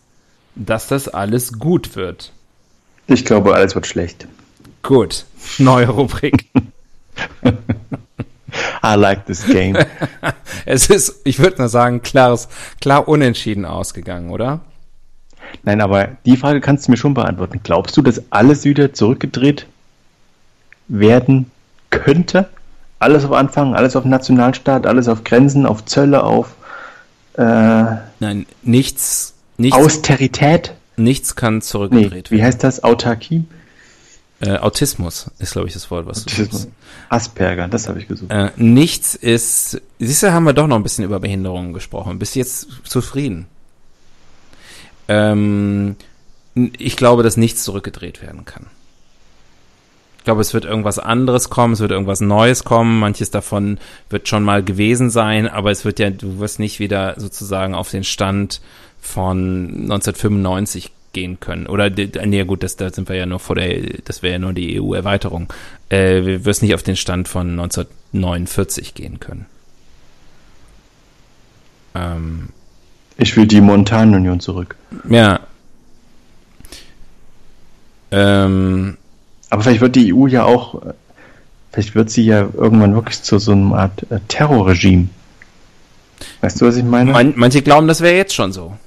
dass 0.56 0.88
das 0.88 1.08
alles 1.08 1.60
gut 1.60 1.96
wird. 1.96 2.32
Ich 3.08 3.26
glaube, 3.26 3.56
alles 3.56 3.74
wird 3.74 3.88
schlecht. 3.88 4.28
Gut, 4.84 5.26
neue 5.58 5.88
Rubrik. 5.90 6.46
I 8.84 8.96
like 8.96 9.26
this 9.26 9.46
game. 9.46 9.78
es 10.66 10.90
ist, 10.90 11.22
ich 11.26 11.40
würde 11.40 11.58
mal 11.58 11.70
sagen, 11.70 12.02
klares, 12.02 12.48
klar 12.82 13.08
unentschieden 13.08 13.66
ausgegangen, 13.66 14.30
oder? 14.30 14.62
Nein, 15.64 15.82
aber 15.82 16.10
die 16.26 16.38
Frage 16.38 16.62
kannst 16.62 16.88
du 16.88 16.92
mir 16.92 16.98
schon 16.98 17.14
beantworten. 17.14 17.62
Glaubst 17.64 17.96
du, 17.98 18.02
dass 18.02 18.32
alles 18.32 18.64
wieder 18.66 18.94
zurückgedreht 18.94 19.66
werden 20.88 21.52
könnte? 21.90 22.50
Alles 23.00 23.26
auf 23.26 23.32
Anfang, 23.32 23.76
alles 23.76 23.96
auf 23.96 24.06
Nationalstaat, 24.06 24.88
alles 24.88 25.08
auf 25.08 25.24
Grenzen, 25.24 25.66
auf 25.66 25.86
Zölle, 25.86 26.24
auf 26.24 26.56
äh, 27.38 27.44
Nein, 28.20 28.46
nichts, 28.64 29.36
nichts, 29.58 29.78
Austerität? 29.78 30.74
nichts 30.96 31.36
kann 31.36 31.56
Nee, 31.56 31.62
zurückgedreht 31.62 32.32
wie 32.32 32.38
werden. 32.38 32.46
heißt 32.48 32.64
das? 32.64 32.84
Autarkie? 32.84 33.44
Äh, 34.40 34.58
Autismus 34.58 35.32
ist, 35.40 35.54
glaube 35.54 35.68
ich, 35.68 35.74
das 35.74 35.90
Wort, 35.90 36.06
was 36.06 36.22
Autismus. 36.22 36.50
du 36.50 36.58
suchst. 36.58 36.70
Asperger, 37.10 37.68
das 37.68 37.90
habe 37.90 38.00
ich 38.00 38.08
gesucht. 38.08 38.32
Äh, 38.32 38.52
nichts 38.56 39.16
ist, 39.16 39.82
siehst 39.98 40.24
du, 40.24 40.32
haben 40.32 40.44
wir 40.44 40.54
doch 40.54 40.68
noch 40.68 40.76
ein 40.76 40.84
bisschen 40.84 41.06
über 41.06 41.20
Behinderungen 41.20 41.74
gesprochen. 41.74 42.20
Bist 42.20 42.36
jetzt 42.36 42.68
zufrieden? 42.84 43.48
Ähm, 45.08 45.96
ich 46.78 46.98
glaube, 46.98 47.24
dass 47.24 47.38
nichts 47.38 47.64
zurückgedreht 47.64 48.22
werden 48.22 48.46
kann. 48.46 48.68
Ich 50.20 50.24
glaube, 50.24 50.42
es 50.42 50.54
wird 50.54 50.66
irgendwas 50.66 51.00
anderes 51.00 51.50
kommen, 51.50 51.74
es 51.74 51.80
wird 51.80 51.92
irgendwas 51.92 52.20
Neues 52.20 52.66
kommen, 52.66 53.00
manches 53.00 53.32
davon 53.32 53.80
wird 54.10 54.28
schon 54.28 54.44
mal 54.44 54.62
gewesen 54.62 55.10
sein, 55.10 55.48
aber 55.48 55.72
es 55.72 55.86
wird 55.86 56.00
ja, 56.00 56.10
du 56.10 56.40
wirst 56.40 56.60
nicht 56.60 56.80
wieder 56.80 57.16
sozusagen 57.18 57.74
auf 57.74 57.90
den 57.90 58.04
Stand 58.04 58.60
von 59.00 59.70
1995 59.84 60.92
gehen 61.18 61.40
können. 61.40 61.66
Oder, 61.66 61.90
nee, 61.90 62.44
gut, 62.44 62.62
das, 62.62 62.76
da 62.76 62.92
sind 62.92 63.10
wir 63.10 63.16
ja 63.16 63.26
nur 63.26 63.40
vor 63.40 63.56
der, 63.56 63.82
das 64.06 64.22
wäre 64.22 64.34
ja 64.34 64.40
nur 64.40 64.54
die 64.54 64.80
EU-Erweiterung. 64.80 65.52
Äh, 65.90 66.24
wir 66.26 66.46
wirst 66.46 66.62
nicht 66.62 66.76
auf 66.76 66.84
den 66.84 66.96
Stand 66.96 67.28
von 67.28 67.50
1949 67.60 68.94
gehen 68.94 69.20
können. 69.20 69.48
Ähm, 71.96 72.50
ich 73.18 73.36
will 73.36 73.48
die 73.48 73.62
Montanunion 73.62 74.40
zurück. 74.40 74.76
Ja. 75.10 75.40
Ähm, 78.12 78.98
Aber 79.50 79.64
vielleicht 79.64 79.82
wird 79.82 79.96
die 79.96 80.14
EU 80.14 80.28
ja 80.28 80.44
auch, 80.44 80.84
vielleicht 81.72 81.96
wird 81.96 82.12
sie 82.12 82.26
ja 82.26 82.42
irgendwann 82.42 82.94
wirklich 82.94 83.24
zu 83.24 83.40
so 83.40 83.54
einer 83.54 83.76
Art 83.76 84.06
äh, 84.12 84.20
Terrorregime. 84.28 85.10
Weißt 86.42 86.62
du, 86.62 86.68
was 86.68 86.78
ich 86.78 86.84
meine? 86.84 87.12
Man, 87.12 87.34
manche 87.36 87.64
glauben, 87.64 87.88
das 87.88 88.02
wäre 88.02 88.16
jetzt 88.16 88.36
schon 88.36 88.52
so. 88.52 88.78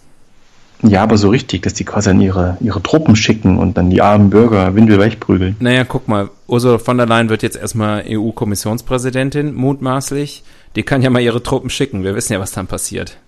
Ja, 0.82 1.02
aber 1.02 1.18
so 1.18 1.28
richtig, 1.28 1.62
dass 1.62 1.74
die 1.74 1.84
quasi 1.84 2.08
dann 2.08 2.20
ihre, 2.20 2.56
ihre 2.60 2.82
Truppen 2.82 3.14
schicken 3.16 3.58
und 3.58 3.76
dann 3.76 3.90
die 3.90 4.00
armen 4.00 4.30
Bürger 4.30 4.74
windelweich 4.74 5.20
prügeln. 5.20 5.56
Naja, 5.60 5.84
guck 5.84 6.08
mal, 6.08 6.30
Ursula 6.46 6.78
von 6.78 6.96
der 6.96 7.06
Leyen 7.06 7.28
wird 7.28 7.42
jetzt 7.42 7.56
erstmal 7.56 8.04
EU-Kommissionspräsidentin, 8.08 9.54
mutmaßlich. 9.54 10.42
Die 10.76 10.82
kann 10.82 11.02
ja 11.02 11.10
mal 11.10 11.20
ihre 11.20 11.42
Truppen 11.42 11.68
schicken. 11.68 12.02
Wir 12.02 12.14
wissen 12.14 12.32
ja, 12.32 12.40
was 12.40 12.52
dann 12.52 12.66
passiert. 12.66 13.18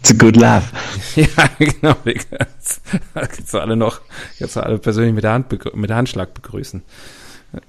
It's 0.00 0.10
a 0.10 0.14
good 0.18 0.36
laugh. 0.36 0.72
ja, 1.16 1.26
genau. 1.58 1.96
Jetzt 2.04 3.54
alle 3.54 3.76
noch, 3.76 4.00
jetzt 4.38 4.56
alle 4.56 4.78
persönlich 4.78 5.14
mit 5.14 5.24
der 5.24 5.32
Hand, 5.32 5.74
mit 5.74 5.90
der 5.90 5.96
Handschlag 5.96 6.34
begrüßen. 6.34 6.82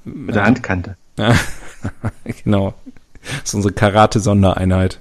Mit 0.03 0.35
der 0.35 0.43
Handkante. 0.43 0.97
genau. 2.43 2.73
Das 3.21 3.49
ist 3.49 3.55
unsere 3.55 3.73
Karate-Sondereinheit. 3.73 4.99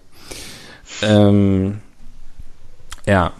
Ähm, 1.02 1.78
ja, 3.06 3.32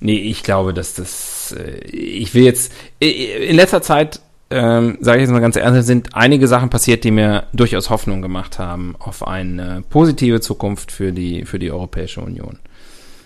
nee, 0.00 0.18
ich 0.18 0.42
glaube, 0.42 0.74
dass 0.74 0.94
das, 0.94 1.54
äh, 1.56 1.78
ich 1.86 2.34
will 2.34 2.44
jetzt, 2.44 2.72
in 2.98 3.56
letzter 3.56 3.82
Zeit, 3.82 4.20
ähm, 4.50 4.98
sage 5.00 5.18
ich 5.18 5.22
jetzt 5.22 5.32
mal 5.32 5.40
ganz 5.40 5.56
ernst, 5.56 5.86
sind 5.86 6.14
einige 6.14 6.46
Sachen 6.46 6.70
passiert, 6.70 7.04
die 7.04 7.10
mir 7.10 7.44
durchaus 7.52 7.90
Hoffnung 7.90 8.20
gemacht 8.20 8.58
haben 8.58 8.94
auf 8.98 9.26
eine 9.26 9.82
positive 9.88 10.40
Zukunft 10.40 10.92
für 10.92 11.12
die, 11.12 11.44
für 11.44 11.58
die 11.58 11.70
Europäische 11.70 12.20
Union. 12.20 12.58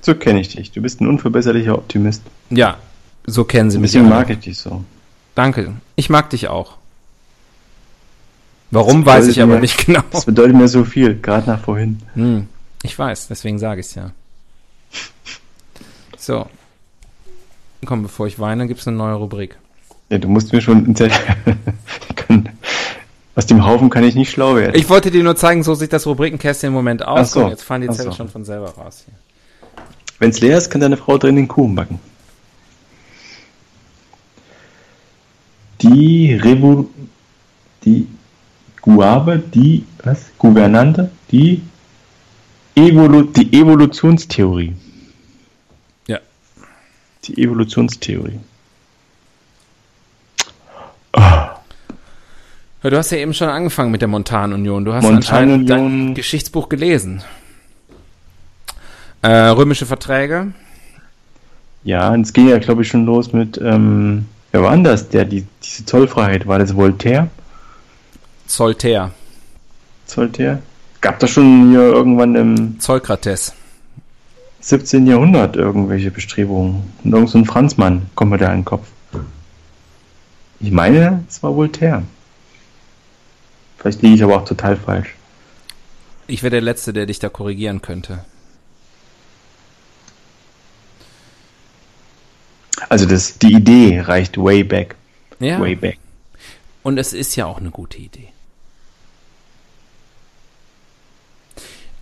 So 0.03 0.15
kenne 0.15 0.41
ich 0.41 0.55
dich. 0.55 0.71
Du 0.71 0.81
bist 0.81 1.01
ein 1.01 1.09
unverbesserlicher 1.09 1.75
Optimist. 1.75 2.23
Ja, 2.51 2.77
so 3.27 3.43
kennen 3.43 3.71
sie 3.71 3.79
mich. 3.79 3.97
Ein 3.97 4.05
bisschen 4.05 4.09
mag 4.09 4.31
ich 4.31 4.39
dich 4.39 4.59
so. 4.59 4.85
Danke. 5.35 5.73
Ich 5.97 6.09
mag 6.09 6.31
dich 6.31 6.47
auch. 6.47 6.77
Warum 8.71 9.05
weiß 9.05 9.29
ich 9.29 9.43
aber 9.43 9.55
mir, 9.55 9.61
nicht 9.61 9.87
genau. 9.87 10.03
Das 10.11 10.25
bedeutet 10.25 10.57
mir 10.57 10.69
so 10.69 10.85
viel, 10.85 11.21
gerade 11.21 11.49
nach 11.49 11.61
vorhin. 11.61 12.01
Hm, 12.15 12.49
ich 12.83 12.99
weiß, 12.99 13.29
deswegen 13.29 13.59
sage 13.59 13.81
ich 13.81 13.87
es 13.87 13.95
ja. 13.95 14.13
So. 16.19 16.47
Komm, 17.85 18.03
bevor 18.03 18.27
ich 18.27 18.39
weine, 18.39 18.67
gibt 18.67 18.81
es 18.81 18.89
eine 18.89 18.97
neue 18.97 19.15
Rubrik. 19.15 19.57
Ja, 20.09 20.19
du 20.19 20.29
musst 20.29 20.53
mir 20.53 20.61
schon 20.61 20.95
Aus 23.35 23.47
dem 23.47 23.67
Haufen 23.67 23.91
kann 23.91 24.03
ich 24.05 24.15
nicht 24.15 24.31
schlau 24.31 24.57
werden. 24.57 24.75
Ich 24.75 24.89
wollte 24.89 25.11
dir 25.11 25.23
nur 25.23 25.37
zeigen, 25.37 25.63
so 25.63 25.75
sieht 25.75 25.93
das 25.93 26.07
Rubrikenkästchen 26.07 26.69
im 26.69 26.73
Moment 26.73 27.07
aus. 27.07 27.33
So. 27.33 27.49
jetzt 27.49 27.65
fahren 27.65 27.83
die 27.83 27.89
Zettel 27.89 28.13
so. 28.13 28.17
schon 28.17 28.29
von 28.29 28.45
selber 28.45 28.71
raus 28.71 29.05
hier. 29.05 29.15
Wenn 30.19 30.31
es 30.31 30.41
leer 30.41 30.57
ist, 30.57 30.71
kann 30.71 30.81
deine 30.81 30.97
Frau 30.97 31.19
drin 31.19 31.37
den 31.37 31.47
Kuchen 31.47 31.75
backen. 31.75 32.01
Die 35.83 36.33
Revo 36.35 36.89
die 37.85 38.09
Guave, 38.81 39.39
die 39.39 39.85
was? 40.03 40.31
Gouvernante, 40.39 41.11
die 41.31 41.61
Evolu 42.75 43.23
die 43.23 43.53
Evolutionstheorie 43.53 44.75
die 47.29 47.43
Evolutionstheorie. 47.43 48.41
Du 52.83 52.97
hast 52.97 53.11
ja 53.11 53.19
eben 53.19 53.35
schon 53.35 53.49
angefangen 53.49 53.91
mit 53.91 54.01
der 54.01 54.09
Montanunion. 54.09 54.85
Du 54.85 54.93
hast 54.93 55.05
anscheinend 55.05 55.69
dein 55.69 56.15
Geschichtsbuch 56.15 56.69
gelesen. 56.69 57.23
Äh, 59.23 59.49
römische 59.49 59.87
Verträge. 59.87 60.53
Ja, 61.83 62.11
und 62.11 62.23
es 62.23 62.33
ging 62.33 62.49
ja, 62.49 62.59
glaube 62.59 62.83
ich, 62.83 62.89
schon 62.89 63.07
los 63.07 63.33
mit, 63.33 63.59
ähm, 63.59 64.27
wer 64.53 64.63
war 64.63 64.77
das, 64.77 65.09
der 65.09 65.25
die, 65.25 65.47
diese 65.63 65.85
Zollfreiheit? 65.85 66.47
War 66.47 66.59
das 66.59 66.77
Voltaire? 66.77 67.29
Zoltaire. 68.47 69.11
Zoltaire? 70.07 70.59
Gab 71.01 71.19
das 71.19 71.31
schon 71.31 71.71
hier 71.71 71.81
irgendwann 71.81 72.35
im... 72.37 72.81
Zollkrates. 72.81 73.53
17. 74.61 75.07
Jahrhundert 75.07 75.57
irgendwelche 75.57 76.11
Bestrebungen. 76.11 76.93
Und 77.05 77.13
irgend 77.13 77.31
so 77.31 77.39
ein 77.39 77.45
Franzmann 77.45 78.11
kommt 78.15 78.31
mir 78.33 78.39
da 78.39 78.47
in 78.53 78.61
den 78.61 78.65
Kopf. 78.65 78.87
Ich 80.61 80.73
meine, 80.73 81.25
es 81.29 81.43
war 81.43 81.55
Voltaire. 81.55 82.03
Vielleicht 83.79 84.03
liege 84.03 84.15
ich 84.15 84.25
aber 84.25 84.37
auch 84.37 84.45
total 84.45 84.77
falsch. 84.77 85.15
Ich 86.27 86.43
wäre 86.43 86.51
der 86.51 86.61
Letzte, 86.61 86.93
der 86.93 87.07
dich 87.07 87.19
da 87.19 87.29
korrigieren 87.29 87.83
könnte. 87.83 88.25
Also 92.89 93.07
das, 93.07 93.39
die 93.39 93.53
Idee 93.53 94.01
reicht 94.01 94.37
way 94.39 94.65
back. 94.65 94.97
Ja. 95.39 95.61
Way 95.61 95.77
back. 95.77 95.99
Und 96.83 96.99
es 96.99 97.13
ist 97.13 97.37
ja 97.37 97.47
auch 97.47 97.59
eine 97.59 97.71
gute 97.71 97.99
Idee. 97.99 98.29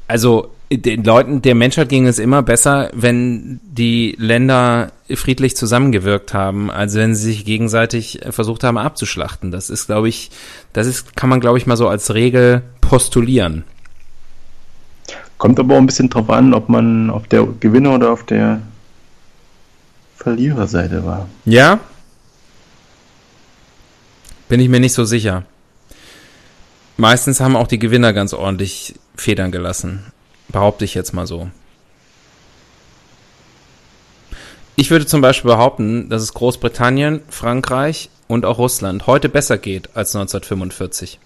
Also 0.07 0.54
den 0.71 1.05
Leuten 1.05 1.43
der 1.43 1.55
Menschheit 1.55 1.89
ging 1.89 2.07
es 2.07 2.19
immer 2.19 2.43
besser, 2.43 2.91
wenn 2.95 3.61
die 3.65 4.15
Länder 4.19 4.93
friedlich 5.13 5.57
zusammengewirkt 5.57 6.35
haben, 6.35 6.71
als 6.71 6.95
wenn 6.95 7.15
sie 7.15 7.25
sich 7.25 7.45
gegenseitig 7.45 8.21
versucht 8.31 8.65
haben 8.65 8.79
abzuschlachten. 8.79 9.51
Das 9.51 9.71
ist, 9.71 9.87
glaube 9.87 10.09
ich, 10.09 10.31
das 10.73 10.87
ist, 10.87 11.17
kann 11.17 11.29
man, 11.29 11.41
glaube 11.41 11.59
ich, 11.59 11.67
mal 11.67 11.77
so 11.77 11.89
als 11.89 12.15
Regel 12.15 12.63
postulieren. 12.81 13.65
Kommt 15.39 15.61
aber 15.61 15.75
auch 15.75 15.79
ein 15.79 15.87
bisschen 15.87 16.09
drauf 16.09 16.31
an, 16.31 16.55
ob 16.55 16.69
man 16.69 17.11
auf 17.11 17.27
der 17.29 17.47
Gewinner- 17.61 17.95
oder 17.95 18.11
auf 18.11 18.25
der 18.25 18.63
Verliererseite 20.17 21.05
war. 21.05 21.29
Ja? 21.45 21.81
Bin 24.49 24.61
ich 24.61 24.69
mir 24.69 24.81
nicht 24.81 24.95
so 24.95 25.05
sicher. 25.05 25.45
Meistens 26.97 27.41
haben 27.41 27.57
auch 27.57 27.67
die 27.67 27.79
Gewinner 27.79 28.13
ganz 28.13 28.33
ordentlich 28.33 28.95
Federn 29.17 29.51
gelassen. 29.51 30.05
Behaupte 30.49 30.85
ich 30.85 30.95
jetzt 30.95 31.13
mal 31.13 31.27
so. 31.27 31.51
Ich 34.77 34.91
würde 34.91 35.07
zum 35.07 35.21
Beispiel 35.21 35.51
behaupten, 35.51 36.09
dass 36.09 36.23
es 36.23 36.35
Großbritannien, 36.35 37.23
Frankreich 37.29 38.11
und 38.27 38.45
auch 38.45 38.59
Russland 38.59 39.07
heute 39.07 39.29
besser 39.29 39.57
geht 39.57 39.97
als 39.97 40.15
1945. 40.17 41.21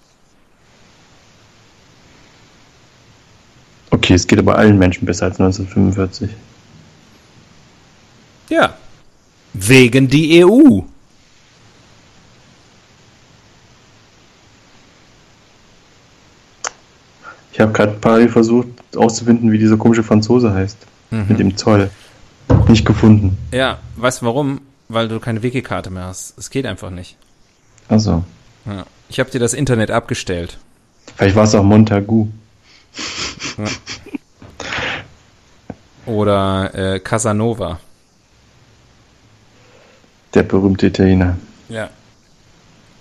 Okay, 3.91 4.15
es 4.15 4.27
geht 4.27 4.39
aber 4.39 4.57
allen 4.57 4.79
Menschen 4.79 5.07
besser 5.07 5.27
als 5.27 5.41
1945. 5.41 6.31
Ja. 8.51 8.77
Wegen 9.55 10.09
die 10.09 10.45
EU. 10.45 10.83
Ich 17.53 17.61
habe 17.61 17.73
gerade 17.73 17.93
parallel 17.93 18.29
versucht 18.29 18.78
auszufinden, 18.97 19.53
wie 19.53 19.59
dieser 19.59 19.77
komische 19.77 20.03
Franzose 20.03 20.53
heißt. 20.53 20.79
Mhm. 21.11 21.27
Mit 21.29 21.39
dem 21.39 21.57
Zoll. 21.57 21.91
Nicht 22.69 22.87
gefunden. 22.87 23.37
Ja, 23.53 23.79
weißt 23.97 24.23
du 24.23 24.27
warum? 24.27 24.61
Weil 24.89 25.09
du 25.09 25.21
keine 25.21 25.43
Wiki-Karte 25.43 25.91
mehr 25.91 26.05
hast. 26.05 26.39
Es 26.39 26.51
geht 26.51 26.65
einfach 26.67 26.91
nicht. 26.91 27.17
Also. 27.89 28.25
Ja. 28.65 28.85
Ich 29.09 29.21
habe 29.21 29.31
dir 29.31 29.39
das 29.39 29.55
Internet 29.55 29.91
abgestellt. 29.91 30.59
Vielleicht 31.17 31.37
war 31.37 31.45
es 31.45 31.55
auch 31.55 31.63
Montagu. 31.63 32.29
Ja. 33.59 33.65
Oder 36.07 36.75
äh, 36.75 37.01
Casanova. 37.01 37.81
Der 40.35 40.43
berühmte 40.43 40.87
Italiener. 40.87 41.37
Ja. 41.69 41.91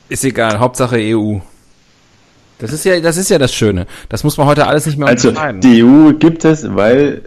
Ist 0.09 0.23
egal, 0.23 0.59
Hauptsache 0.59 0.97
EU. 0.97 1.39
Das 2.59 2.73
ist 2.73 2.85
ja, 2.85 2.99
das 2.99 3.17
ist 3.17 3.29
ja 3.29 3.37
das 3.37 3.53
Schöne. 3.53 3.85
Das 4.09 4.23
muss 4.23 4.37
man 4.37 4.47
heute 4.47 4.65
alles 4.67 4.85
nicht 4.85 4.97
mehr 4.97 5.07
also. 5.07 5.29
Also 5.29 5.59
die 5.59 5.83
EU 5.83 6.13
gibt 6.13 6.43
es, 6.43 6.75
weil, 6.75 7.23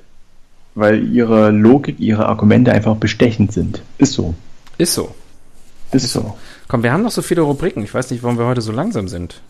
weil 0.74 1.06
ihre 1.12 1.50
Logik, 1.50 2.00
ihre 2.00 2.26
Argumente 2.26 2.72
einfach 2.72 2.96
bestechend 2.96 3.52
sind. 3.52 3.80
Ist 3.98 4.14
so. 4.14 4.34
Ist 4.78 4.94
so. 4.94 5.14
Ist 5.92 6.12
so. 6.12 6.36
Komm, 6.68 6.82
wir 6.82 6.92
haben 6.92 7.02
noch 7.02 7.10
so 7.12 7.22
viele 7.22 7.42
Rubriken. 7.42 7.82
Ich 7.84 7.94
weiß 7.94 8.10
nicht, 8.10 8.22
warum 8.22 8.38
wir 8.38 8.46
heute 8.46 8.60
so 8.60 8.72
langsam 8.72 9.08
sind. 9.08 9.40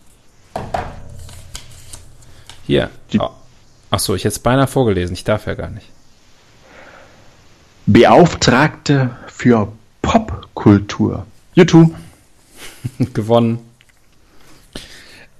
Hier. 2.66 2.90
Die- 3.12 3.18
Oh. 3.20 3.30
Ach 3.90 3.98
so, 3.98 4.14
ich 4.14 4.22
hätte 4.24 4.34
es 4.34 4.38
beinahe 4.38 4.66
vorgelesen. 4.68 5.14
Ich 5.14 5.24
darf 5.24 5.46
ja 5.46 5.54
gar 5.54 5.68
nicht. 5.70 5.86
Beauftragte 7.86 9.10
für 9.26 9.72
Popkultur. 10.02 11.26
YouTube. 11.54 11.94
gewonnen. 13.14 13.58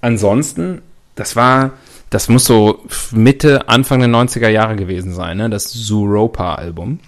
Ansonsten, 0.01 0.83
das 1.15 1.37
war, 1.37 1.73
das 2.11 2.29
muss 2.29 2.45
so 2.45 2.85
Mitte, 3.13 3.69
Anfang 3.69 4.01
der 4.01 4.09
90er 4.09 4.49
Jahre 4.49 4.77
gewesen 4.77 5.13
sein, 5.13 5.37
ne? 5.37 5.51
Das 5.51 5.69
Zuropa-Album. 5.69 7.01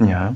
Ja. 0.00 0.34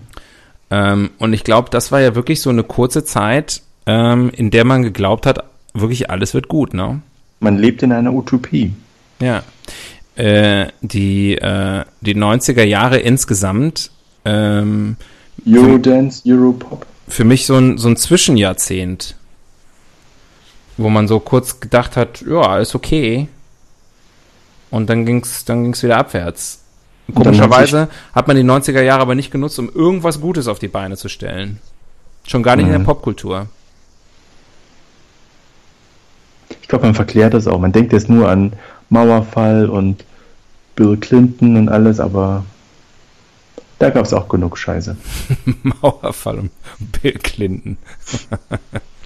Ähm, 0.71 1.11
und 1.19 1.33
ich 1.33 1.45
glaube, 1.45 1.71
das 1.71 1.93
war 1.93 2.01
ja 2.01 2.15
wirklich 2.15 2.41
so 2.41 2.51
eine 2.51 2.65
kurze 2.65 3.05
Zeit, 3.05 3.63
ähm, 3.87 4.31
in 4.35 4.51
der 4.51 4.65
man 4.65 4.83
geglaubt 4.83 5.27
hat, 5.27 5.45
wirklich 5.75 6.11
alles 6.11 6.35
wird 6.35 6.49
gut, 6.49 6.75
ne? 6.75 7.01
Man 7.41 7.59
lebt 7.59 7.83
in 7.83 7.93
einer 7.93 8.13
Utopie. 8.13 8.73
Ja. 9.21 9.43
Äh, 10.17 10.69
die, 10.81 11.35
äh, 11.37 11.85
die 12.01 12.15
90er 12.15 12.65
Jahre 12.65 12.99
insgesamt, 12.99 13.91
ähm, 14.25 14.97
Eurodance, 15.47 16.23
Europop. 16.27 16.87
für 17.09 17.25
mich 17.25 17.47
so 17.47 17.57
ein, 17.57 17.79
so 17.79 17.89
ein 17.89 17.97
Zwischenjahrzehnt, 17.97 19.17
wo 20.77 20.89
man 20.89 21.09
so 21.09 21.21
kurz 21.21 21.61
gedacht 21.61 21.97
hat, 21.97 22.23
ja, 22.23 22.59
ist 22.59 22.75
okay. 22.75 23.29
Und 24.71 24.89
dann 24.89 25.05
ging's, 25.05 25.45
dann 25.45 25.65
ging's 25.65 25.83
wieder 25.83 25.99
abwärts. 25.99 26.61
Komischerweise 27.15 27.89
hat 28.15 28.27
man 28.29 28.37
die 28.37 28.43
90er 28.45 28.81
Jahre 28.81 29.03
aber 29.03 29.15
nicht 29.15 29.31
genutzt, 29.31 29.59
um 29.59 29.69
irgendwas 29.69 30.21
Gutes 30.21 30.49
auf 30.49 30.59
die 30.59 30.69
Beine 30.69 30.97
zu 30.97 31.09
stellen. 31.09 31.59
Schon 32.27 32.43
gar 32.43 32.57
nicht 32.57 32.67
in 32.67 32.73
Mhm. 32.73 32.79
der 32.79 32.85
Popkultur. 32.85 33.49
Ich 36.63 36.69
glaube, 36.69 36.87
man 36.87 36.95
verklärt 36.95 37.35
das 37.35 37.47
auch. 37.47 37.59
Man 37.59 37.73
denkt 37.73 37.93
jetzt 37.93 38.09
nur 38.09 38.29
an 38.29 38.53
Mauerfall 38.89 39.69
und 39.69 40.05
Bill 40.77 40.97
Clinton 40.97 41.57
und 41.57 41.69
alles, 41.69 42.01
aber 42.01 42.45
da 43.79 43.91
gab 43.91 44.07
es 44.07 44.15
auch 44.15 44.29
genug 44.29 44.57
Scheiße. 44.57 44.97
Mauerfall 45.63 46.39
und 46.39 46.51
Bill 47.03 47.19
Clinton. 47.19 47.77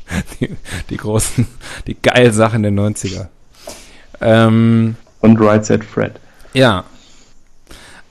die, 0.40 0.50
die 0.90 0.96
großen, 0.96 1.46
die 1.86 1.96
geilen 2.00 2.32
Sachen 2.32 2.62
der 2.62 2.72
90er. 2.72 3.28
Ähm, 4.20 4.96
Und 5.20 5.40
Right 5.40 5.64
Said 5.64 5.84
Fred. 5.84 6.12
Ja. 6.52 6.84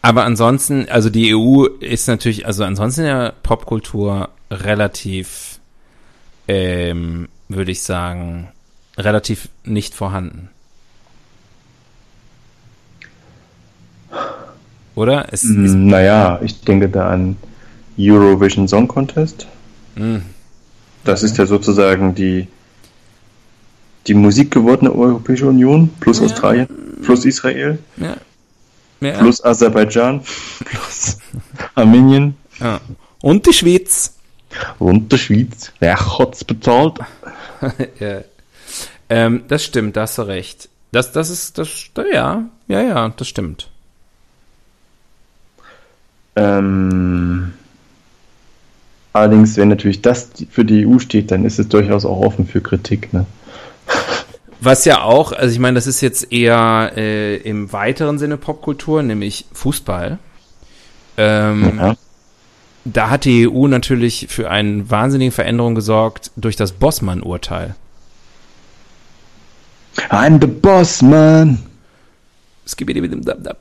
Aber 0.01 0.23
ansonsten, 0.23 0.87
also 0.89 1.09
die 1.09 1.35
EU 1.35 1.65
ist 1.79 2.07
natürlich, 2.07 2.45
also 2.45 2.63
ansonsten 2.63 3.01
in 3.01 3.07
der 3.07 3.33
Popkultur 3.41 4.29
relativ, 4.51 5.59
ähm, 6.47 7.27
würde 7.49 7.71
ich 7.71 7.81
sagen, 7.81 8.49
relativ 8.97 9.49
nicht 9.63 9.95
vorhanden. 9.95 10.49
Oder? 14.95 15.27
Es 15.31 15.43
Mm, 15.43 15.87
Naja, 15.87 16.39
ich 16.43 16.61
denke 16.61 16.87
da 16.87 17.09
an 17.09 17.35
Eurovision 17.97 18.67
Song 18.67 18.87
Contest. 18.87 19.47
mh, 19.95 20.21
Das 21.05 21.23
ist 21.23 21.37
ja 21.37 21.45
sozusagen 21.45 22.15
die, 22.15 22.47
die 24.07 24.13
musikgewordene 24.13 24.93
Europäische 24.93 25.47
Union 25.47 25.89
plus 25.99 26.19
Ja. 26.19 26.25
Australien 26.25 26.67
plus 27.03 27.25
Israel 27.25 27.79
ja. 27.97 28.17
Ja, 29.01 29.19
plus 29.19 29.43
Aserbaidschan 29.43 30.21
plus 30.65 31.17
Armenien. 31.75 32.35
Und 33.21 33.45
die 33.45 33.53
Schweiz. 33.53 34.15
und 34.79 35.11
der 35.11 35.17
Schweiz. 35.17 35.71
Wer 35.79 36.19
hat's 36.19 36.43
bezahlt? 36.43 36.99
ja. 37.99 38.21
ähm, 39.09 39.43
das 39.47 39.63
stimmt, 39.63 39.95
da 39.95 40.01
hast 40.01 40.17
du 40.17 40.23
recht. 40.23 40.69
Das, 40.91 41.11
das 41.11 41.29
ist, 41.29 41.57
das, 41.57 41.89
ja, 42.11 42.45
ja, 42.67 42.81
ja, 42.81 43.09
das 43.09 43.27
stimmt. 43.27 43.69
Ähm, 46.37 47.53
allerdings, 49.15 49.57
wenn 49.57 49.69
natürlich 49.69 50.01
das 50.01 50.29
für 50.49 50.65
die 50.65 50.85
EU 50.85 50.99
steht, 50.99 51.31
dann 51.31 51.45
ist 51.45 51.59
es 51.59 51.67
durchaus 51.69 52.05
auch 52.05 52.19
offen 52.19 52.45
für 52.45 52.61
Kritik. 52.61 53.13
Ne? 53.13 53.25
Was 54.59 54.85
ja 54.85 55.01
auch, 55.03 55.31
also 55.31 55.53
ich 55.53 55.59
meine, 55.59 55.75
das 55.75 55.87
ist 55.87 56.01
jetzt 56.01 56.31
eher 56.31 56.91
äh, 56.95 57.37
im 57.37 57.71
weiteren 57.71 58.19
Sinne 58.19 58.37
Popkultur, 58.37 59.03
nämlich 59.03 59.45
Fußball. 59.53 60.19
Ähm, 61.17 61.77
Ja. 61.77 61.95
Da 62.87 63.09
hat 63.09 63.25
die 63.25 63.49
EU 63.49 63.65
natürlich 63.67 64.27
für 64.29 64.51
eine 64.51 64.91
wahnsinnige 64.91 65.31
Veränderung 65.31 65.73
gesorgt 65.73 66.29
durch 66.35 66.55
das 66.55 66.71
Bossmann-Urteil. 66.73 67.73
I'm 70.09 70.39
the 70.39 70.45
boss, 70.45 71.01
man. 71.01 71.63
Skibidibidibdabdab. 72.67 73.57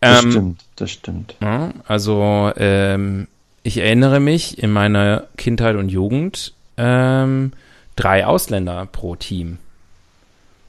Das 0.00 0.24
Ähm, 0.24 0.30
stimmt, 0.30 0.64
das 0.74 0.90
stimmt. 0.90 1.36
Ja, 1.40 1.72
also 1.86 2.50
ähm, 2.56 3.28
ich 3.68 3.76
erinnere 3.76 4.18
mich 4.18 4.62
in 4.62 4.72
meiner 4.72 5.26
Kindheit 5.36 5.76
und 5.76 5.90
Jugend 5.90 6.54
ähm, 6.78 7.52
drei 7.96 8.26
Ausländer 8.26 8.86
pro 8.86 9.14
Team. 9.14 9.58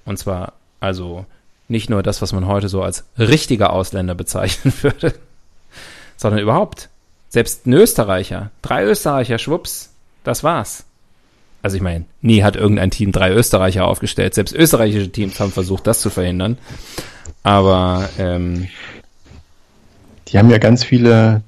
Und 0.04 0.20
zwar 0.20 0.54
also 0.82 1.26
nicht 1.70 1.90
nur 1.90 2.04
das, 2.04 2.22
was 2.22 2.34
man 2.34 2.46
heute 2.46 2.68
so 2.68 2.84
als 2.84 3.06
richtiger 3.18 3.72
Ausländer 3.72 4.16
bezeichnen 4.16 4.74
würde, 4.82 5.14
sondern 6.18 6.42
überhaupt. 6.42 6.90
Selbst 7.30 7.68
ein 7.68 7.74
Österreicher, 7.74 8.52
drei 8.62 8.84
Österreicher, 8.84 9.38
schwupps, 9.38 9.94
das 10.26 10.44
war's. 10.44 10.84
Also 11.62 11.78
ich 11.78 11.82
meine, 11.82 12.06
nie 12.22 12.44
hat 12.44 12.58
irgendein 12.58 12.92
Team 12.92 13.14
drei 13.14 13.32
Österreicher 13.32 13.86
aufgestellt. 13.88 14.34
Selbst 14.34 14.54
österreichische 14.54 15.10
Teams 15.10 15.40
haben 15.40 15.52
versucht, 15.52 15.88
das 15.88 16.02
zu 16.02 16.10
verhindern. 16.10 16.58
Aber 17.44 18.10
ähm, 18.18 18.68
Die 20.28 20.38
haben 20.38 20.50
ja 20.50 20.58
ganz 20.58 20.84
viele 20.84 21.44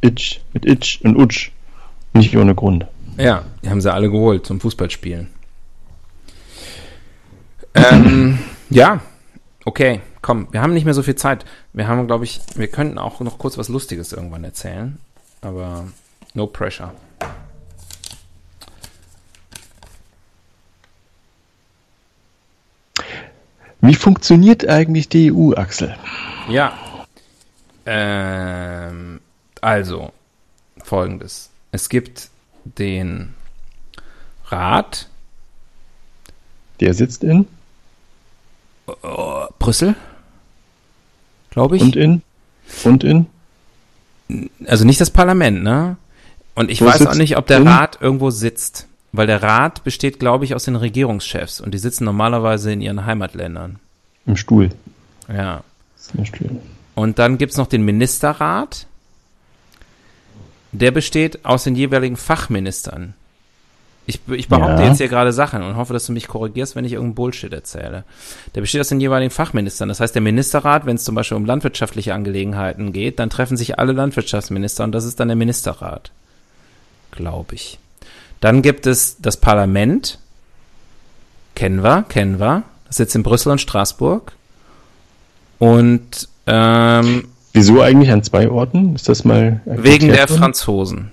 Itch 0.00 0.40
mit 0.52 0.66
Itch 0.66 1.00
und 1.02 1.16
Utsch. 1.16 1.50
Nicht 2.12 2.36
ohne 2.36 2.54
Grund. 2.54 2.86
Ja, 3.16 3.44
die 3.62 3.70
haben 3.70 3.80
sie 3.80 3.92
alle 3.92 4.10
geholt 4.10 4.46
zum 4.46 4.60
Fußballspielen. 4.60 5.28
ähm, 7.74 8.38
ja, 8.70 9.00
okay, 9.64 10.00
komm, 10.22 10.48
wir 10.50 10.62
haben 10.62 10.72
nicht 10.72 10.84
mehr 10.84 10.94
so 10.94 11.02
viel 11.02 11.16
Zeit. 11.16 11.44
Wir 11.72 11.86
haben, 11.86 12.06
glaube 12.06 12.24
ich, 12.24 12.40
wir 12.56 12.68
könnten 12.68 12.98
auch 12.98 13.20
noch 13.20 13.38
kurz 13.38 13.58
was 13.58 13.68
Lustiges 13.68 14.12
irgendwann 14.12 14.44
erzählen, 14.44 14.98
aber 15.40 15.86
no 16.34 16.46
pressure. 16.46 16.92
Wie 23.82 23.94
funktioniert 23.94 24.68
eigentlich 24.68 25.08
die 25.08 25.32
EU, 25.32 25.54
Axel? 25.54 25.96
Ja. 26.48 26.72
Ähm, 27.86 29.19
also, 29.60 30.12
folgendes. 30.82 31.50
Es 31.72 31.88
gibt 31.88 32.28
den 32.64 33.34
Rat 34.48 35.08
Der 36.80 36.94
sitzt 36.94 37.22
in 37.24 37.46
äh, 38.88 38.92
Brüssel, 39.58 39.94
glaube 41.50 41.76
ich. 41.76 41.82
und 41.82 41.96
in 41.96 42.22
und 42.84 43.04
in. 43.04 43.26
also 44.66 44.84
nicht 44.84 45.00
das 45.00 45.10
Parlament, 45.10 45.62
ne? 45.62 45.96
Und 46.54 46.70
ich 46.70 46.80
Wo 46.80 46.86
weiß 46.86 47.06
auch 47.06 47.14
nicht, 47.14 47.36
ob 47.36 47.46
der 47.46 47.58
drin? 47.58 47.68
Rat 47.68 47.98
irgendwo 48.00 48.30
sitzt. 48.30 48.86
Weil 49.12 49.26
der 49.26 49.42
Rat 49.42 49.82
besteht, 49.82 50.20
glaube 50.20 50.44
ich, 50.44 50.54
aus 50.54 50.64
den 50.64 50.76
Regierungschefs 50.76 51.60
und 51.60 51.72
die 51.72 51.78
sitzen 51.78 52.04
normalerweise 52.04 52.72
in 52.72 52.80
ihren 52.80 53.06
Heimatländern. 53.06 53.80
Im 54.26 54.36
Stuhl. 54.36 54.70
Ja. 55.32 55.64
Im 56.14 56.24
Stuhl. 56.24 56.60
Und 56.94 57.18
dann 57.18 57.38
gibt's 57.38 57.56
noch 57.56 57.66
den 57.66 57.82
Ministerrat. 57.84 58.86
Der 60.72 60.90
besteht 60.90 61.44
aus 61.44 61.64
den 61.64 61.74
jeweiligen 61.74 62.16
Fachministern. 62.16 63.14
Ich, 64.06 64.20
ich 64.28 64.48
behaupte 64.48 64.82
Ja. 64.82 64.88
jetzt 64.88 64.98
hier 64.98 65.08
gerade 65.08 65.32
Sachen 65.32 65.62
und 65.62 65.76
hoffe, 65.76 65.92
dass 65.92 66.06
du 66.06 66.12
mich 66.12 66.26
korrigierst, 66.26 66.74
wenn 66.74 66.84
ich 66.84 66.92
irgendeinen 66.92 67.14
Bullshit 67.14 67.52
erzähle. 67.52 68.04
Der 68.54 68.60
besteht 68.60 68.80
aus 68.80 68.88
den 68.88 69.00
jeweiligen 69.00 69.30
Fachministern. 69.30 69.88
Das 69.88 70.00
heißt, 70.00 70.14
der 70.14 70.22
Ministerrat, 70.22 70.86
wenn 70.86 70.96
es 70.96 71.04
zum 71.04 71.14
Beispiel 71.14 71.36
um 71.36 71.44
landwirtschaftliche 71.44 72.14
Angelegenheiten 72.14 72.92
geht, 72.92 73.18
dann 73.18 73.30
treffen 73.30 73.56
sich 73.56 73.78
alle 73.78 73.92
Landwirtschaftsminister 73.92 74.84
und 74.84 74.92
das 74.92 75.04
ist 75.04 75.20
dann 75.20 75.28
der 75.28 75.36
Ministerrat. 75.36 76.10
Glaube 77.12 77.54
ich. 77.54 77.78
Dann 78.40 78.62
gibt 78.62 78.86
es 78.86 79.16
das 79.20 79.36
Parlament. 79.36 80.18
Kennen 81.54 81.84
wir, 81.84 82.04
kennen 82.08 82.40
wir. 82.40 82.62
Das 82.86 82.96
sitzt 82.96 83.14
in 83.14 83.22
Brüssel 83.22 83.52
und 83.52 83.60
Straßburg. 83.60 84.32
Und 85.58 86.28
ähm, 86.46 87.28
Wieso 87.52 87.80
eigentlich 87.80 88.10
an 88.10 88.22
zwei 88.22 88.48
Orten? 88.48 88.94
Ist 88.94 89.08
das 89.08 89.24
mal 89.24 89.60
wegen 89.64 90.08
der 90.08 90.28
worden? 90.28 90.38
Franzosen. 90.38 91.10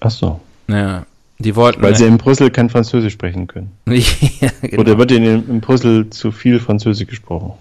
Ach 0.00 0.10
so. 0.10 0.40
Ja, 0.68 1.06
die 1.38 1.56
wollten. 1.56 1.82
Weil 1.82 1.96
sie 1.96 2.06
in 2.06 2.18
Brüssel 2.18 2.50
kein 2.50 2.68
Französisch 2.68 3.14
sprechen 3.14 3.46
können. 3.46 3.72
ja, 3.86 4.50
genau. 4.60 4.82
Oder 4.82 4.98
wird 4.98 5.12
in, 5.12 5.24
in 5.24 5.60
Brüssel 5.60 6.10
zu 6.10 6.32
viel 6.32 6.60
Französisch 6.60 7.06
gesprochen? 7.06 7.52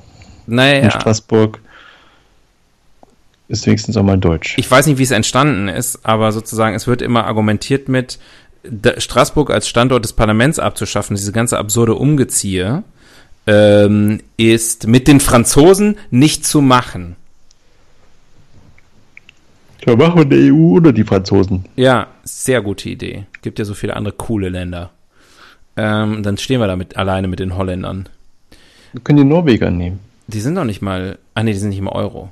In 0.48 0.56
naja, 0.56 0.92
Straßburg 0.92 1.60
ist 3.48 3.66
wenigstens 3.66 3.96
auch 3.96 4.04
mal 4.04 4.18
Deutsch. 4.18 4.56
Ich 4.58 4.70
weiß 4.70 4.88
nicht, 4.88 4.98
wie 4.98 5.04
es 5.04 5.12
entstanden 5.12 5.70
ist, 5.70 6.06
aber 6.06 6.32
sozusagen, 6.32 6.76
es 6.76 6.88
wird 6.88 7.02
immer 7.02 7.26
argumentiert 7.26 7.88
mit, 7.88 8.20
Straßburg 8.98 9.50
als 9.50 9.70
Standort 9.70 10.04
des 10.04 10.14
Parlaments 10.14 10.60
abzuschaffen, 10.60 11.16
diese 11.16 11.32
ganze 11.32 11.58
absurde 11.58 11.96
Umgeziehe, 11.96 12.84
ähm, 13.48 14.20
ist 14.36 14.88
mit 14.88 15.08
den 15.08 15.20
Franzosen 15.20 15.98
nicht 16.12 16.46
zu 16.46 16.62
machen. 16.62 17.16
Ja, 19.86 19.96
machen 19.96 20.18
wir 20.18 20.26
die 20.26 20.52
EU 20.52 20.76
oder 20.76 20.92
die 20.92 21.06
Franzosen? 21.06 21.66
Ja, 21.78 22.08
sehr 22.24 22.62
gute 22.62 22.90
Idee. 22.90 23.26
Gibt 23.42 23.58
ja 23.58 23.66
so 23.66 23.74
viele 23.74 23.96
andere 23.96 24.14
coole 24.14 24.50
Länder. 24.50 24.92
Ähm, 25.78 26.24
dann 26.24 26.38
stehen 26.38 26.60
wir 26.60 26.68
damit 26.68 26.98
alleine 26.98 27.28
mit 27.30 27.40
den 27.40 27.56
Holländern. 27.56 28.10
Wir 28.92 29.02
können 29.02 29.18
die 29.18 29.24
Norweger 29.24 29.72
nehmen. 29.72 30.00
Die 30.28 30.42
sind 30.42 30.56
doch 30.56 30.66
nicht 30.66 30.82
mal, 30.82 31.18
ah 31.36 31.44
nee, 31.44 31.54
die 31.54 31.60
sind 31.60 31.70
nicht 31.70 31.78
im 31.80 31.88
Euro. 31.88 32.32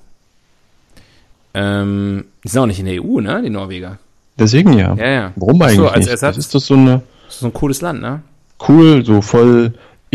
Ähm, 1.53 2.25
die 2.43 2.49
sind 2.49 2.59
auch 2.59 2.65
nicht 2.65 2.79
in 2.79 2.87
der 2.87 3.01
EU, 3.01 3.21
ne, 3.21 3.41
die 3.41 3.49
Norweger. 3.49 3.99
Deswegen 4.37 4.73
ja. 4.73 4.93
Ja, 4.95 5.07
ja. 5.07 5.33
Warum 5.37 5.61
eigentlich 5.61 5.77
so, 5.77 5.87
als 5.87 5.99
nicht? 5.99 6.09
Ersatz? 6.09 6.35
Das 6.35 6.45
ist 6.45 6.55
doch 6.55 6.59
so 6.59 6.73
eine 6.73 7.03
Das 7.25 7.35
ist 7.35 7.39
so 7.39 7.45
ein 7.45 7.53
cooles 7.53 7.79
Land, 7.79 8.01
ne? 8.01 8.21
cool, 8.67 9.05
so 9.05 9.21
voll 9.21 9.73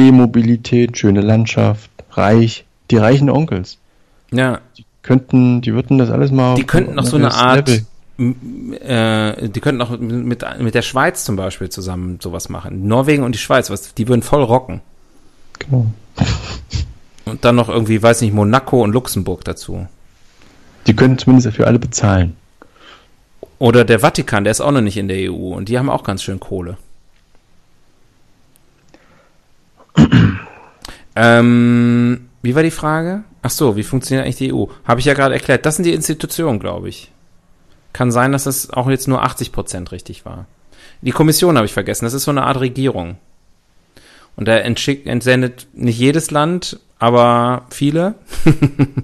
E-Mobilität, 0.08 0.98
schöne 0.98 1.20
Landschaft, 1.20 1.90
reich, 2.12 2.64
die 2.90 2.96
reichen 2.96 3.30
Onkels. 3.30 3.78
Ja, 4.32 4.60
Könnten, 5.02 5.62
die 5.62 5.72
würden 5.72 5.96
das 5.98 6.10
alles 6.10 6.30
mal 6.30 6.54
Die 6.56 6.64
könnten 6.66 6.94
noch 6.94 7.06
so 7.06 7.16
eine 7.16 7.32
Art, 7.32 7.68
Level- 7.68 7.86
äh, 8.82 9.48
die 9.48 9.60
könnten 9.60 9.78
noch 9.78 9.98
mit, 9.98 10.44
mit 10.60 10.74
der 10.74 10.82
Schweiz 10.82 11.24
zum 11.24 11.36
Beispiel 11.36 11.70
zusammen 11.70 12.18
sowas 12.20 12.50
machen. 12.50 12.86
Norwegen 12.86 13.22
und 13.22 13.34
die 13.34 13.38
Schweiz, 13.38 13.70
was, 13.70 13.94
die 13.94 14.08
würden 14.08 14.22
voll 14.22 14.42
rocken. 14.42 14.82
Genau. 15.58 15.86
Und 17.24 17.44
dann 17.44 17.56
noch 17.56 17.70
irgendwie, 17.70 18.02
weiß 18.02 18.20
nicht, 18.20 18.34
Monaco 18.34 18.82
und 18.82 18.92
Luxemburg 18.92 19.44
dazu. 19.44 19.86
Die 20.86 20.94
können 20.94 21.16
zumindest 21.16 21.46
dafür 21.46 21.66
alle 21.66 21.78
bezahlen. 21.78 22.36
Oder 23.58 23.84
der 23.84 24.00
Vatikan, 24.00 24.44
der 24.44 24.50
ist 24.50 24.60
auch 24.60 24.72
noch 24.72 24.80
nicht 24.80 24.96
in 24.96 25.08
der 25.08 25.30
EU 25.30 25.54
und 25.54 25.68
die 25.68 25.78
haben 25.78 25.88
auch 25.88 26.02
ganz 26.02 26.22
schön 26.22 26.40
Kohle. 26.40 26.76
Ähm, 31.16 32.28
wie 32.42 32.54
war 32.54 32.62
die 32.62 32.70
Frage? 32.70 33.24
Ach 33.42 33.50
so, 33.50 33.76
wie 33.76 33.82
funktioniert 33.82 34.24
eigentlich 34.24 34.36
die 34.36 34.52
EU? 34.52 34.66
Habe 34.84 35.00
ich 35.00 35.06
ja 35.06 35.14
gerade 35.14 35.34
erklärt. 35.34 35.66
Das 35.66 35.76
sind 35.76 35.84
die 35.84 35.94
Institutionen, 35.94 36.58
glaube 36.58 36.88
ich. 36.88 37.10
Kann 37.92 38.12
sein, 38.12 38.32
dass 38.32 38.46
es 38.46 38.70
auch 38.70 38.88
jetzt 38.88 39.08
nur 39.08 39.22
80 39.22 39.52
Prozent 39.52 39.92
richtig 39.92 40.24
war. 40.24 40.46
Die 41.02 41.12
Kommission 41.12 41.56
habe 41.56 41.66
ich 41.66 41.72
vergessen. 41.72 42.04
Das 42.04 42.14
ist 42.14 42.24
so 42.24 42.30
eine 42.30 42.44
Art 42.44 42.60
Regierung. 42.60 43.16
Und 44.36 44.48
da 44.48 44.56
entsendet 44.56 45.66
nicht 45.72 45.98
jedes 45.98 46.30
Land, 46.30 46.78
aber 46.98 47.66
viele 47.70 48.14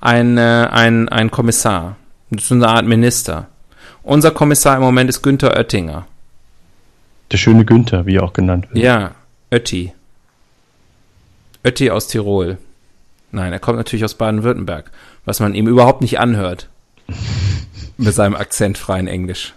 ein, 0.00 0.36
äh, 0.38 0.68
ein, 0.70 1.08
ein 1.08 1.30
Kommissar. 1.30 1.96
Das 2.30 2.42
ist 2.42 2.48
so 2.48 2.54
eine 2.54 2.68
Art 2.68 2.84
Minister. 2.84 3.48
Unser 4.02 4.30
Kommissar 4.30 4.76
im 4.76 4.82
Moment 4.82 5.08
ist 5.08 5.22
Günther 5.22 5.56
Oettinger. 5.56 6.06
Der 7.30 7.36
schöne 7.38 7.64
Günther, 7.64 8.06
wie 8.06 8.16
er 8.16 8.22
auch 8.22 8.32
genannt 8.32 8.68
wird. 8.70 8.84
Ja, 8.84 9.12
Ötti. 9.50 9.92
Ötti 11.64 11.90
aus 11.90 12.08
Tirol. 12.08 12.58
Nein, 13.32 13.52
er 13.52 13.58
kommt 13.58 13.76
natürlich 13.78 14.04
aus 14.04 14.14
Baden-Württemberg, 14.14 14.90
was 15.24 15.40
man 15.40 15.54
ihm 15.54 15.66
überhaupt 15.68 16.00
nicht 16.00 16.18
anhört. 16.18 16.68
Mit 17.98 18.14
seinem 18.14 18.36
akzentfreien 18.36 19.08
Englisch. 19.08 19.54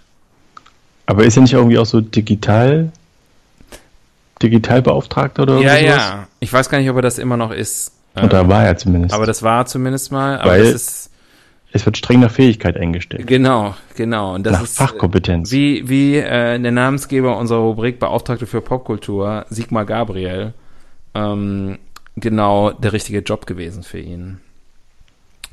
Aber 1.05 1.23
ist 1.25 1.37
er 1.37 1.43
nicht 1.43 1.53
irgendwie 1.53 1.77
auch 1.77 1.85
so 1.85 2.01
digital, 2.01 2.91
Digitalbeauftragter 4.41 5.43
oder 5.43 5.59
Ja, 5.59 5.75
sowas? 5.77 5.83
ja. 5.85 6.27
Ich 6.39 6.51
weiß 6.51 6.69
gar 6.69 6.79
nicht, 6.79 6.89
ob 6.89 6.95
er 6.95 7.01
das 7.03 7.19
immer 7.19 7.37
noch 7.37 7.51
ist. 7.51 7.91
Oder 8.15 8.41
Ähm, 8.41 8.49
war 8.49 8.65
er 8.65 8.77
zumindest. 8.77 9.13
aber 9.13 9.25
das 9.25 9.43
war 9.43 9.65
zumindest 9.65 10.11
mal. 10.11 10.39
Aber 10.39 10.51
Weil- 10.51 10.61
ist 10.63 11.09
es 11.73 11.85
wird 11.85 11.95
streng 11.95 12.19
nach 12.19 12.31
Fähigkeit 12.31 12.75
eingestellt. 12.75 13.25
genau, 13.27 13.75
genau. 13.95 14.33
Und 14.35 14.45
das 14.45 14.53
nach 14.53 14.63
ist 14.63 14.77
Fachkompetenz. 14.77 15.51
Wie, 15.53 15.87
wie 15.87 16.17
äh, 16.17 16.59
der 16.59 16.71
Namensgeber 16.71 17.37
unserer 17.37 17.59
Rubrik 17.59 17.97
Beauftragte 17.97 18.45
für 18.45 18.59
Popkultur, 18.59 19.45
Sigmar 19.49 19.85
Gabriel, 19.85 20.53
ähm, 21.13 21.77
genau 22.15 22.71
der 22.71 22.93
richtige 22.93 23.19
Job 23.19 23.45
gewesen 23.45 23.83
für 23.83 23.99
ihn. 23.99 24.39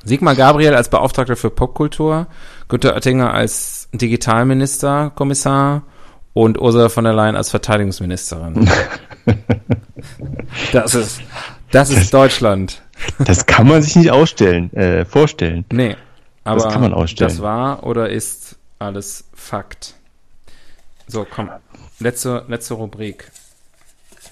Sigmar 0.03 0.35
Gabriel 0.35 0.75
als 0.75 0.89
Beauftragter 0.89 1.35
für 1.35 1.49
Popkultur, 1.49 2.27
Günter 2.69 2.95
Oettinger 2.95 3.33
als 3.33 3.89
Digitalminister, 3.91 5.11
Kommissar 5.13 5.83
und 6.33 6.59
Ursula 6.59 6.89
von 6.89 7.03
der 7.03 7.13
Leyen 7.13 7.35
als 7.35 7.49
Verteidigungsministerin. 7.49 8.69
das 10.71 10.95
ist, 10.95 11.21
das 11.71 11.89
ist 11.89 12.13
Deutschland. 12.13 12.81
Das 13.19 13.45
kann 13.45 13.67
man 13.67 13.81
sich 13.81 13.95
nicht 13.95 14.11
ausstellen, 14.11 14.71
äh, 14.73 15.03
vorstellen. 15.05 15.65
Nee, 15.71 15.95
aber 16.43 16.69
kann 16.69 16.81
man 16.81 16.93
ausstellen. 16.93 17.29
das 17.29 17.41
war 17.41 17.83
oder 17.83 18.09
ist 18.09 18.57
alles 18.77 19.25
Fakt. 19.33 19.95
So, 21.07 21.25
komm. 21.29 21.49
Letzte, 21.99 22.45
letzte 22.47 22.75
Rubrik. 22.75 23.31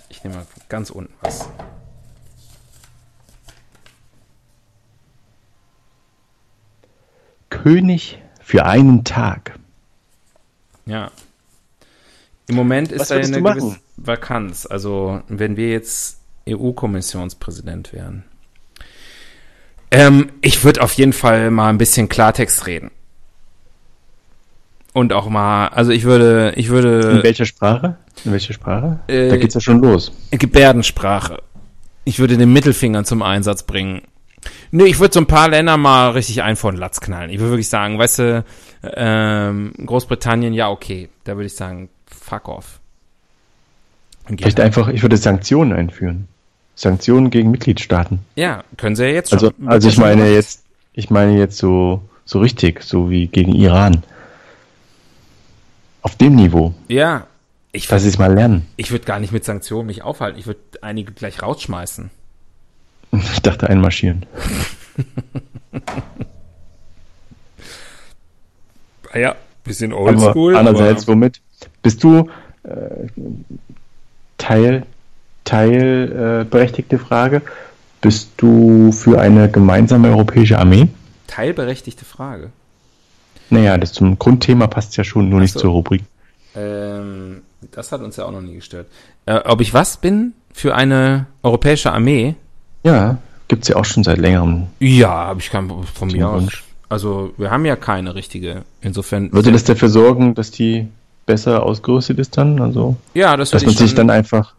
Ich 0.09 0.23
nehme 0.23 0.37
mal 0.37 0.45
ganz 0.69 0.89
unten 0.89 1.13
was. 1.21 1.49
König 7.49 8.19
für 8.41 8.65
einen 8.65 9.03
Tag. 9.03 9.57
Ja. 10.85 11.11
Im 12.47 12.55
Moment 12.55 12.91
ist 12.91 13.11
da 13.11 13.15
würdest 13.15 13.33
eine 13.33 13.43
gewisse 13.43 13.77
Vakanz. 13.97 14.65
Also, 14.65 15.21
wenn 15.27 15.57
wir 15.57 15.69
jetzt 15.69 16.19
EU-Kommissionspräsident 16.47 17.93
wären. 17.93 18.23
Ähm, 19.91 20.31
ich 20.41 20.63
würde 20.63 20.81
auf 20.81 20.93
jeden 20.93 21.13
Fall 21.13 21.51
mal 21.51 21.69
ein 21.69 21.77
bisschen 21.77 22.09
Klartext 22.09 22.67
reden. 22.67 22.91
Und 24.93 25.13
auch 25.13 25.29
mal, 25.29 25.67
also 25.67 25.91
ich 25.91 26.03
würde, 26.03 26.53
ich 26.55 26.67
In 26.67 26.71
würde 26.71 27.23
welcher 27.23 27.45
Sprache? 27.45 27.97
In 28.25 28.31
welcher 28.31 28.53
Sprache? 28.53 28.99
Äh, 29.07 29.29
da 29.29 29.37
geht's 29.37 29.53
ja 29.53 29.61
schon 29.61 29.79
los. 29.79 30.11
Gebärdensprache. 30.31 31.43
Ich 32.03 32.19
würde 32.19 32.37
den 32.37 32.51
Mittelfinger 32.51 33.03
zum 33.03 33.21
Einsatz 33.21 33.63
bringen. 33.63 34.01
Nee, 34.71 34.85
ich 34.85 34.99
würde 34.99 35.13
so 35.13 35.19
ein 35.19 35.27
paar 35.27 35.49
Länder 35.49 35.77
mal 35.77 36.11
richtig 36.11 36.41
ein 36.43 36.55
vor 36.55 36.71
den 36.71 36.79
Latz 36.79 36.99
knallen. 36.99 37.29
Ich 37.29 37.39
würde 37.39 37.51
wirklich 37.51 37.69
sagen, 37.69 37.97
weißt 37.97 38.19
du, 38.19 38.45
ähm, 38.83 39.73
Großbritannien, 39.85 40.53
ja, 40.53 40.69
okay. 40.69 41.09
Da 41.23 41.35
würde 41.35 41.45
ich 41.47 41.55
sagen, 41.55 41.89
fuck 42.05 42.47
off. 42.47 42.79
Vielleicht 44.27 44.59
einfach, 44.59 44.89
ich 44.89 45.01
würde 45.01 45.17
Sanktionen 45.17 45.71
einführen. 45.73 46.27
Sanktionen 46.75 47.29
gegen 47.31 47.49
Mitgliedstaaten. 47.49 48.19
ja, 48.35 48.63
können 48.77 48.95
sie 48.95 49.05
ja 49.05 49.09
jetzt 49.09 49.29
schon. 49.29 49.39
Also, 49.39 49.47
Wird 49.57 49.69
also 49.69 49.87
ja 49.87 49.89
ich 49.89 49.95
schon 49.95 50.03
meine 50.03 50.29
jetzt, 50.29 50.63
ich 50.93 51.09
meine 51.09 51.37
jetzt 51.37 51.57
so, 51.57 52.03
so 52.25 52.39
richtig, 52.39 52.83
so 52.83 53.09
wie 53.09 53.27
gegen 53.27 53.53
Iran. 53.55 54.03
Auf 56.01 56.15
dem 56.15 56.35
Niveau, 56.35 56.73
Ja, 56.87 57.25
ich, 57.71 57.87
dass 57.87 58.03
sie 58.03 58.09
es 58.09 58.17
mal 58.17 58.33
lernen. 58.33 58.67
ich 58.77 58.91
würde 58.91 59.05
gar 59.05 59.19
nicht 59.19 59.31
mit 59.33 59.43
Sanktionen 59.43 59.87
mich 59.87 60.03
aufhalten. 60.03 60.39
Ich 60.39 60.45
würde 60.45 60.59
einige 60.81 61.11
gleich 61.13 61.41
rausschmeißen. 61.41 62.11
Ich 63.11 63.41
dachte 63.41 63.69
einmarschieren. 63.69 64.25
Ah 69.13 69.19
Ja, 69.19 69.35
bisschen 69.63 69.93
Aber 69.93 70.35
andererseits, 70.57 71.07
womit? 71.07 71.39
Bist 71.81 72.03
du 72.03 72.29
äh, 72.63 73.07
Teil, 74.37 74.85
Teil 75.45 76.41
äh, 76.41 76.43
berechtigte 76.43 76.99
Frage, 76.99 77.41
bist 78.01 78.31
du 78.37 78.91
für 78.91 79.19
eine 79.19 79.49
gemeinsame 79.49 80.09
europäische 80.09 80.59
Armee? 80.59 80.89
teilberechtigte 81.27 82.03
Frage. 82.03 82.49
Naja, 83.49 83.77
das 83.77 83.93
zum 83.93 84.17
Grundthema 84.17 84.67
passt 84.67 84.97
ja 84.97 85.03
schon, 85.03 85.29
nur 85.29 85.39
nicht 85.39 85.53
so. 85.53 85.59
zur 85.61 85.71
Rubrik. 85.71 86.03
Ähm, 86.55 87.43
das 87.71 87.91
hat 87.91 88.01
uns 88.01 88.17
ja 88.17 88.25
auch 88.25 88.31
noch 88.31 88.41
nie 88.41 88.55
gestört. 88.55 88.87
Äh, 89.25 89.39
ob 89.45 89.61
ich 89.61 89.73
was 89.73 89.97
bin 89.97 90.33
für 90.51 90.75
eine 90.75 91.27
europäische 91.43 91.91
Armee? 91.91 92.35
Ja, 92.87 93.17
gibt's 93.47 93.67
ja 93.67 93.75
auch 93.75 93.85
schon 93.85 94.03
seit 94.03 94.17
längerem. 94.17 94.67
Ja, 94.79 95.09
habe 95.09 95.39
ich 95.39 95.49
keinen 95.49 95.83
von 95.83 96.07
mir 96.07 96.29
aus. 96.29 96.47
Also 96.89 97.33
wir 97.37 97.51
haben 97.51 97.65
ja 97.65 97.75
keine 97.75 98.15
richtige. 98.15 98.63
Insofern. 98.81 99.31
Würde 99.33 99.51
das 99.51 99.65
dafür 99.65 99.89
sorgen, 99.89 100.35
dass 100.35 100.51
die 100.51 100.87
besser 101.25 101.63
ausgerüstet 101.63 102.17
ist 102.17 102.37
dann? 102.37 102.61
Also, 102.61 102.95
ja, 103.13 103.35
das 103.35 103.51
dass 103.51 103.63
man 103.63 103.73
ich 103.73 103.77
sich 103.77 103.93
dann 103.93 104.09
einfach 104.09 104.53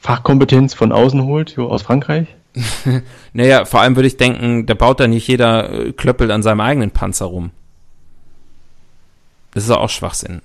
Fachkompetenz 0.00 0.74
von 0.74 0.92
außen 0.92 1.24
holt, 1.24 1.52
jo, 1.56 1.68
aus 1.68 1.82
Frankreich? 1.82 2.28
Naja, 3.32 3.64
vor 3.64 3.80
allem 3.80 3.94
würde 3.94 4.08
ich 4.08 4.16
denken, 4.16 4.66
da 4.66 4.74
baut 4.74 5.00
da 5.00 5.06
nicht 5.06 5.28
jeder 5.28 5.70
äh, 5.70 5.92
Klöppel 5.92 6.30
an 6.30 6.42
seinem 6.42 6.60
eigenen 6.60 6.90
Panzer 6.90 7.26
rum. 7.26 7.50
Das 9.54 9.64
ist 9.64 9.70
auch 9.70 9.90
Schwachsinn. 9.90 10.40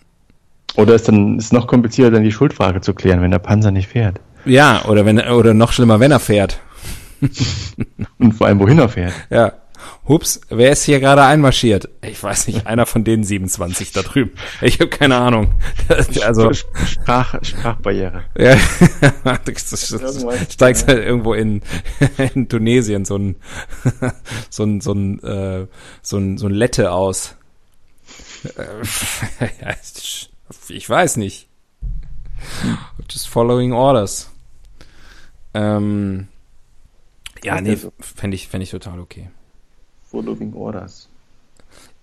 Oder 0.76 0.96
ist 0.96 1.08
dann 1.08 1.38
ist 1.40 1.54
noch 1.54 1.68
komplizierter, 1.68 2.12
dann 2.12 2.24
die 2.24 2.32
Schuldfrage 2.32 2.82
zu 2.82 2.94
klären, 2.94 3.22
wenn 3.22 3.32
der 3.32 3.40
Panzer 3.40 3.72
nicht 3.72 3.88
fährt? 3.88 4.20
Ja, 4.46 4.86
oder 4.86 5.06
wenn 5.06 5.20
oder 5.20 5.54
noch 5.54 5.72
schlimmer, 5.72 6.00
wenn 6.00 6.12
er 6.12 6.20
fährt. 6.20 6.60
Und 8.18 8.34
vor 8.34 8.48
allem, 8.48 8.60
wohin 8.60 8.80
er 8.80 8.90
fährt? 8.90 9.14
Ja. 9.30 9.54
Hups, 10.08 10.42
wer 10.50 10.72
ist 10.72 10.84
hier 10.84 11.00
gerade 11.00 11.24
einmarschiert? 11.24 11.90
Ich 12.02 12.22
weiß 12.22 12.48
nicht, 12.48 12.68
einer 12.68 12.86
von 12.86 13.04
den 13.04 13.24
27 13.24 13.92
da 13.92 14.02
drüben. 14.02 14.32
Ich 14.62 14.80
habe 14.80 14.90
keine 14.90 15.18
Ahnung. 15.18 15.56
Also 16.24 16.54
Sprach, 16.54 17.36
Sprachbarriere. 17.44 18.24
ja, 18.38 18.56
du 19.46 19.54
steigst 20.50 20.88
halt 20.88 21.06
irgendwo 21.06 21.34
in, 21.34 21.62
in 22.34 22.48
Tunesien 22.48 23.06
so 23.06 23.18
ein 23.18 23.36
so 24.50 24.64
ein 24.64 24.82
so 24.82 24.94
ein 24.94 25.24
äh, 25.24 25.68
so 26.02 26.18
ein 26.18 26.38
so 26.38 26.48
ein 26.48 26.54
Lette 26.54 26.92
aus. 26.92 27.36
Äh, 28.56 29.74
ich 30.70 30.90
weiß 30.90 31.18
nicht. 31.18 31.48
Just 33.10 33.28
following 33.30 33.74
orders. 33.74 34.30
Ähm, 35.54 36.28
ja, 37.44 37.60
nee, 37.62 37.78
fände 38.00 38.36
ich, 38.36 38.48
fänd 38.48 38.64
ich 38.64 38.72
total 38.72 39.00
okay. 39.00 39.30
Following 40.04 40.54
Orders. 40.54 41.10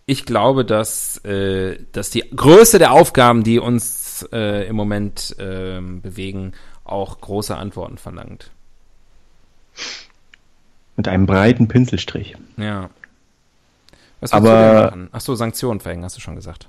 Ich 0.06 0.26
glaube, 0.26 0.64
dass, 0.64 1.18
äh, 1.24 1.78
dass 1.92 2.10
die 2.10 2.24
Größe 2.34 2.78
der 2.78 2.92
Aufgaben, 2.92 3.44
die 3.44 3.58
uns 3.58 4.28
äh, 4.32 4.66
im 4.66 4.74
Moment 4.74 5.36
äh, 5.38 5.80
bewegen, 5.80 6.52
auch 6.84 7.20
große 7.20 7.56
Antworten 7.56 7.96
verlangt. 7.96 8.50
Mit 10.96 11.06
einem 11.06 11.26
breiten 11.26 11.68
Pinselstrich. 11.68 12.36
Ja. 12.56 12.90
Was 14.20 14.32
Aber- 14.32 14.48
du 14.48 14.56
denn 14.56 14.84
machen? 14.84 15.08
Ach 15.12 15.20
so, 15.20 15.34
Sanktionen 15.34 15.80
verhängen, 15.80 16.04
hast 16.04 16.16
du 16.16 16.20
schon 16.20 16.34
gesagt. 16.34 16.68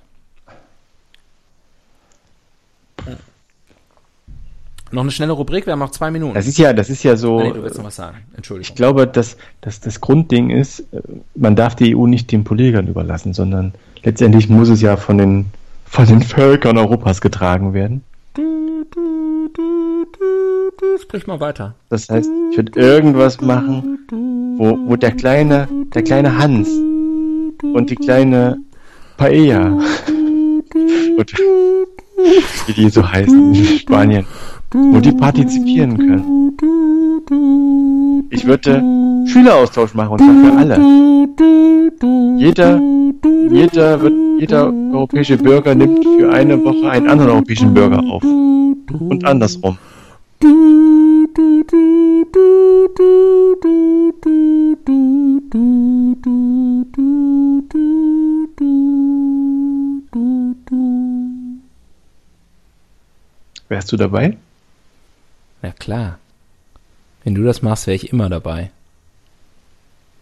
Noch 4.91 5.03
eine 5.03 5.11
schnelle 5.11 5.31
Rubrik, 5.31 5.65
wir 5.65 5.71
haben 5.71 5.79
noch 5.79 5.91
zwei 5.91 6.11
Minuten. 6.11 6.33
Das 6.33 6.47
ist 6.47 6.57
ja, 6.57 6.73
das 6.73 6.89
ist 6.89 7.03
ja 7.03 7.15
so. 7.15 7.39
Ah, 7.39 7.43
nee, 7.43 7.53
du 7.53 7.63
willst 7.63 7.77
noch 7.77 7.85
was 7.85 7.95
sagen. 7.95 8.17
Entschuldigung. 8.35 8.69
Ich 8.69 8.75
glaube, 8.75 9.07
dass, 9.07 9.37
dass 9.61 9.79
das 9.79 10.01
Grundding 10.01 10.49
ist, 10.49 10.81
äh, 10.91 11.01
man 11.35 11.55
darf 11.55 11.75
die 11.75 11.95
EU 11.95 12.07
nicht 12.07 12.31
den 12.31 12.43
Politikern 12.43 12.87
überlassen, 12.87 13.33
sondern 13.33 13.73
letztendlich 14.03 14.49
muss 14.49 14.67
es 14.67 14.81
ja 14.81 14.97
von 14.97 15.17
den, 15.17 15.45
von 15.85 16.05
den 16.05 16.21
Völkern 16.21 16.77
Europas 16.77 17.21
getragen 17.21 17.73
werden. 17.73 18.03
Du, 18.33 18.83
du, 18.91 19.49
du, 19.53 20.05
du, 20.11 20.71
du, 20.77 21.01
sprich 21.01 21.25
mal 21.25 21.39
weiter. 21.39 21.73
Das 21.89 22.09
heißt, 22.09 22.29
ich 22.51 22.57
würde 22.57 22.77
irgendwas 22.77 23.39
machen, 23.39 23.99
wo, 24.57 24.77
wo 24.87 24.95
der 24.97 25.11
kleine, 25.11 25.69
der 25.93 26.03
kleine 26.03 26.37
Hans 26.37 26.67
und 26.67 27.89
die 27.89 27.95
kleine 27.95 28.57
Paella 29.15 29.67
und 31.17 31.33
wie 32.67 32.73
die 32.73 32.89
so 32.89 33.09
heißen 33.09 33.53
in 33.53 33.65
Spanien, 33.65 34.25
wo 34.73 34.99
die 34.99 35.11
partizipieren 35.11 35.97
können. 35.97 36.57
Ich 38.29 38.45
würde 38.45 38.81
Schüleraustausch 39.25 39.93
machen 39.93 40.11
und 40.11 40.19
zwar 40.19 40.35
für 40.35 40.57
alle. 40.57 40.77
Jeder, 42.37 42.81
jeder 43.51 44.01
wird, 44.01 44.13
jeder 44.39 44.73
europäische 44.93 45.37
Bürger 45.37 45.75
nimmt 45.75 46.03
für 46.03 46.31
eine 46.31 46.63
Woche 46.63 46.89
einen 46.89 47.09
anderen 47.09 47.31
europäischen 47.31 47.73
Bürger 47.73 47.99
auf. 47.99 48.23
Und 48.23 49.25
andersrum. 49.25 49.77
Wärst 63.69 63.91
du 63.91 63.97
dabei? 63.97 64.37
Ja 65.61 65.71
klar. 65.71 66.17
Wenn 67.23 67.35
du 67.35 67.43
das 67.43 67.61
machst, 67.61 67.87
wäre 67.87 67.95
ich 67.95 68.11
immer 68.11 68.29
dabei. 68.29 68.71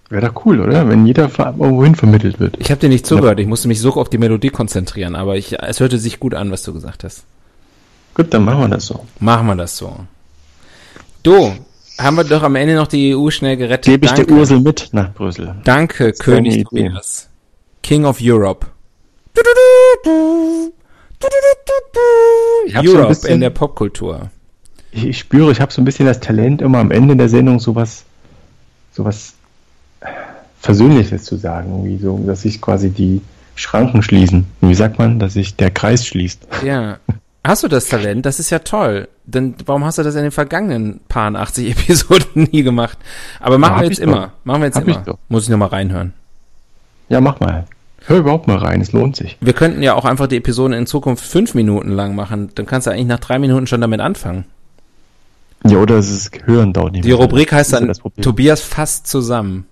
Wäre 0.10 0.28
doch 0.28 0.46
cool, 0.46 0.60
oder? 0.60 0.90
Wenn 0.90 1.06
jeder 1.06 1.30
irgendwo 1.38 1.84
hin 1.84 1.96
vermittelt 1.96 2.40
wird. 2.40 2.58
Ich 2.60 2.72
habe 2.72 2.82
dir 2.82 2.90
nicht 2.90 3.06
zugehört, 3.06 3.40
ich 3.40 3.48
musste 3.48 3.68
mich 3.68 3.80
so 3.80 3.94
auf 3.94 4.10
die 4.10 4.18
Melodie 4.18 4.50
konzentrieren, 4.50 5.16
aber 5.16 5.38
ich, 5.38 5.60
es 5.62 5.80
hörte 5.80 6.00
sich 6.00 6.20
gut 6.20 6.34
an, 6.34 6.52
was 6.52 6.64
du 6.64 6.74
gesagt 6.74 7.04
hast. 7.04 7.24
Gut, 8.16 8.34
dann 8.34 8.44
machen 8.44 8.62
wir 8.62 8.70
das 8.70 8.88
so. 8.88 9.06
Machen 9.20 9.48
wir 9.48 9.56
das 9.56 9.78
so. 9.78 9.96
Du, 11.22 11.54
haben 12.00 12.18
wir 12.18 12.24
doch 12.24 12.42
am 12.44 12.56
Ende 12.56 12.76
noch 12.76 12.88
die 12.88 13.16
EU 13.16 13.30
schnell 13.30 13.56
gerettet. 13.56 13.86
Gebe 13.86 14.06
ich 14.08 14.12
Danke. 14.12 14.28
der 14.28 14.38
Ursel 14.38 14.60
mit 14.60 14.90
nach 14.94 15.14
Brüssel. 15.14 15.56
Danke, 15.64 16.12
König. 16.14 16.64
Tobias. 16.68 17.30
King 17.84 18.06
of 18.06 18.18
Europe. 18.22 18.66
Ich 22.66 22.76
hab 22.76 22.86
so 22.86 22.92
ein 22.92 22.98
Europe 22.98 23.10
bisschen- 23.10 23.34
in 23.36 23.42
der 23.42 23.50
Popkultur. 23.52 24.32
Ich, 24.92 25.06
ich 25.06 25.20
spüre, 25.20 25.52
ich 25.52 25.62
habe 25.62 25.72
so 25.72 25.82
ein 25.82 25.86
bisschen 25.86 26.06
das 26.06 26.20
Talent, 26.20 26.62
immer 26.62 26.80
am 26.80 26.92
Ende 26.92 27.16
der 27.16 27.30
Sendung 27.30 27.60
sowas, 27.60 28.04
sowas 28.92 29.34
Versöhnliches 30.62 31.24
zu 31.24 31.38
sagen, 31.38 31.70
irgendwie 31.72 31.98
so, 32.04 32.18
dass 32.26 32.42
sich 32.42 32.62
quasi 32.62 32.90
die 32.90 33.22
Schranken 33.56 34.04
schließen. 34.04 34.46
Wie 34.62 34.76
sagt 34.76 35.00
man, 35.00 35.20
dass 35.20 35.34
sich 35.34 35.56
der 35.56 35.72
Kreis 35.72 36.06
schließt? 36.06 36.48
Ja. 36.66 36.98
Hast 37.42 37.64
du 37.64 37.70
das 37.70 37.88
Talent? 37.88 38.26
Das 38.26 38.38
ist 38.38 38.50
ja 38.50 38.60
toll. 38.60 39.08
Denn 39.26 39.56
warum 39.66 39.86
hast 39.86 39.98
du 39.98 40.04
das 40.04 40.14
in 40.16 40.24
den 40.24 40.32
vergangenen 40.32 41.00
paar 41.08 41.34
80 41.34 41.72
Episoden 41.80 42.50
nie 42.52 42.64
gemacht? 42.64 42.98
Aber 43.40 43.58
machen 43.58 43.76
hab 43.76 43.82
wir 43.82 43.88
jetzt 43.88 44.00
ich 44.00 44.04
immer. 44.04 44.28
doch. 44.28 44.32
Machen 44.44 44.62
wir 44.62 44.66
jetzt 44.66 44.76
Hab 44.76 44.88
ich 44.88 44.96
immer. 44.96 45.06
doch. 45.06 45.18
Muss 45.30 45.44
ich 45.44 45.50
nochmal 45.50 45.70
reinhören. 45.70 46.14
Ja, 47.08 47.22
mach 47.22 47.40
mal. 47.40 47.66
Hör 48.06 48.18
überhaupt 48.18 48.48
mal 48.48 48.58
rein, 48.58 48.82
es 48.82 48.92
lohnt 48.92 49.16
sich. 49.16 49.38
Wir 49.40 49.54
könnten 49.54 49.82
ja 49.82 49.94
auch 49.94 50.04
einfach 50.06 50.28
die 50.28 50.36
Episoden 50.38 50.74
in 50.74 50.86
Zukunft 50.86 51.24
fünf 51.26 51.54
Minuten 51.54 51.90
lang 51.92 52.14
machen. 52.14 52.50
Dann 52.56 52.66
kannst 52.66 52.88
du 52.88 52.92
eigentlich 52.92 53.08
nach 53.08 53.20
drei 53.20 53.40
Minuten 53.40 53.68
schon 53.68 53.82
damit 53.82 54.02
anfangen. 54.02 54.44
Ja, 55.66 55.78
oder 55.78 55.96
es 55.96 56.10
ist 56.10 56.48
Hören 56.48 56.74
dauert 56.74 56.94
nicht 56.94 57.06
Die 57.06 57.10
mehr. 57.10 57.18
Rubrik 57.18 57.52
heißt 57.52 57.74
dann. 57.74 57.92
Tobias 58.22 58.62
fasst 58.62 59.08
zusammen. 59.08 59.66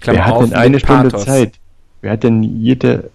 Klammer 0.00 0.18
Wer 0.18 0.26
hat 0.26 0.40
denn 0.40 0.54
eine 0.54 0.78
Stunde 0.78 1.10
Pathos. 1.10 1.24
Zeit? 1.24 1.54
Wer 2.00 2.12
hat 2.12 2.22
denn 2.22 2.42
jede, 2.42 3.10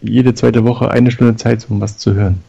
jede 0.00 0.34
zweite 0.34 0.64
Woche 0.64 0.90
eine 0.90 1.10
Stunde 1.10 1.36
Zeit, 1.36 1.66
um 1.68 1.80
was 1.80 1.98
zu 1.98 2.14
hören? 2.14 2.42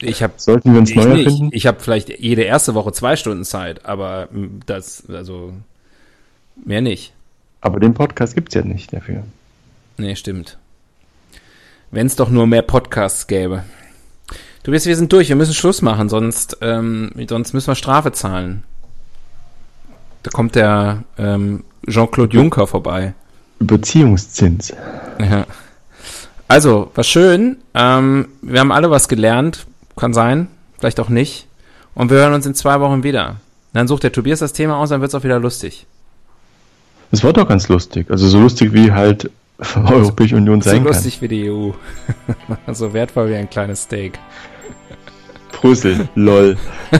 Ich 0.00 0.22
habe 0.22 0.34
Sollten 0.36 0.72
wir 0.72 0.80
uns 0.80 0.94
neu 0.94 1.02
erfinden? 1.04 1.50
Ich 1.52 1.66
habe 1.66 1.80
vielleicht 1.80 2.18
jede 2.18 2.42
erste 2.42 2.74
Woche 2.74 2.92
zwei 2.92 3.16
Stunden 3.16 3.44
Zeit, 3.44 3.84
aber 3.84 4.28
mm, 4.30 4.60
das, 4.66 5.04
also 5.08 5.52
mehr 6.64 6.80
nicht. 6.80 7.12
Aber 7.60 7.80
den 7.80 7.94
Podcast 7.94 8.34
gibt's 8.34 8.54
ja 8.54 8.62
nicht 8.62 8.92
dafür. 8.92 9.24
Nee, 9.96 10.16
stimmt. 10.16 10.58
Wenn 11.90 12.06
es 12.06 12.16
doch 12.16 12.28
nur 12.28 12.46
mehr 12.46 12.62
Podcasts 12.62 13.26
gäbe. 13.26 13.64
Du 14.64 14.72
weißt, 14.72 14.86
wir 14.86 14.96
sind 14.96 15.12
durch, 15.12 15.28
wir 15.28 15.36
müssen 15.36 15.52
Schluss 15.52 15.82
machen, 15.82 16.08
sonst, 16.08 16.56
ähm, 16.62 17.12
sonst 17.28 17.52
müssen 17.52 17.68
wir 17.68 17.74
Strafe 17.74 18.12
zahlen. 18.12 18.64
Da 20.22 20.30
kommt 20.30 20.54
der 20.54 21.04
ähm, 21.18 21.64
Jean-Claude 21.86 22.34
Juncker 22.34 22.66
vorbei. 22.66 23.12
Überziehungszins. 23.60 24.72
Ja. 25.20 25.46
Also, 26.48 26.90
war 26.94 27.04
schön. 27.04 27.58
Ähm, 27.74 28.28
wir 28.40 28.60
haben 28.60 28.72
alle 28.72 28.90
was 28.90 29.08
gelernt. 29.08 29.66
Kann 29.96 30.14
sein, 30.14 30.48
vielleicht 30.78 30.98
auch 30.98 31.10
nicht. 31.10 31.46
Und 31.94 32.10
wir 32.10 32.16
hören 32.16 32.32
uns 32.32 32.46
in 32.46 32.54
zwei 32.54 32.80
Wochen 32.80 33.02
wieder. 33.02 33.36
Dann 33.74 33.86
sucht 33.86 34.02
der 34.02 34.12
Tobias 34.12 34.38
das 34.38 34.54
Thema 34.54 34.78
aus, 34.78 34.88
dann 34.88 35.02
wird's 35.02 35.14
auch 35.14 35.24
wieder 35.24 35.38
lustig. 35.38 35.86
Das 37.10 37.22
war 37.22 37.34
doch 37.34 37.46
ganz 37.46 37.68
lustig. 37.68 38.10
Also 38.10 38.28
so 38.28 38.40
lustig 38.40 38.72
wie 38.72 38.92
halt 38.92 39.30
Europäische 39.76 40.36
Union 40.36 40.62
So 40.62 40.70
sein 40.70 40.84
lustig 40.84 41.20
wie 41.20 41.28
die 41.28 41.50
EU. 41.50 41.72
so 42.72 42.94
wertvoll 42.94 43.28
wie 43.28 43.36
ein 43.36 43.50
kleines 43.50 43.82
Steak. 43.82 44.18
Brüssel, 45.64 46.06
lol. 46.14 46.58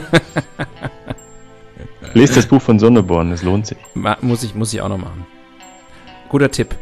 Lest 2.15 2.35
das 2.35 2.47
Buch 2.47 2.59
von 2.59 2.79
Sonneborn, 2.79 3.31
es 3.31 3.43
lohnt 3.43 3.67
sich. 3.67 3.77
Ma 3.93 4.17
muss, 4.21 4.41
ich, 4.41 4.55
muss 4.55 4.73
ich 4.73 4.81
auch 4.81 4.89
noch 4.89 4.97
machen. 4.97 5.23
Guter 6.29 6.49
Tipp. 6.49 6.73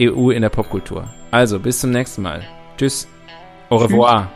EU 0.00 0.30
in 0.30 0.42
der 0.42 0.50
Popkultur. 0.50 1.12
Also, 1.32 1.58
bis 1.58 1.80
zum 1.80 1.90
nächsten 1.90 2.22
Mal. 2.22 2.44
Tschüss. 2.76 3.08
Au 3.70 3.78
revoir. 3.78 4.30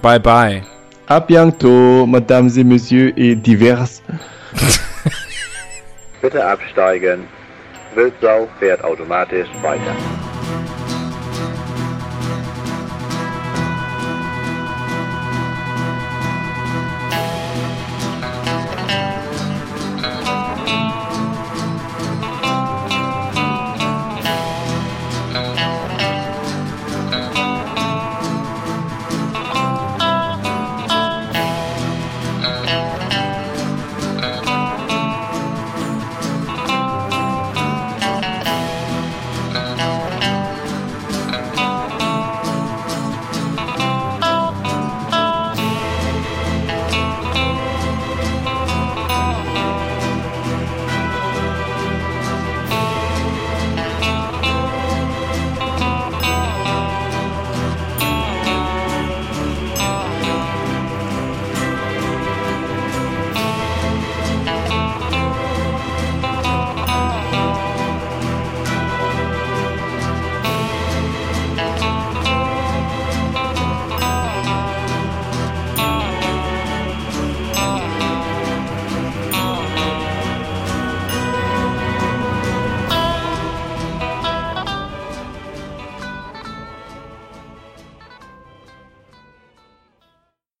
Bye 0.00 0.18
bye. 0.18 0.62
A 1.08 1.20
bientôt, 1.20 2.06
mesdames 2.06 2.56
et 2.56 2.64
messieurs 2.64 3.12
et 3.18 3.36
divers. 3.36 4.02
Bitte 6.22 6.42
absteigen. 6.42 7.24
Wildsau 7.94 8.48
fährt 8.58 8.82
automatisch 8.82 9.48
weiter. 9.60 9.94